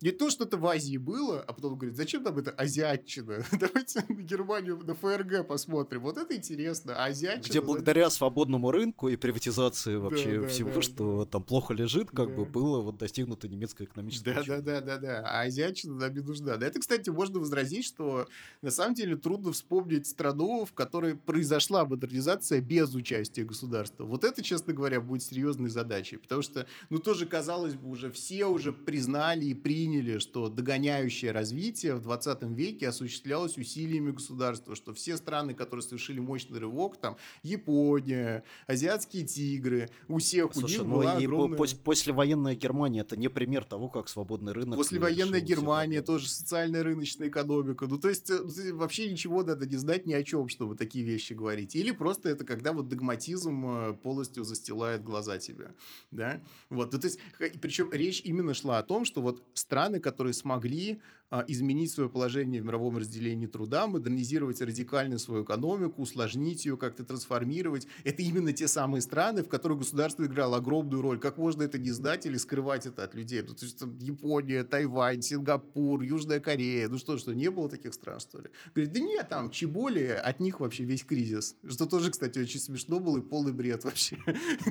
Не 0.02 0.12
то, 0.12 0.30
что 0.30 0.46
это 0.46 0.56
в 0.56 0.66
Азии 0.66 0.96
было, 0.96 1.42
а 1.42 1.52
потом 1.52 1.76
говорит, 1.76 1.98
зачем 1.98 2.24
нам 2.24 2.38
это 2.38 2.52
азиатчина? 2.52 3.44
Давайте 3.52 4.02
на 4.08 4.14
Германию, 4.14 4.78
на 4.78 4.96
ФРГ 4.96 5.46
посмотрим. 5.46 6.04
Вот 6.04 6.18
это 6.18 6.38
интересно. 6.38 6.96
А 6.96 7.08
азиатчина... 7.08 7.50
Где 7.50 7.60
благодаря 7.60 8.10
свободному 8.10 8.72
рынку 8.72 9.10
и 9.10 9.18
приватизации 9.18 9.98
вообще 9.98 10.40
да, 10.40 10.48
всего, 10.48 10.72
да, 10.76 10.82
что 10.82 11.26
да. 11.26 11.32
там 11.32 11.44
плохо 11.44 11.74
лежит, 11.74 12.12
как 12.12 12.30
да. 12.30 12.36
бы 12.36 12.46
было 12.46 12.80
вот 12.80 12.98
достигнуто 12.98 13.50
немецкое 13.50 13.88
экономическое 13.88 14.36
да, 14.36 14.44
да, 14.44 14.62
да, 14.62 14.82
да, 14.82 14.98
да. 15.00 15.20
А 15.26 15.42
азиатчина 15.42 15.96
нам 15.96 16.14
не 16.14 16.22
нужна. 16.22 16.56
Да, 16.56 16.68
это, 16.68 16.80
кстати, 16.80 17.10
можно 17.10 17.40
возразить, 17.40 17.84
что 17.84 18.26
на 18.62 18.72
самом 18.72 18.96
деле 18.96 19.18
трудно 19.18 19.52
вспомнить 19.52 20.08
страну, 20.08 20.64
в 20.66 20.72
которой 20.72 21.16
произошла 21.16 21.84
модернизация 21.84 22.62
без 22.62 22.96
участия 22.96 23.44
государства. 23.44 24.06
Вот 24.06 24.24
это, 24.24 24.42
честно 24.42 24.72
говоря, 24.72 25.02
будет 25.02 25.24
серьезной 25.24 25.70
задачей. 25.70 26.16
Потому 26.16 26.42
что, 26.42 26.68
ну, 26.90 27.00
тоже, 27.00 27.26
казалось 27.26 27.74
бы, 27.76 27.90
уже 27.90 28.10
все 28.10 28.46
уже 28.46 28.72
признали 28.72 29.44
и 29.44 29.54
приняли 29.54 29.89
приняли, 29.90 30.20
что 30.20 30.50
догоняющее 30.50 31.32
развитие 31.32 31.96
в 31.96 32.02
20 32.02 32.44
веке 32.44 32.90
осуществлялось 32.90 33.58
усилиями 33.58 34.12
государства, 34.12 34.76
что 34.76 34.94
все 34.94 35.18
страны, 35.18 35.54
которые 35.54 35.84
совершили 35.84 36.20
мощный 36.20 36.60
рывок, 36.60 36.98
там 36.98 37.18
Япония, 37.42 38.44
азиатские 38.68 39.26
тигры, 39.26 39.90
у 40.08 40.20
всех 40.20 40.54
Слушай, 40.54 40.66
у 40.66 40.68
них 40.68 40.88
ну 40.88 40.96
была 40.96 41.14
огромная... 41.14 41.58
Пос 41.58 41.74
послевоенная 41.74 42.56
Германия 42.56 43.02
это 43.02 43.18
не 43.18 43.30
пример 43.30 43.64
того, 43.66 43.90
как 43.90 44.10
свободный 44.10 44.54
рынок. 44.54 44.78
Послевоенная 44.78 45.42
Германия 45.42 46.02
тоже 46.02 46.30
социальная 46.30 46.84
рыночная 46.84 47.30
экономика. 47.30 47.88
Ну 47.88 47.98
то 47.98 48.10
есть 48.10 48.30
э, 48.30 48.74
вообще 48.74 49.10
ничего 49.10 49.44
надо 49.44 49.66
не 49.66 49.78
знать 49.78 50.06
ни 50.06 50.14
о 50.14 50.24
чем, 50.24 50.50
чтобы 50.50 50.76
такие 50.76 51.04
вещи 51.04 51.34
говорить. 51.34 51.76
Или 51.76 51.92
просто 51.92 52.30
это 52.30 52.46
когда 52.46 52.74
вот 52.74 52.90
догматизм 52.90 53.66
э, 53.66 53.94
полностью 53.94 54.44
застилает 54.44 55.04
глаза 55.04 55.40
тебе, 55.40 55.74
да? 56.12 56.42
Вот, 56.70 56.94
ну, 56.94 57.00
то 57.00 57.08
есть 57.08 57.20
причем 57.62 57.92
речь 57.92 58.22
именно 58.24 58.54
шла 58.54 58.78
о 58.80 58.84
том, 58.84 59.06
что 59.06 59.22
вот 59.22 59.44
страны 59.54 59.79
страны, 59.80 60.00
которые 60.00 60.34
смогли 60.34 61.02
изменить 61.48 61.92
свое 61.92 62.10
положение 62.10 62.62
в 62.62 62.66
мировом 62.66 62.98
разделении 62.98 63.46
труда, 63.46 63.88
модернизировать 63.88 64.62
радикально 64.62 65.18
свою 65.20 65.44
экономику, 65.44 66.02
усложнить 66.02 66.66
ее, 66.66 66.78
как-то 66.78 67.04
трансформировать. 67.04 67.88
Это 68.04 68.22
именно 68.22 68.52
те 68.54 68.68
самые 68.68 69.02
страны, 69.02 69.44
в 69.44 69.50
которых 69.50 69.80
государство 69.80 70.26
играло 70.26 70.58
огромную 70.58 71.02
роль. 71.02 71.20
Как 71.20 71.38
можно 71.38 71.64
это 71.64 71.78
не 71.78 71.92
знать 71.92 72.26
или 72.26 72.38
скрывать 72.38 72.86
это 72.86 73.04
от 73.04 73.14
людей? 73.14 73.44
Ну, 73.48 73.54
то 73.54 73.66
есть, 73.66 73.78
там, 73.78 73.98
Япония, 74.00 74.64
Тайвань, 74.64 75.22
Сингапур, 75.22 76.02
Южная 76.02 76.40
Корея. 76.40 76.90
Ну 76.90 76.98
что, 76.98 77.18
что, 77.18 77.34
не 77.34 77.52
было 77.52 77.70
таких 77.70 77.94
стран, 77.94 78.20
что 78.20 78.40
ли? 78.40 78.50
Говорит, 78.74 78.94
да 78.94 79.00
нет, 79.00 79.30
там, 79.30 79.52
Чеболи, 79.52 80.06
от 80.08 80.40
них 80.40 80.60
вообще 80.60 80.84
весь 80.84 81.04
кризис. 81.04 81.56
Что 81.68 81.86
тоже, 81.86 82.12
кстати, 82.12 82.40
очень 82.40 82.60
смешно 82.60 83.00
было 83.00 83.20
и 83.20 83.22
полный 83.22 83.54
бред 83.54 83.84
вообще. 83.84 84.18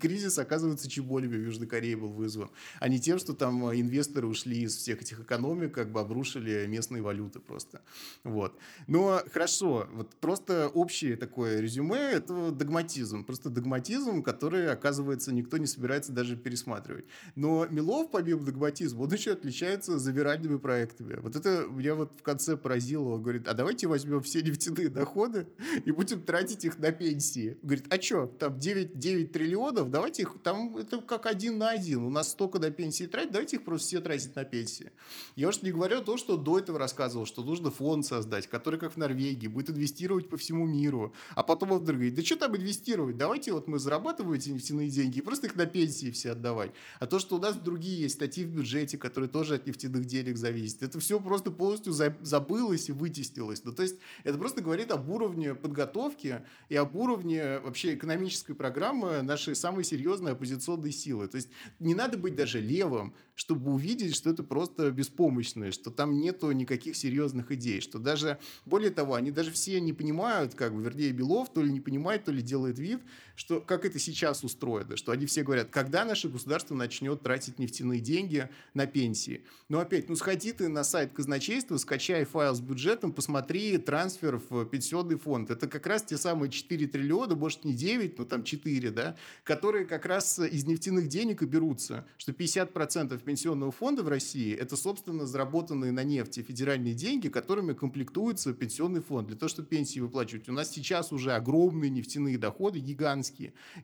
Кризис, 0.00 0.38
оказывается, 0.38 0.88
Чеболями 0.88 1.36
в 1.36 1.44
Южной 1.44 1.66
Корее 1.66 1.96
был 1.96 2.10
вызван, 2.10 2.50
а 2.78 2.88
не 2.88 3.00
тем, 3.00 3.18
что 3.18 3.34
там 3.34 3.72
инвесторы 3.74 4.26
ушли 4.26 4.62
из 4.62 4.76
всех 4.76 5.02
этих 5.02 5.20
экономик, 5.20 5.74
как 5.74 5.90
бы 5.96 6.00
обрушили 6.00 6.66
местные 6.66 7.02
валюты 7.02 7.40
просто. 7.40 7.80
Вот. 8.24 8.56
Но 8.86 9.22
хорошо, 9.32 9.88
вот 9.92 10.14
просто 10.16 10.68
общее 10.68 11.16
такое 11.16 11.60
резюме– 11.60 11.96
это 12.12 12.50
догматизм. 12.50 13.24
Просто 13.24 13.50
догматизм, 13.50 14.22
который, 14.22 14.70
оказывается, 14.70 15.32
никто 15.32 15.56
не 15.56 15.66
собирается 15.66 16.12
даже 16.12 16.36
пересматривать. 16.36 17.06
Но 17.34 17.66
Милов, 17.66 18.10
помимо 18.10 18.42
догматизма, 18.42 19.02
он 19.02 19.12
еще 19.12 19.32
отличается 19.32 19.98
завиральными 19.98 20.58
проектами. 20.58 21.18
Вот 21.20 21.36
это 21.36 21.66
меня 21.70 21.94
вот 21.94 22.12
в 22.18 22.22
конце 22.22 22.56
поразило. 22.56 23.14
Он 23.14 23.22
говорит, 23.22 23.48
а 23.48 23.54
давайте 23.54 23.86
возьмем 23.86 24.20
все 24.22 24.42
нефтяные 24.42 24.88
доходы 24.88 25.46
и 25.84 25.90
будем 25.90 26.22
тратить 26.22 26.64
их 26.64 26.78
на 26.78 26.92
пенсии. 26.92 27.56
Говорит, 27.62 27.86
а 27.90 28.00
что, 28.00 28.26
там 28.26 28.58
9, 28.58 28.98
9 28.98 29.32
триллионов, 29.32 29.90
давайте 29.90 30.22
их, 30.22 30.36
там 30.42 30.76
это 30.76 31.00
как 31.00 31.26
один 31.26 31.58
на 31.58 31.70
один. 31.70 32.04
У 32.04 32.10
нас 32.10 32.30
столько 32.30 32.58
на 32.58 32.70
пенсии 32.70 33.04
тратить, 33.04 33.32
давайте 33.32 33.56
их 33.56 33.64
просто 33.64 33.86
все 33.86 34.00
тратить 34.00 34.34
на 34.36 34.44
пенсии. 34.44 34.90
Я 35.36 35.48
уж 35.48 35.62
не 35.62 35.70
говорю 35.70 35.85
говорю 35.86 36.04
то, 36.04 36.16
что 36.16 36.36
до 36.36 36.58
этого 36.58 36.78
рассказывал, 36.78 37.26
что 37.26 37.42
нужно 37.42 37.70
фонд 37.70 38.04
создать, 38.04 38.46
который, 38.48 38.78
как 38.78 38.92
в 38.92 38.96
Норвегии, 38.96 39.46
будет 39.46 39.70
инвестировать 39.70 40.28
по 40.28 40.36
всему 40.36 40.66
миру. 40.66 41.12
А 41.34 41.42
потом 41.42 41.72
он 41.72 41.84
говорит, 41.84 42.14
да 42.14 42.22
что 42.22 42.36
там 42.36 42.56
инвестировать? 42.56 43.16
Давайте 43.16 43.52
вот 43.52 43.68
мы 43.68 43.78
зарабатываем 43.78 44.38
эти 44.38 44.50
нефтяные 44.50 44.90
деньги 44.90 45.18
и 45.18 45.20
просто 45.20 45.46
их 45.46 45.54
на 45.54 45.66
пенсии 45.66 46.10
все 46.10 46.32
отдавать. 46.32 46.72
А 46.98 47.06
то, 47.06 47.18
что 47.18 47.36
у 47.36 47.38
нас 47.38 47.56
другие 47.56 48.02
есть 48.02 48.16
статьи 48.16 48.44
в 48.44 48.48
бюджете, 48.48 48.98
которые 48.98 49.28
тоже 49.28 49.54
от 49.54 49.66
нефтяных 49.66 50.04
денег 50.06 50.36
зависят, 50.36 50.82
это 50.82 50.98
все 50.98 51.20
просто 51.20 51.50
полностью 51.50 51.92
забылось 51.92 52.88
и 52.88 52.92
вытеснилось. 52.92 53.64
Ну, 53.64 53.72
то 53.72 53.82
есть 53.82 53.96
это 54.24 54.38
просто 54.38 54.62
говорит 54.62 54.90
об 54.90 55.08
уровне 55.08 55.54
подготовки 55.54 56.42
и 56.68 56.76
об 56.76 56.96
уровне 56.96 57.60
вообще 57.60 57.94
экономической 57.94 58.54
программы 58.54 59.22
нашей 59.22 59.54
самой 59.54 59.84
серьезной 59.84 60.32
оппозиционной 60.32 60.92
силы. 60.92 61.28
То 61.28 61.36
есть 61.36 61.48
не 61.78 61.94
надо 61.94 62.18
быть 62.18 62.34
даже 62.34 62.60
левым, 62.60 63.14
чтобы 63.36 63.72
увидеть, 63.72 64.16
что 64.16 64.30
это 64.30 64.42
просто 64.42 64.90
беспомощное, 64.90 65.70
что 65.76 65.90
там 65.90 66.18
нету 66.18 66.50
никаких 66.50 66.96
серьезных 66.96 67.52
идей, 67.52 67.80
что 67.80 67.98
даже, 67.98 68.38
более 68.64 68.90
того, 68.90 69.14
они 69.14 69.30
даже 69.30 69.52
все 69.52 69.80
не 69.80 69.92
понимают, 69.92 70.54
как 70.54 70.74
бы, 70.74 70.82
Белов 71.12 71.52
то 71.52 71.62
ли 71.62 71.70
не 71.70 71.80
понимает, 71.80 72.24
то 72.24 72.32
ли 72.32 72.42
делает 72.42 72.78
вид, 72.78 73.00
что 73.36 73.60
как 73.60 73.84
это 73.84 73.98
сейчас 73.98 74.42
устроено, 74.42 74.96
что 74.96 75.12
они 75.12 75.26
все 75.26 75.42
говорят, 75.42 75.68
когда 75.70 76.04
наше 76.04 76.28
государство 76.28 76.74
начнет 76.74 77.22
тратить 77.22 77.58
нефтяные 77.58 78.00
деньги 78.00 78.48
на 78.74 78.86
пенсии. 78.86 79.44
Но 79.68 79.78
опять, 79.78 80.08
ну 80.08 80.16
сходи 80.16 80.52
ты 80.52 80.68
на 80.68 80.82
сайт 80.82 81.12
казначейства, 81.12 81.76
скачай 81.76 82.24
файл 82.24 82.54
с 82.54 82.60
бюджетом, 82.60 83.12
посмотри 83.12 83.76
трансфер 83.78 84.40
в 84.50 84.64
пенсионный 84.64 85.16
фонд. 85.16 85.50
Это 85.50 85.68
как 85.68 85.86
раз 85.86 86.02
те 86.02 86.16
самые 86.16 86.50
4 86.50 86.86
триллиона, 86.86 87.36
может 87.36 87.64
не 87.64 87.74
9, 87.74 88.18
но 88.18 88.24
там 88.24 88.42
4, 88.42 88.90
да, 88.90 89.16
которые 89.44 89.84
как 89.84 90.06
раз 90.06 90.38
из 90.38 90.64
нефтяных 90.64 91.08
денег 91.08 91.42
и 91.42 91.46
берутся, 91.46 92.06
что 92.16 92.32
50% 92.32 93.22
пенсионного 93.22 93.70
фонда 93.70 94.02
в 94.02 94.08
России 94.08 94.54
это, 94.54 94.76
собственно, 94.76 95.26
заработанные 95.26 95.92
на 95.92 96.04
нефти 96.04 96.42
федеральные 96.42 96.94
деньги, 96.94 97.28
которыми 97.28 97.74
комплектуется 97.74 98.54
пенсионный 98.54 99.02
фонд 99.02 99.28
для 99.28 99.36
того, 99.36 99.48
чтобы 99.48 99.68
пенсии 99.68 100.00
выплачивать. 100.00 100.48
У 100.48 100.52
нас 100.52 100.70
сейчас 100.70 101.12
уже 101.12 101.32
огромные 101.32 101.90
нефтяные 101.90 102.38
доходы, 102.38 102.78
гигантские, 102.78 103.25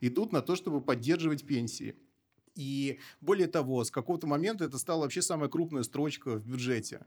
идут 0.01 0.31
на 0.31 0.41
то, 0.41 0.55
чтобы 0.55 0.81
поддерживать 0.81 1.45
пенсии. 1.45 1.95
И 2.55 2.99
более 3.21 3.47
того, 3.47 3.83
с 3.83 3.91
какого-то 3.91 4.27
момента 4.27 4.65
это 4.65 4.77
стала 4.77 5.01
вообще 5.01 5.21
самая 5.21 5.49
крупная 5.49 5.83
строчка 5.83 6.35
в 6.37 6.45
бюджете. 6.45 7.05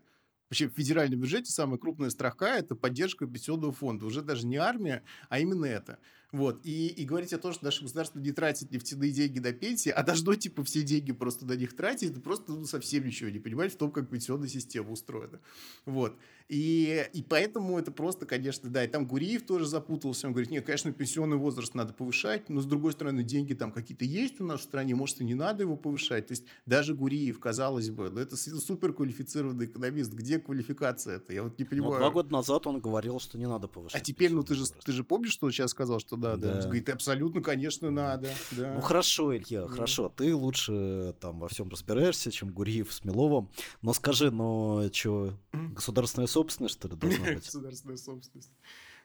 Вообще 0.48 0.68
в 0.68 0.74
федеральном 0.74 1.20
бюджете 1.20 1.50
самая 1.50 1.78
крупная 1.78 2.10
строка– 2.10 2.56
это 2.58 2.76
поддержка 2.76 3.26
пенсионного 3.26 3.72
фонда. 3.72 4.06
Уже 4.06 4.22
даже 4.22 4.46
не 4.46 4.56
армия, 4.56 5.02
а 5.28 5.40
именно 5.40 5.64
это. 5.64 5.98
Вот. 6.36 6.60
И, 6.64 6.88
и 6.88 7.06
говорить 7.06 7.32
о 7.32 7.38
том, 7.38 7.54
что 7.54 7.64
наше 7.64 7.82
государство 7.82 8.18
не 8.18 8.30
тратит 8.30 8.70
нефтяные 8.70 9.10
деньги 9.10 9.38
до 9.38 9.54
пенсии, 9.54 9.88
а 9.88 10.02
должно, 10.02 10.34
типа, 10.34 10.62
все 10.64 10.82
деньги 10.82 11.12
просто 11.12 11.46
на 11.46 11.54
них 11.54 11.74
тратить, 11.74 12.10
это 12.10 12.20
просто 12.20 12.52
ну, 12.52 12.66
совсем 12.66 13.06
ничего 13.06 13.30
не 13.30 13.38
понимать 13.38 13.72
в 13.72 13.76
том, 13.78 13.90
как 13.90 14.10
пенсионная 14.10 14.48
система 14.48 14.92
устроена. 14.92 15.40
Вот. 15.86 16.14
И, 16.48 17.08
и 17.12 17.22
поэтому 17.22 17.78
это 17.78 17.90
просто, 17.90 18.26
конечно, 18.26 18.70
да, 18.70 18.84
и 18.84 18.88
там 18.88 19.06
Гуриев 19.06 19.44
тоже 19.46 19.66
запутался, 19.66 20.28
он 20.28 20.32
говорит, 20.32 20.50
нет, 20.50 20.64
конечно, 20.64 20.92
пенсионный 20.92 21.38
возраст 21.38 21.74
надо 21.74 21.92
повышать, 21.92 22.48
но, 22.48 22.60
с 22.60 22.66
другой 22.66 22.92
стороны, 22.92 23.24
деньги 23.24 23.54
там 23.54 23.72
какие-то 23.72 24.04
есть 24.04 24.40
у 24.40 24.44
нас 24.44 24.60
в 24.60 24.64
стране, 24.64 24.94
может, 24.94 25.20
и 25.20 25.24
не 25.24 25.34
надо 25.34 25.62
его 25.62 25.76
повышать. 25.76 26.28
То 26.28 26.32
есть 26.32 26.44
даже 26.66 26.94
Гуриев, 26.94 27.40
казалось 27.40 27.90
бы, 27.90 28.10
ну, 28.10 28.20
это 28.20 28.36
суперквалифицированный 28.36 29.64
экономист, 29.64 30.12
где 30.12 30.38
квалификация 30.38 31.16
это? 31.16 31.32
Я 31.32 31.42
вот 31.42 31.58
не 31.58 31.64
ну, 31.64 31.70
понимаю. 31.70 31.92
Но 31.94 31.98
два 31.98 32.10
года 32.10 32.32
назад 32.32 32.66
он 32.66 32.78
говорил, 32.78 33.18
что 33.18 33.38
не 33.38 33.48
надо 33.48 33.66
повышать. 33.66 34.00
А 34.00 34.04
теперь, 34.04 34.32
ну, 34.32 34.44
ты 34.44 34.54
же, 34.54 34.66
ты 34.66 34.92
же 34.92 35.02
помнишь, 35.02 35.32
что 35.32 35.46
он 35.46 35.52
сейчас 35.52 35.72
сказал, 35.72 35.98
что 35.98 36.16
да, 36.32 36.36
да. 36.36 36.54
да. 36.54 36.62
Говорит, 36.62 36.88
абсолютно, 36.88 37.40
конечно, 37.40 37.90
надо. 37.90 38.28
Да. 38.52 38.74
Ну, 38.74 38.80
хорошо, 38.80 39.36
Илья, 39.36 39.62
да. 39.62 39.68
хорошо, 39.68 40.08
ты 40.08 40.34
лучше 40.34 41.14
там 41.20 41.38
во 41.38 41.48
всем 41.48 41.68
разбираешься, 41.68 42.30
чем 42.30 42.50
Гуриев 42.50 42.92
с 42.92 43.04
Миловым, 43.04 43.50
но 43.82 43.92
скажи, 43.92 44.30
ну, 44.30 44.88
что, 44.92 45.38
государственная 45.52 46.26
собственность, 46.26 46.76
что 46.76 46.88
ли, 46.88 46.96
должна 46.96 47.24
быть? 47.24 47.36
Государственная 47.44 47.96
собственность. 47.96 48.52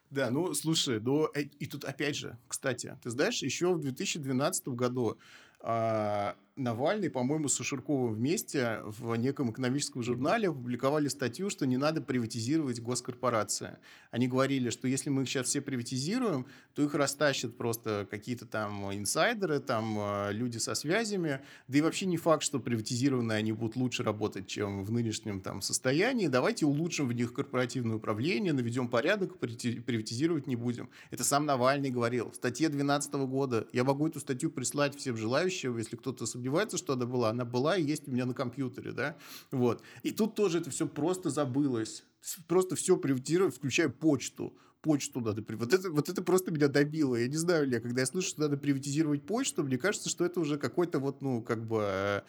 Да, 0.09 0.29
ну, 0.29 0.53
слушай, 0.53 0.99
ну, 0.99 1.25
и 1.27 1.65
тут 1.67 1.85
опять 1.85 2.17
же, 2.17 2.37
кстати, 2.47 2.97
ты 3.01 3.09
знаешь, 3.09 3.41
еще 3.43 3.73
в 3.73 3.79
2012 3.79 4.67
году 4.69 5.17
а, 5.61 6.35
Навальный, 6.57 7.09
по-моему, 7.09 7.47
с 7.47 7.55
Шушурковым 7.55 8.13
вместе 8.13 8.79
в 8.83 9.15
неком 9.15 9.51
экономическом 9.51 10.03
журнале 10.03 10.49
опубликовали 10.49 11.07
статью, 11.07 11.49
что 11.49 11.65
не 11.65 11.77
надо 11.77 12.01
приватизировать 12.01 12.81
госкорпорации. 12.81 13.77
Они 14.11 14.27
говорили, 14.27 14.69
что 14.69 14.89
если 14.89 15.09
мы 15.09 15.21
их 15.21 15.29
сейчас 15.29 15.47
все 15.47 15.61
приватизируем, 15.61 16.45
то 16.75 16.83
их 16.83 16.93
растащат 16.93 17.55
просто 17.55 18.05
какие-то 18.11 18.45
там 18.45 18.93
инсайдеры, 18.93 19.61
там 19.61 19.95
а, 19.97 20.31
люди 20.31 20.57
со 20.57 20.75
связями, 20.75 21.39
да 21.69 21.77
и 21.77 21.81
вообще 21.81 22.05
не 22.05 22.17
факт, 22.17 22.43
что 22.43 22.59
приватизированные 22.59 23.37
они 23.37 23.53
будут 23.53 23.77
лучше 23.77 24.03
работать, 24.03 24.47
чем 24.47 24.83
в 24.83 24.91
нынешнем 24.91 25.39
там 25.39 25.61
состоянии. 25.61 26.27
Давайте 26.27 26.65
улучшим 26.65 27.07
в 27.07 27.13
них 27.13 27.33
корпоративное 27.33 27.95
управление, 27.95 28.51
наведем 28.51 28.89
порядок, 28.89 29.39
приватизировать 29.39 30.47
не 30.47 30.57
будем. 30.57 30.89
Это 31.11 31.23
сам 31.23 31.45
Навальный 31.45 31.91
говорил 31.91 32.29
в 32.29 32.35
статье 32.35 32.67
2012 32.67 33.13
года. 33.13 33.67
Я 33.71 33.85
могу 33.85 34.09
эту 34.09 34.19
статью 34.19 34.51
прислать 34.51 34.97
всем 34.97 35.15
желающим, 35.15 35.77
если 35.77 35.95
кто-то 35.95 36.25
сомневается, 36.41 36.77
что 36.77 36.93
она 36.93 37.05
была, 37.05 37.29
она 37.29 37.45
была 37.45 37.77
и 37.77 37.83
есть 37.83 38.07
у 38.07 38.11
меня 38.11 38.25
на 38.25 38.33
компьютере, 38.33 38.91
да, 38.91 39.15
вот. 39.51 39.81
И 40.03 40.11
тут 40.11 40.35
тоже 40.35 40.59
это 40.59 40.71
все 40.71 40.87
просто 40.87 41.29
забылось, 41.29 42.03
просто 42.47 42.75
все 42.75 42.97
приватизировать, 42.97 43.55
включая 43.55 43.89
почту, 43.89 44.53
почту 44.81 45.21
надо 45.21 45.45
вот 45.47 45.73
это 45.73 45.91
вот 45.91 46.09
это 46.09 46.23
просто 46.23 46.49
меня 46.49 46.67
добило. 46.67 47.15
Я 47.15 47.27
не 47.27 47.37
знаю 47.37 47.67
ли 47.67 47.79
когда 47.79 48.01
я 48.01 48.07
слышу 48.07 48.29
что 48.29 48.41
надо 48.41 48.57
приватизировать 48.57 49.23
почту 49.23 49.63
мне 49.63 49.77
кажется 49.77 50.09
что 50.09 50.25
это 50.25 50.39
уже 50.39 50.57
какой-то 50.57 50.97
вот 50.97 51.21
ну 51.21 51.43
как 51.43 51.67
бы 51.67 51.83
э, 51.83 52.21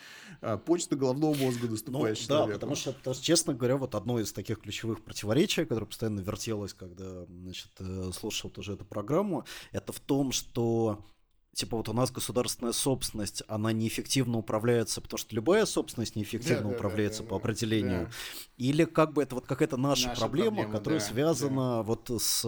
э, 0.42 0.58
почта 0.58 0.94
головного 0.94 1.32
мозга 1.32 1.66
наступает 1.66 2.18
ну, 2.28 2.46
да 2.46 2.46
потому 2.52 2.74
что, 2.74 2.92
потому 2.92 3.14
что 3.14 3.24
честно 3.24 3.54
говоря 3.54 3.78
вот 3.78 3.94
одно 3.94 4.20
из 4.20 4.34
таких 4.34 4.60
ключевых 4.60 5.02
противоречий 5.02 5.64
которое 5.64 5.86
постоянно 5.86 6.20
вертелось 6.20 6.74
когда 6.74 7.24
значит 7.24 7.70
э, 7.78 8.10
слушал 8.12 8.50
тоже 8.50 8.74
эту 8.74 8.84
программу 8.84 9.46
это 9.72 9.94
в 9.94 10.00
том 10.00 10.30
что 10.32 11.02
типа 11.54 11.76
вот 11.76 11.88
у 11.88 11.92
нас 11.92 12.10
государственная 12.10 12.72
собственность, 12.72 13.42
она 13.46 13.72
неэффективно 13.72 14.38
управляется, 14.38 15.00
потому 15.00 15.18
что 15.18 15.34
любая 15.34 15.66
собственность 15.66 16.16
неэффективно 16.16 16.70
да, 16.70 16.76
управляется 16.76 17.22
да, 17.22 17.24
да, 17.24 17.30
по 17.30 17.36
определению. 17.36 18.06
Да. 18.06 18.10
Или 18.56 18.84
как 18.84 19.12
бы 19.12 19.22
это 19.22 19.34
вот 19.34 19.46
какая-то 19.46 19.76
наша, 19.76 20.08
наша 20.08 20.20
проблема, 20.20 20.56
проблема, 20.56 20.72
которая 20.78 21.00
да, 21.00 21.06
связана 21.06 21.76
да. 21.76 21.82
вот 21.82 22.10
с, 22.10 22.40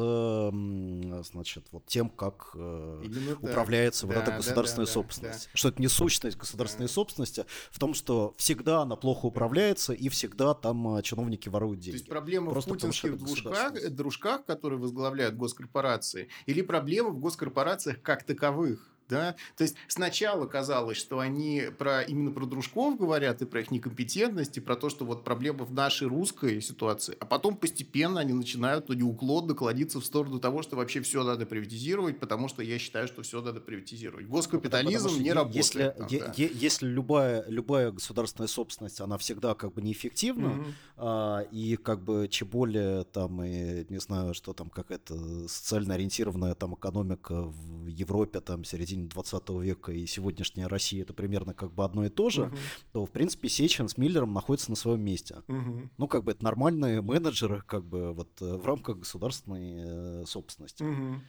значит, 1.29 1.67
вот 1.73 1.85
тем, 1.87 2.09
как 2.09 2.53
э, 2.55 3.03
Именно 3.05 3.35
управляется 3.35 4.07
да, 4.07 4.15
вот 4.15 4.23
эта 4.23 4.37
государственная 4.37 4.87
да, 4.87 4.91
да, 4.91 4.95
собственность. 4.95 5.45
Да, 5.53 5.59
Что 5.59 5.69
это 5.69 5.83
не 5.83 5.89
сущность 5.89 6.39
государственной 6.39 6.87
да. 6.87 6.93
собственности 6.93 7.45
в 7.71 7.79
том, 7.79 7.93
что 7.93 8.35
всегда 8.39 8.83
она 8.83 8.97
плохо 8.97 9.27
управляется 9.27 9.93
и 9.93 10.09
всегда 10.09 10.55
там 10.55 10.97
э, 10.97 11.03
чиновники 11.03 11.51
воруют 11.51 11.81
деньги. 11.81 11.99
То 11.99 12.01
есть 12.01 12.09
проблема 12.09 12.53
Просто 12.53 12.71
в 12.71 12.75
путинских 12.75 13.19
дружках, 13.19 13.91
дружках, 13.91 14.47
которые 14.47 14.79
возглавляют 14.79 15.37
госкорпорации, 15.37 16.29
или 16.47 16.63
проблема 16.63 17.11
в 17.11 17.19
госкорпорациях 17.19 18.01
как 18.01 18.23
таковых? 18.23 18.94
Да, 19.09 19.37
то 19.57 19.63
есть 19.65 19.77
сначала 19.89 20.47
казалось, 20.47 20.97
что 20.97 21.19
они 21.19 21.65
про 21.79 22.03
именно 22.03 22.31
про 22.31 22.47
дружков 22.47 22.99
говорят 22.99 23.43
и 23.43 23.47
про 23.47 23.61
их 23.61 23.71
некомпетентность, 23.71 24.57
и 24.57 24.61
про 24.61 24.77
то, 24.77 24.89
что 24.89 25.05
вот 25.05 25.25
проблема 25.25 25.65
в 25.65 25.73
нашей 25.73 26.09
русской 26.09 26.61
ситуации, 26.61 27.17
а 27.21 27.27
потом 27.27 27.57
постепенно 27.57 28.21
они 28.21 28.33
начинают 28.33 28.89
неуклонно 28.89 29.55
кладиться 29.55 30.01
в 30.01 30.05
сторону 30.05 30.41
того, 30.41 30.63
что 30.63 30.77
вообще 30.77 31.01
все 31.01 31.23
надо 31.25 31.47
приватизировать, 31.47 32.19
потому 32.19 32.49
что 32.49 32.63
я 32.63 32.79
считаю, 32.79 33.09
что 33.09 33.23
все 33.23 33.41
надо 33.43 33.61
приватизировать. 33.61 34.27
Госкапитализм 34.27 35.09
потому, 35.09 35.23
не 35.23 35.33
работает. 35.33 35.57
Если, 35.57 35.95
там, 35.97 36.09
да. 36.09 36.33
если 36.37 36.87
любая, 36.87 37.45
любая 37.49 37.91
государственная 37.91 38.49
собственность, 38.49 39.01
она 39.01 39.19
всегда 39.19 39.55
как 39.55 39.75
бы 39.75 39.83
неэффективна, 39.83 40.47
mm-hmm. 40.47 40.75
а, 40.97 41.41
и 41.51 41.77
как 41.77 42.03
бы 42.03 42.29
чем 42.29 42.49
более 42.49 43.05
там, 43.05 43.43
и 43.43 43.85
не 43.89 44.01
знаю, 44.01 44.35
что 44.35 44.53
там 44.53 44.71
какая-то 44.71 45.49
социально 45.49 45.95
ориентированная 45.95 46.55
там 46.55 46.75
экономика 46.75 47.43
в 47.43 47.87
Европе, 47.87 48.41
там, 48.41 48.65
середине 48.65 48.94
середине 48.95 49.09
20 49.09 49.49
века 49.63 49.93
и 49.93 50.07
сегодняшняя 50.07 50.67
Россия 50.67 51.03
это 51.03 51.13
примерно 51.13 51.55
как 51.55 51.73
бы 51.73 51.85
одно 51.85 52.05
и 52.07 52.09
то 52.09 52.31
же, 52.31 52.45
угу. 52.45 52.57
то 52.93 53.07
в 53.07 53.11
принципе 53.11 53.49
Сечин 53.49 53.89
с 53.89 53.97
Миллером 53.97 54.33
находятся 54.33 54.71
на 54.71 54.77
своем 54.77 55.01
месте. 55.01 55.37
Угу. 55.49 55.91
Ну 55.99 56.09
как 56.09 56.25
бы 56.25 56.33
это 56.33 56.45
нормальные 56.45 57.03
менеджеры 57.03 57.63
как 57.67 57.85
бы 57.85 58.13
вот 58.13 58.31
э, 58.41 58.57
в 58.57 58.67
рамках 58.67 58.99
государственной 58.99 60.23
э, 60.23 60.25
собственности. 60.27 60.83
Угу. 60.83 61.21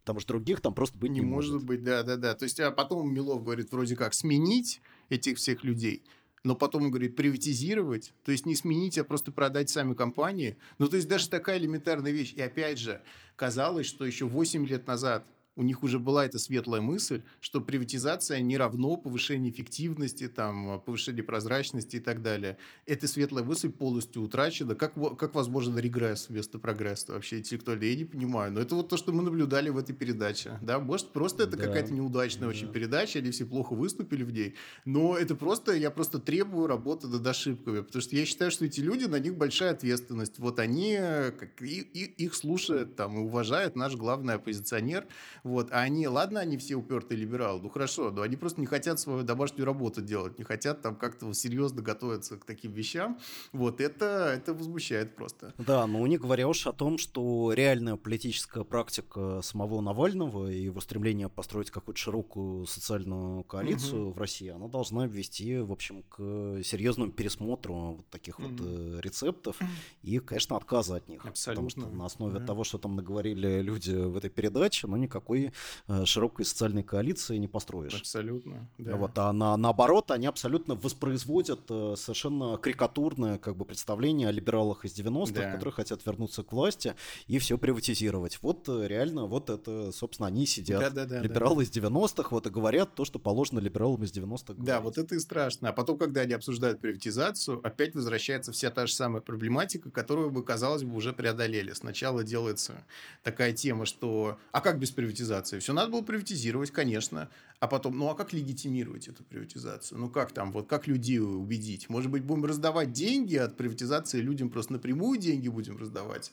Потому 0.00 0.20
что 0.20 0.28
других 0.28 0.60
там 0.60 0.74
просто 0.74 0.98
быть 0.98 1.10
не, 1.10 1.20
не 1.20 1.26
может. 1.26 1.52
может 1.52 1.66
быть, 1.66 1.84
да, 1.84 2.02
да, 2.02 2.16
да. 2.16 2.34
То 2.34 2.44
есть, 2.44 2.58
а 2.58 2.72
потом 2.72 3.12
Милов 3.14 3.44
говорит, 3.44 3.70
вроде 3.70 3.94
как, 3.94 4.14
сменить 4.14 4.80
этих 5.10 5.36
всех 5.36 5.62
людей, 5.62 6.02
но 6.42 6.56
потом 6.56 6.84
он 6.84 6.90
говорит, 6.90 7.14
приватизировать, 7.14 8.12
то 8.24 8.32
есть 8.32 8.44
не 8.44 8.56
сменить, 8.56 8.98
а 8.98 9.04
просто 9.04 9.30
продать 9.30 9.70
сами 9.70 9.94
компании. 9.94 10.56
Ну, 10.78 10.88
то 10.88 10.96
есть 10.96 11.06
даже 11.06 11.28
такая 11.28 11.58
элементарная 11.58 12.10
вещь. 12.10 12.32
И 12.34 12.42
опять 12.42 12.80
же, 12.80 13.00
казалось, 13.36 13.86
что 13.86 14.04
еще 14.04 14.24
8 14.24 14.66
лет 14.66 14.88
назад 14.88 15.24
у 15.56 15.62
них 15.62 15.82
уже 15.82 15.98
была 15.98 16.24
эта 16.24 16.38
светлая 16.38 16.80
мысль, 16.80 17.22
что 17.40 17.60
приватизация 17.60 18.40
не 18.40 18.56
равно 18.56 18.96
повышению 18.96 19.52
эффективности, 19.52 20.28
там, 20.28 20.80
повышению 20.80 21.26
прозрачности 21.26 21.96
и 21.96 22.00
так 22.00 22.22
далее. 22.22 22.56
Эта 22.86 23.06
светлая 23.06 23.44
мысль 23.44 23.70
полностью 23.70 24.22
утрачена. 24.22 24.74
Как, 24.74 24.94
как 25.18 25.34
возможен 25.34 25.78
регресс 25.78 26.28
вместо 26.28 26.58
прогресса 26.58 27.12
вообще 27.12 27.38
интеллектуально? 27.38 27.84
Я 27.84 27.96
не 27.96 28.04
понимаю. 28.04 28.52
Но 28.52 28.60
это 28.60 28.74
вот 28.74 28.88
то, 28.88 28.96
что 28.96 29.12
мы 29.12 29.22
наблюдали 29.22 29.68
в 29.68 29.76
этой 29.76 29.94
передаче. 29.94 30.58
Да? 30.62 30.78
Может, 30.78 31.12
просто 31.12 31.44
это 31.44 31.56
да. 31.56 31.64
какая-то 31.64 31.92
неудачная 31.92 32.42
да. 32.42 32.48
очень 32.48 32.72
передача, 32.72 33.18
они 33.18 33.30
все 33.30 33.44
плохо 33.44 33.74
выступили 33.74 34.24
в 34.24 34.32
ней. 34.32 34.54
Но 34.84 35.16
это 35.16 35.34
просто, 35.34 35.72
я 35.72 35.90
просто 35.90 36.18
требую 36.18 36.66
работы 36.66 37.08
над 37.08 37.26
ошибками, 37.26 37.80
потому 37.80 38.00
что 38.00 38.16
я 38.16 38.24
считаю, 38.24 38.50
что 38.50 38.64
эти 38.64 38.80
люди, 38.80 39.04
на 39.04 39.18
них 39.18 39.36
большая 39.36 39.72
ответственность. 39.72 40.38
Вот 40.38 40.58
они, 40.58 40.96
как, 40.96 41.60
и, 41.60 41.80
и, 41.80 42.04
их 42.24 42.34
слушает 42.34 42.96
там, 42.96 43.16
и 43.16 43.20
уважает 43.20 43.76
наш 43.76 43.94
главный 43.96 44.34
оппозиционер 44.34 45.06
вот. 45.42 45.72
А 45.72 45.80
они, 45.80 46.06
ладно, 46.06 46.40
они 46.40 46.56
все 46.56 46.76
упертые 46.76 47.18
либералы, 47.18 47.60
ну 47.62 47.68
хорошо, 47.68 48.10
но 48.10 48.22
они 48.22 48.36
просто 48.36 48.60
не 48.60 48.66
хотят 48.66 49.00
свою 49.00 49.22
домашнюю 49.22 49.66
работу 49.66 50.00
делать, 50.00 50.38
не 50.38 50.44
хотят 50.44 50.82
там 50.82 50.96
как-то 50.96 51.32
серьезно 51.32 51.82
готовиться 51.82 52.36
к 52.36 52.44
таким 52.44 52.72
вещам. 52.72 53.18
Вот 53.52 53.80
это, 53.80 54.32
это 54.36 54.54
возмущает 54.54 55.16
просто. 55.16 55.54
Да, 55.58 55.86
но 55.86 56.06
не 56.06 56.18
говоря 56.18 56.48
уж 56.48 56.66
о 56.66 56.72
том, 56.72 56.98
что 56.98 57.52
реальная 57.52 57.96
политическая 57.96 58.64
практика 58.64 59.40
самого 59.42 59.80
Навального 59.80 60.50
и 60.50 60.62
его 60.62 60.80
стремление 60.80 61.28
построить 61.28 61.70
какую-то 61.70 62.00
широкую 62.00 62.66
социальную 62.66 63.44
коалицию 63.44 64.08
угу. 64.08 64.12
в 64.12 64.18
России, 64.18 64.48
она 64.48 64.68
должна 64.68 65.06
ввести, 65.06 65.58
в 65.58 65.72
общем, 65.72 66.02
к 66.04 66.62
серьезному 66.62 67.12
пересмотру 67.12 67.74
вот 67.96 68.06
таких 68.10 68.38
угу. 68.38 68.48
вот 68.48 68.60
э, 68.60 69.00
рецептов 69.00 69.58
и, 70.02 70.18
конечно, 70.18 70.56
отказа 70.56 70.96
от 70.96 71.08
них. 71.08 71.24
Абсолютно. 71.26 71.68
Потому 71.68 71.88
что 71.88 71.96
на 71.96 72.06
основе 72.06 72.38
да. 72.38 72.46
того, 72.46 72.64
что 72.64 72.78
там 72.78 72.96
наговорили 72.96 73.60
люди 73.60 73.92
в 73.92 74.16
этой 74.16 74.30
передаче, 74.30 74.86
ну, 74.86 74.96
никакой 74.96 75.31
никакой 75.32 75.52
э, 75.88 76.04
широкой 76.04 76.44
социальной 76.44 76.82
коалиции 76.82 77.36
не 77.36 77.48
построишь. 77.48 77.94
Абсолютно, 77.94 78.68
да. 78.78 78.96
Вот, 78.96 79.18
а 79.18 79.32
на, 79.32 79.56
наоборот, 79.56 80.10
они 80.10 80.26
абсолютно 80.26 80.74
воспроизводят 80.74 81.60
э, 81.68 81.94
совершенно 81.96 82.56
карикатурное 82.56 83.38
как 83.38 83.56
бы, 83.56 83.64
представление 83.64 84.28
о 84.28 84.32
либералах 84.32 84.84
из 84.84 84.98
90-х, 84.98 85.32
да. 85.32 85.52
которые 85.52 85.72
хотят 85.72 86.04
вернуться 86.06 86.42
к 86.42 86.52
власти 86.52 86.94
и 87.26 87.38
все 87.38 87.58
приватизировать. 87.58 88.38
Вот 88.42 88.68
э, 88.68 88.86
реально, 88.86 89.26
вот 89.26 89.50
это, 89.50 89.92
собственно, 89.92 90.28
они 90.28 90.46
сидят. 90.46 90.80
Да, 90.80 90.90
да, 90.90 91.06
да, 91.06 91.20
Либералы 91.20 91.64
да. 91.64 91.70
из 91.70 91.70
90-х 91.70 92.28
вот 92.30 92.46
и 92.46 92.50
говорят 92.50 92.94
то, 92.94 93.04
что 93.04 93.18
положено 93.18 93.58
либералам 93.58 94.02
из 94.04 94.12
90-х. 94.12 94.54
Да, 94.58 94.80
вот 94.80 94.98
это 94.98 95.14
и 95.14 95.18
страшно. 95.18 95.70
А 95.70 95.72
потом, 95.72 95.98
когда 95.98 96.22
они 96.22 96.34
обсуждают 96.34 96.80
приватизацию, 96.80 97.60
опять 97.62 97.94
возвращается 97.94 98.52
вся 98.52 98.70
та 98.70 98.86
же 98.86 98.94
самая 98.94 99.22
проблематика, 99.22 99.90
которую 99.90 100.30
бы, 100.30 100.42
казалось 100.42 100.82
бы, 100.82 100.94
уже 100.94 101.12
преодолели. 101.12 101.72
Сначала 101.72 102.24
делается 102.24 102.84
такая 103.22 103.52
тема, 103.52 103.86
что 103.86 104.38
а 104.50 104.60
как 104.60 104.78
без 104.78 104.90
приватизации? 104.90 105.21
Приватизации. 105.22 105.58
Все 105.58 105.72
надо 105.72 105.90
было 105.90 106.02
приватизировать, 106.02 106.70
конечно. 106.70 107.28
А 107.60 107.68
потом, 107.68 107.98
ну 107.98 108.08
а 108.08 108.14
как 108.14 108.32
легитимировать 108.32 109.08
эту 109.08 109.22
приватизацию? 109.24 109.98
Ну 109.98 110.10
как 110.10 110.32
там, 110.32 110.52
вот 110.52 110.68
как 110.68 110.86
людей 110.86 111.20
убедить? 111.20 111.88
Может 111.88 112.10
быть, 112.10 112.24
будем 112.24 112.44
раздавать 112.44 112.92
деньги 112.92 113.36
от 113.36 113.56
приватизации 113.56 114.20
людям 114.20 114.50
просто 114.50 114.72
напрямую 114.72 115.18
деньги 115.18 115.48
будем 115.48 115.76
раздавать? 115.76 116.32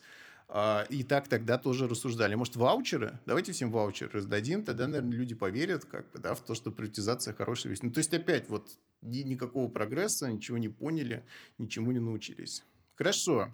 А, 0.51 0.85
и 0.89 1.03
так 1.03 1.27
тогда 1.27 1.57
тоже 1.59 1.87
рассуждали. 1.87 2.35
Может, 2.35 2.55
ваучеры? 2.55 3.19
Давайте 3.27 3.51
всем 3.51 3.71
ваучеры 3.71 4.11
раздадим, 4.11 4.63
тогда, 4.63 4.87
наверное, 4.87 5.17
люди 5.17 5.35
поверят 5.35 5.85
как 5.85 6.09
бы, 6.11 6.19
да, 6.19 6.33
в 6.33 6.41
то, 6.41 6.55
что 6.55 6.71
приватизация 6.71 7.35
хорошая 7.35 7.69
вещь. 7.69 7.81
Ну, 7.83 7.91
то 7.91 7.99
есть, 7.99 8.13
опять, 8.13 8.49
вот 8.49 8.67
никакого 9.03 9.69
прогресса, 9.69 10.31
ничего 10.31 10.57
не 10.57 10.69
поняли, 10.69 11.23
ничему 11.59 11.91
не 11.91 11.99
научились. 11.99 12.63
Хорошо. 12.95 13.53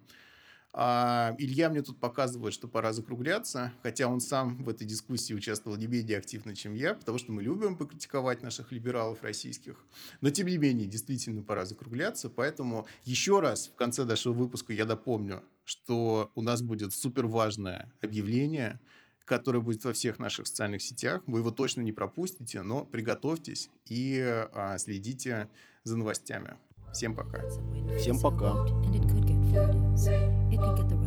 А 0.72 1.34
Илья 1.38 1.70
мне 1.70 1.80
тут 1.80 1.98
показывает, 1.98 2.52
что 2.52 2.68
пора 2.68 2.92
закругляться, 2.92 3.72
хотя 3.82 4.08
он 4.08 4.20
сам 4.20 4.62
в 4.62 4.68
этой 4.68 4.86
дискуссии 4.86 5.32
участвовал 5.32 5.76
не 5.78 5.86
менее 5.86 6.18
активно, 6.18 6.54
чем 6.54 6.74
я, 6.74 6.94
потому 6.94 7.16
что 7.18 7.32
мы 7.32 7.42
любим 7.42 7.76
покритиковать 7.76 8.42
наших 8.42 8.72
либералов 8.72 9.22
российских. 9.22 9.82
Но, 10.20 10.30
тем 10.30 10.48
не 10.48 10.58
менее, 10.58 10.86
действительно 10.86 11.42
пора 11.42 11.64
закругляться, 11.64 12.28
поэтому 12.28 12.86
еще 13.04 13.40
раз 13.40 13.68
в 13.68 13.74
конце 13.74 14.04
нашего 14.04 14.34
выпуска 14.34 14.74
я 14.74 14.84
допомню, 14.84 15.42
что 15.64 16.30
у 16.34 16.42
нас 16.42 16.60
будет 16.60 16.92
супер 16.92 17.26
важное 17.26 17.90
объявление, 18.02 18.78
которое 19.24 19.60
будет 19.60 19.84
во 19.84 19.92
всех 19.92 20.18
наших 20.18 20.46
социальных 20.46 20.82
сетях. 20.82 21.22
Вы 21.26 21.40
его 21.40 21.50
точно 21.50 21.82
не 21.82 21.92
пропустите, 21.92 22.62
но 22.62 22.84
приготовьтесь 22.84 23.70
и 23.86 24.20
а, 24.52 24.78
следите 24.78 25.48
за 25.84 25.96
новостями. 25.96 26.54
Всем 26.92 27.14
пока. 27.14 27.42
Всем 27.98 28.18
пока. 28.20 28.54
you 30.56 30.62
can 30.62 30.74
get 30.74 30.88
the 30.88 31.05